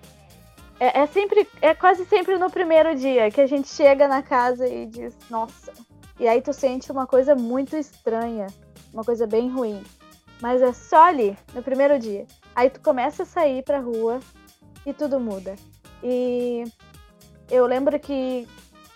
É, 0.80 1.02
é 1.02 1.06
sempre, 1.06 1.46
é 1.62 1.76
quase 1.76 2.06
sempre 2.06 2.38
no 2.38 2.50
primeiro 2.50 2.96
dia 2.96 3.30
que 3.30 3.42
a 3.42 3.46
gente 3.46 3.68
chega 3.68 4.08
na 4.08 4.24
casa 4.24 4.66
e 4.66 4.86
diz: 4.86 5.14
nossa. 5.30 5.74
E 6.18 6.30
aí 6.30 6.42
tu 6.42 6.54
sente 6.54 6.90
uma 6.90 7.06
coisa 7.06 7.36
muito 7.36 7.76
estranha, 7.76 8.48
uma 8.94 9.04
coisa 9.04 9.28
bem 9.28 9.50
ruim. 9.50 9.84
Mas 10.42 10.62
é 10.62 10.72
só 10.72 11.04
ali, 11.04 11.38
no 11.54 11.62
primeiro 11.62 12.00
dia. 12.00 12.26
Aí 12.56 12.70
tu 12.70 12.80
começa 12.80 13.24
a 13.24 13.26
sair 13.26 13.62
pra 13.62 13.82
rua 13.82 14.22
e 14.86 14.94
tudo 14.94 15.20
muda. 15.20 15.58
E 16.02 16.64
eu 17.50 17.66
lembro 17.66 18.00
que 18.00 18.48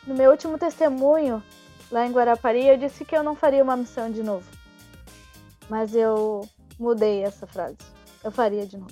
no 0.07 0.15
meu 0.15 0.31
último 0.31 0.57
testemunho, 0.57 1.43
lá 1.91 2.07
em 2.07 2.13
Guarapari, 2.13 2.65
eu 2.65 2.77
disse 2.77 3.03
que 3.03 3.13
eu 3.13 3.23
não 3.23 3.35
faria 3.35 3.61
uma 3.61 3.75
missão 3.75 4.09
de 4.09 4.23
novo. 4.23 4.49
Mas 5.67 5.93
eu 5.93 6.47
mudei 6.79 7.23
essa 7.23 7.45
frase. 7.47 7.77
Eu 8.23 8.31
faria 8.31 8.65
de 8.65 8.77
novo. 8.77 8.91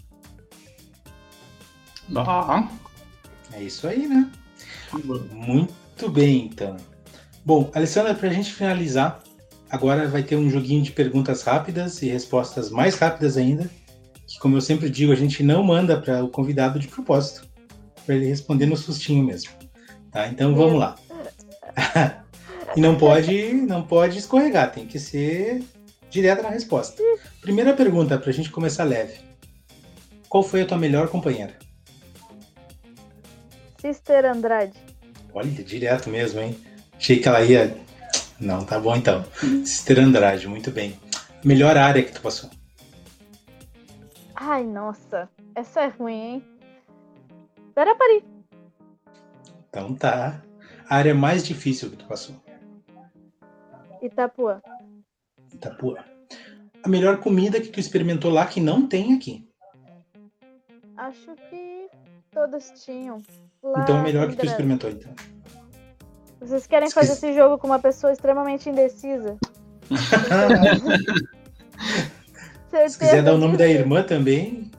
Ah, 2.16 2.70
É 3.54 3.64
isso 3.64 3.88
aí, 3.88 4.08
né? 4.08 4.30
Muito 5.32 6.10
bem, 6.10 6.46
então. 6.46 6.78
Bom, 7.46 7.70
Alessandra, 7.74 8.14
para 8.14 8.30
a 8.30 8.34
gente 8.34 8.54
finalizar, 8.54 9.22
agora 9.70 10.08
vai 10.08 10.24
ter 10.24 10.36
um 10.36 10.50
joguinho 10.50 10.84
de 10.84 10.92
perguntas 10.92 11.44
rápidas 11.44 12.02
e 12.02 12.08
respostas 12.08 12.70
mais 12.70 12.96
rápidas 12.96 13.38
ainda. 13.38 13.70
Que, 14.28 14.40
como 14.40 14.58
eu 14.58 14.62
sempre 14.62 14.90
digo, 14.90 15.12
a 15.12 15.16
gente 15.16 15.44
não 15.44 15.64
manda 15.64 16.00
para 16.00 16.24
o 16.24 16.30
convidado 16.30 16.80
de 16.80 16.88
propósito, 16.88 17.48
para 18.06 18.16
ele 18.16 18.28
responder 18.28 18.66
no 18.66 18.78
sustinho 18.78 19.24
mesmo. 19.24 19.52
Tá? 20.12 20.28
Então 20.28 20.56
vamos 20.56 20.80
lá. 20.80 20.96
e 22.76 22.80
não 22.80 22.98
pode, 22.98 23.54
não 23.54 23.84
pode 23.84 24.20
escorregar, 24.20 24.72
tem 24.72 24.86
que 24.86 25.00
ser 25.00 25.64
direto 26.10 26.44
na 26.44 26.50
resposta. 26.50 27.02
Primeira 27.44 27.74
pergunta, 27.74 28.18
para 28.18 28.30
a 28.30 28.34
gente 28.34 28.50
começar 28.50 28.86
leve: 28.86 29.20
Qual 30.30 30.42
foi 30.42 30.62
a 30.62 30.66
tua 30.66 30.78
melhor 30.78 31.10
companheira? 31.10 31.54
Sister 33.82 34.24
Andrade. 34.26 34.80
Olha, 35.34 35.50
direto 35.50 36.10
mesmo, 36.10 36.40
hein? 36.40 36.58
Achei 36.96 37.20
que 37.20 37.28
ela 37.28 37.42
ia. 37.44 37.78
Não, 38.40 38.64
tá 38.64 38.80
bom 38.80 38.96
então. 38.96 39.26
Sister 39.66 40.00
Andrade, 40.00 40.48
muito 40.48 40.72
bem. 40.72 40.98
Melhor 41.44 41.76
área 41.76 42.02
que 42.02 42.14
tu 42.14 42.22
passou? 42.22 42.50
Ai, 44.36 44.64
nossa. 44.64 45.28
Essa 45.54 45.82
é 45.82 45.88
ruim, 45.88 46.14
hein? 46.14 46.46
Guarapari. 47.76 48.24
Então 49.68 49.94
tá. 49.96 50.42
A 50.88 50.96
área 50.96 51.14
mais 51.14 51.46
difícil 51.46 51.90
que 51.90 51.98
tu 51.98 52.06
passou? 52.06 52.42
Itapuã. 54.02 54.62
Itapuã. 55.54 56.13
A 56.84 56.90
melhor 56.90 57.18
comida 57.18 57.62
que 57.62 57.70
tu 57.70 57.80
experimentou 57.80 58.32
lá 58.32 58.46
que 58.46 58.60
não 58.60 58.88
tem 58.88 59.14
aqui? 59.14 59.48
Acho 60.98 61.34
que 61.50 61.88
todos 62.32 62.72
tinham. 62.84 63.22
Lá 63.64 63.82
Então 63.84 64.00
a 64.00 64.04
melhor 64.04 64.30
que 64.30 64.36
tu 64.36 64.46
experimentou, 64.46 64.90
então. 64.90 65.14
Vocês 66.42 66.68
querem 66.68 66.90
Se 66.90 66.96
fazer 66.96 67.14
esse 67.14 67.34
jogo 67.34 67.58
com 67.58 67.68
uma 67.68 67.80
pessoa 67.80 68.12
extremamente 68.12 68.70
indecisa? 68.70 69.38
Se 72.90 72.98
quiser 73.00 73.24
dar 73.24 73.34
o 73.34 73.38
nome 73.38 73.56
da 73.56 73.68
irmã 73.68 74.04
também, 74.04 74.70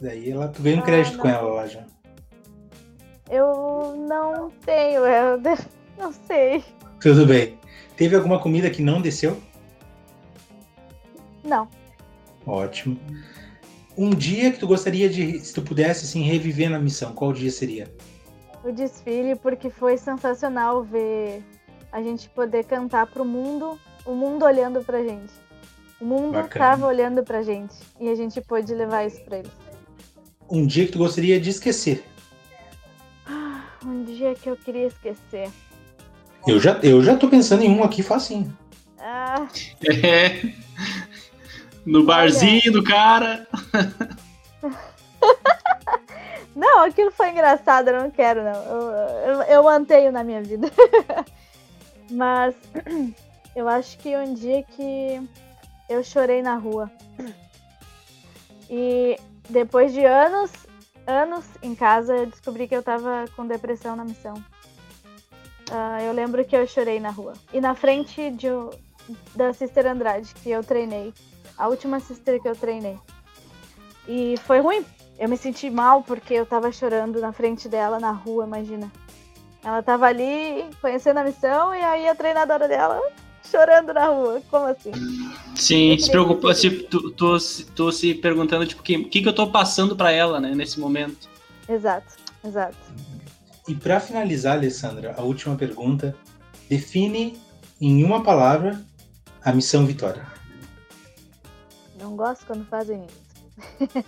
daí 0.00 0.30
ela, 0.30 0.48
tu 0.48 0.60
ganha 0.62 0.76
um 0.76 0.80
Ah, 0.80 0.84
crédito 0.84 1.18
com 1.18 1.28
não. 1.28 1.34
ela 1.34 1.54
lá 1.54 1.66
já. 1.66 1.84
Eu 3.30 3.94
não 3.96 4.50
tenho, 4.66 5.06
eu 5.06 5.40
não 5.98 6.12
sei. 6.12 6.62
Tudo 7.00 7.24
bem. 7.26 7.58
Teve 7.96 8.16
alguma 8.16 8.40
comida 8.40 8.68
que 8.70 8.82
não 8.82 9.00
desceu? 9.00 9.40
Não. 11.44 11.68
Ótimo. 12.46 12.98
Um 13.96 14.10
dia 14.10 14.50
que 14.50 14.58
tu 14.58 14.66
gostaria 14.66 15.08
de, 15.08 15.40
se 15.40 15.52
tu 15.52 15.62
pudesse 15.62 16.04
assim, 16.04 16.22
reviver 16.22 16.70
na 16.70 16.78
missão, 16.78 17.12
qual 17.12 17.32
dia 17.32 17.50
seria? 17.50 17.92
O 18.64 18.72
desfile, 18.72 19.36
porque 19.36 19.70
foi 19.70 19.96
sensacional 19.96 20.82
ver 20.82 21.42
a 21.92 22.02
gente 22.02 22.28
poder 22.30 22.64
cantar 22.64 23.06
pro 23.06 23.24
mundo, 23.24 23.78
o 24.06 24.14
mundo 24.14 24.44
olhando 24.44 24.82
pra 24.82 25.02
gente. 25.02 25.32
O 26.00 26.04
mundo 26.04 26.32
Bacana. 26.32 26.64
tava 26.64 26.86
olhando 26.86 27.22
pra 27.22 27.42
gente 27.42 27.74
e 27.98 28.08
a 28.08 28.14
gente 28.14 28.40
pôde 28.40 28.74
levar 28.74 29.06
isso 29.06 29.22
pra 29.22 29.38
eles. 29.38 29.50
Um 30.48 30.66
dia 30.66 30.86
que 30.86 30.92
tu 30.92 30.98
gostaria 30.98 31.38
de 31.40 31.50
esquecer. 31.50 32.04
Um 33.84 34.04
dia 34.04 34.34
que 34.34 34.48
eu 34.48 34.56
queria 34.56 34.86
esquecer. 34.86 35.50
Eu 36.46 36.58
já, 36.58 36.78
eu 36.82 37.02
já 37.02 37.16
tô 37.16 37.28
pensando 37.28 37.62
em 37.62 37.70
um 37.70 37.82
aqui 37.82 38.02
facinho. 38.02 38.56
Ah, 38.98 39.46
É. 39.84 40.52
No 41.84 42.04
barzinho 42.04 42.72
do 42.72 42.84
cara. 42.84 43.46
não, 46.54 46.84
aquilo 46.84 47.10
foi 47.10 47.30
engraçado, 47.30 47.88
eu 47.88 48.02
não 48.02 48.10
quero, 48.10 48.42
não. 48.44 48.62
Eu, 48.62 48.80
eu, 49.26 49.42
eu 49.42 49.62
mantenho 49.62 50.12
na 50.12 50.22
minha 50.22 50.42
vida. 50.42 50.70
Mas 52.10 52.54
eu 53.56 53.68
acho 53.68 53.98
que 53.98 54.16
um 54.16 54.34
dia 54.34 54.62
que 54.62 55.20
eu 55.88 56.02
chorei 56.04 56.42
na 56.42 56.56
rua. 56.56 56.90
E 58.72 59.18
depois 59.48 59.92
de 59.92 60.04
anos, 60.04 60.52
anos 61.04 61.44
em 61.60 61.74
casa, 61.74 62.14
eu 62.14 62.26
descobri 62.26 62.68
que 62.68 62.76
eu 62.76 62.84
tava 62.84 63.24
com 63.34 63.44
depressão 63.44 63.96
na 63.96 64.04
missão. 64.04 64.34
Ah, 65.72 66.02
eu 66.02 66.12
lembro 66.12 66.44
que 66.44 66.56
eu 66.56 66.64
chorei 66.68 67.00
na 67.00 67.10
rua. 67.10 67.32
E 67.52 67.60
na 67.60 67.74
frente 67.74 68.30
de, 68.30 68.46
da 69.34 69.52
Sister 69.52 69.86
Andrade, 69.86 70.32
que 70.36 70.50
eu 70.50 70.62
treinei. 70.62 71.12
A 71.60 71.68
última 71.68 72.00
Sister 72.00 72.40
que 72.40 72.48
eu 72.48 72.56
treinei. 72.56 72.96
E 74.08 74.34
foi 74.46 74.60
ruim. 74.60 74.82
Eu 75.18 75.28
me 75.28 75.36
senti 75.36 75.68
mal 75.68 76.02
porque 76.02 76.32
eu 76.32 76.46
tava 76.46 76.72
chorando 76.72 77.20
na 77.20 77.32
frente 77.34 77.68
dela 77.68 78.00
na 78.00 78.10
rua, 78.10 78.46
imagina. 78.46 78.90
Ela 79.62 79.82
tava 79.82 80.06
ali 80.06 80.64
conhecendo 80.80 81.18
a 81.18 81.24
missão 81.24 81.74
e 81.74 81.82
aí 81.82 82.08
a 82.08 82.14
treinadora 82.14 82.66
dela 82.66 82.98
chorando 83.44 83.92
na 83.92 84.06
rua. 84.06 84.40
Como 84.50 84.64
assim? 84.64 84.90
Sim, 85.54 85.98
se 85.98 86.10
preocupa, 86.10 86.54
se, 86.54 86.70
tu, 86.70 87.10
tô, 87.10 87.38
se- 87.38 87.66
tô 87.66 87.92
se 87.92 88.14
perguntando, 88.14 88.66
tipo, 88.66 88.80
o 88.80 88.84
que, 88.84 89.04
que, 89.04 89.20
que 89.20 89.28
eu 89.28 89.34
tô 89.34 89.50
passando 89.50 89.94
pra 89.94 90.10
ela, 90.10 90.40
né, 90.40 90.54
nesse 90.54 90.80
momento. 90.80 91.28
Exato, 91.68 92.14
exato. 92.42 92.78
E 93.68 93.74
para 93.74 94.00
finalizar, 94.00 94.56
Alessandra, 94.56 95.14
a 95.18 95.20
última 95.22 95.54
pergunta. 95.56 96.16
Define 96.70 97.38
em 97.80 98.02
uma 98.02 98.22
palavra 98.22 98.80
a 99.44 99.52
missão 99.52 99.84
Vitória. 99.84 100.24
Não 102.10 102.16
gosto 102.16 102.44
quando 102.44 102.66
fazem 102.66 103.06
isso. 103.06 103.22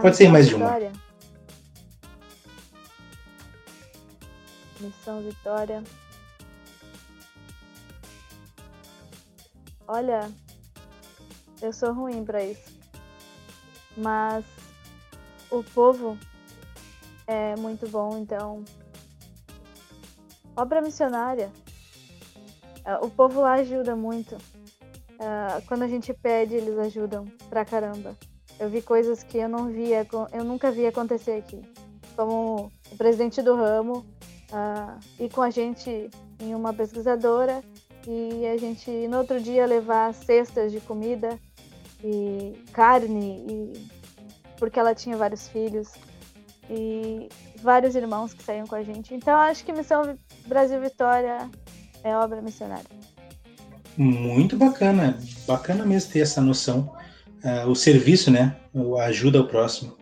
Pode 0.00 0.16
ser 0.16 0.28
mais 0.28 0.46
de 0.46 0.54
uma. 0.54 0.66
Vitória. 0.66 0.92
Missão 4.78 5.20
Vitória. 5.22 5.82
Olha, 9.88 10.30
eu 11.60 11.72
sou 11.72 11.92
ruim 11.92 12.24
pra 12.24 12.44
isso. 12.44 12.78
Mas 13.96 14.44
o 15.50 15.64
povo 15.64 16.16
é 17.26 17.56
muito 17.56 17.88
bom, 17.88 18.18
então. 18.18 18.64
Obra 20.56 20.80
missionária. 20.80 21.50
Ah, 22.84 23.00
O 23.02 23.10
povo 23.10 23.40
lá 23.40 23.54
ajuda 23.54 23.96
muito. 23.96 24.38
Ah, 25.18 25.60
quando 25.66 25.82
a 25.82 25.88
gente 25.88 26.12
pede, 26.12 26.54
eles 26.54 26.78
ajudam 26.78 27.24
pra 27.48 27.64
caramba. 27.64 28.16
Eu 28.58 28.68
vi 28.68 28.82
coisas 28.82 29.22
que 29.22 29.38
eu 29.38 29.48
não 29.48 29.66
via, 29.66 30.06
eu 30.32 30.44
nunca 30.44 30.70
vi 30.70 30.86
acontecer 30.86 31.32
aqui. 31.32 31.60
Como 32.16 32.70
o 32.92 32.96
presidente 32.96 33.42
do 33.42 33.56
ramo 33.56 34.04
ah, 34.52 34.98
ir 35.18 35.30
com 35.30 35.42
a 35.42 35.50
gente 35.50 36.10
em 36.40 36.54
uma 36.54 36.72
pesquisadora 36.72 37.62
e 38.06 38.46
a 38.46 38.56
gente 38.56 38.90
no 39.08 39.18
outro 39.18 39.40
dia 39.40 39.66
levar 39.66 40.12
cestas 40.14 40.70
de 40.70 40.80
comida 40.80 41.38
e 42.02 42.52
carne 42.72 43.44
e 43.48 43.88
porque 44.58 44.78
ela 44.78 44.94
tinha 44.94 45.16
vários 45.16 45.48
filhos 45.48 45.92
e 46.70 47.28
vários 47.60 47.94
irmãos 47.94 48.32
que 48.32 48.42
saíam 48.42 48.66
com 48.66 48.74
a 48.74 48.82
gente. 48.82 49.14
Então 49.14 49.36
acho 49.38 49.64
que 49.64 49.72
Missão 49.72 50.16
Brasil 50.46 50.80
Vitória 50.80 51.50
é 52.02 52.16
obra 52.16 52.40
missionária. 52.40 52.84
Muito 53.96 54.56
bacana, 54.56 55.18
bacana 55.46 55.86
mesmo 55.86 56.12
ter 56.12 56.20
essa 56.20 56.40
noção, 56.40 56.92
ah, 57.44 57.66
o 57.66 57.74
serviço, 57.76 58.30
né, 58.30 58.56
a 58.98 59.04
ajuda 59.04 59.38
ao 59.38 59.46
próximo. 59.46 59.96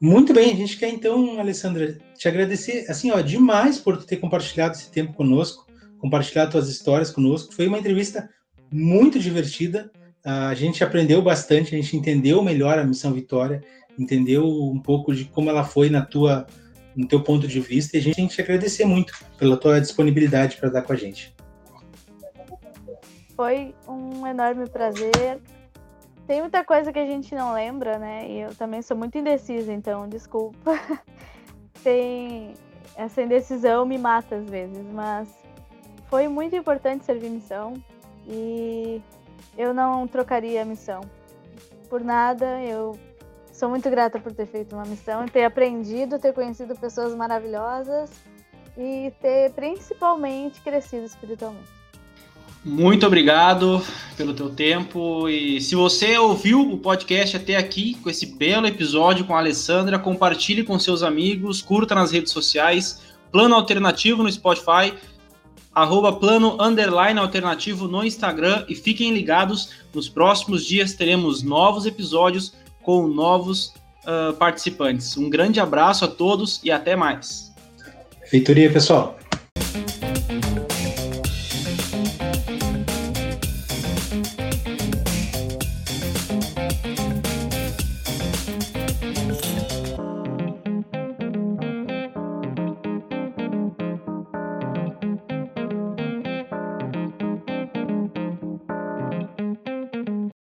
Muito 0.00 0.32
bem, 0.32 0.52
a 0.52 0.56
gente 0.56 0.76
quer 0.76 0.90
então, 0.90 1.40
Alessandra, 1.40 1.98
te 2.16 2.28
agradecer, 2.28 2.84
assim, 2.88 3.10
ó, 3.10 3.20
demais 3.20 3.78
por 3.78 4.04
ter 4.04 4.16
compartilhado 4.16 4.76
esse 4.76 4.90
tempo 4.90 5.12
conosco, 5.14 5.66
compartilhado 5.98 6.52
tuas 6.52 6.68
histórias 6.68 7.10
conosco. 7.10 7.54
Foi 7.54 7.66
uma 7.66 7.78
entrevista 7.78 8.28
muito 8.70 9.18
divertida. 9.18 9.90
Ah, 10.24 10.48
a 10.48 10.54
gente 10.54 10.84
aprendeu 10.84 11.22
bastante, 11.22 11.74
a 11.74 11.78
gente 11.78 11.96
entendeu 11.96 12.42
melhor 12.42 12.78
a 12.78 12.84
Missão 12.84 13.12
Vitória, 13.12 13.62
entendeu 13.98 14.46
um 14.46 14.80
pouco 14.80 15.14
de 15.14 15.24
como 15.24 15.48
ela 15.48 15.64
foi 15.64 15.88
na 15.88 16.02
tua, 16.02 16.46
no 16.94 17.08
teu 17.08 17.22
ponto 17.22 17.48
de 17.48 17.58
vista, 17.58 17.96
e 17.96 18.00
a 18.00 18.02
gente 18.02 18.16
tem 18.16 18.28
que 18.28 18.34
te 18.34 18.42
agradecer 18.42 18.84
muito 18.84 19.14
pela 19.38 19.56
tua 19.56 19.80
disponibilidade 19.80 20.58
para 20.58 20.68
dar 20.68 20.82
com 20.82 20.92
a 20.92 20.96
gente. 20.96 21.34
Foi 23.38 23.72
um 23.86 24.26
enorme 24.26 24.68
prazer. 24.68 25.40
Tem 26.26 26.40
muita 26.40 26.64
coisa 26.64 26.92
que 26.92 26.98
a 26.98 27.06
gente 27.06 27.32
não 27.36 27.52
lembra, 27.52 27.96
né? 27.96 28.28
E 28.28 28.40
eu 28.40 28.52
também 28.56 28.82
sou 28.82 28.96
muito 28.96 29.16
indecisa, 29.16 29.72
então 29.72 30.08
desculpa. 30.08 30.72
Tem 31.84 32.54
essa 32.96 33.22
indecisão 33.22 33.86
me 33.86 33.96
mata 33.96 34.34
às 34.34 34.50
vezes, 34.50 34.84
mas 34.92 35.28
foi 36.06 36.26
muito 36.26 36.56
importante 36.56 37.04
servir 37.04 37.30
missão 37.30 37.74
e 38.26 39.00
eu 39.56 39.72
não 39.72 40.08
trocaria 40.08 40.62
a 40.62 40.64
missão 40.64 41.02
por 41.88 42.00
nada. 42.02 42.60
Eu 42.60 42.98
sou 43.52 43.68
muito 43.68 43.88
grata 43.88 44.18
por 44.18 44.32
ter 44.32 44.46
feito 44.46 44.74
uma 44.74 44.84
missão 44.84 45.26
ter 45.26 45.44
aprendido, 45.44 46.18
ter 46.18 46.32
conhecido 46.32 46.74
pessoas 46.74 47.14
maravilhosas 47.14 48.10
e 48.76 49.12
ter 49.20 49.52
principalmente 49.52 50.60
crescido 50.60 51.04
espiritualmente. 51.04 51.77
Muito 52.64 53.06
obrigado 53.06 53.82
pelo 54.16 54.34
teu 54.34 54.50
tempo 54.50 55.28
e 55.28 55.60
se 55.60 55.74
você 55.74 56.18
ouviu 56.18 56.60
o 56.60 56.76
podcast 56.76 57.36
até 57.36 57.56
aqui 57.56 57.94
com 58.02 58.10
esse 58.10 58.26
belo 58.26 58.66
episódio 58.66 59.24
com 59.24 59.34
a 59.34 59.38
Alessandra, 59.38 59.98
compartilhe 59.98 60.64
com 60.64 60.78
seus 60.78 61.02
amigos, 61.02 61.62
curta 61.62 61.94
nas 61.94 62.10
redes 62.10 62.32
sociais, 62.32 63.00
Plano 63.30 63.54
Alternativo 63.54 64.22
no 64.22 64.30
Spotify, 64.30 64.92
arroba 65.72 66.12
Plano 66.12 66.60
Underline 66.60 67.20
Alternativo 67.20 67.86
no 67.86 68.04
Instagram 68.04 68.64
e 68.68 68.74
fiquem 68.74 69.12
ligados, 69.12 69.70
nos 69.94 70.08
próximos 70.08 70.64
dias 70.64 70.94
teremos 70.94 71.42
novos 71.42 71.86
episódios 71.86 72.54
com 72.82 73.06
novos 73.06 73.72
ah, 74.08 74.34
participantes. 74.38 75.18
Um 75.18 75.28
grande 75.28 75.60
abraço 75.60 76.02
a 76.06 76.08
todos 76.08 76.60
e 76.64 76.70
até 76.70 76.96
mais. 76.96 77.52
Feitoria, 78.30 78.72
pessoal. 78.72 79.17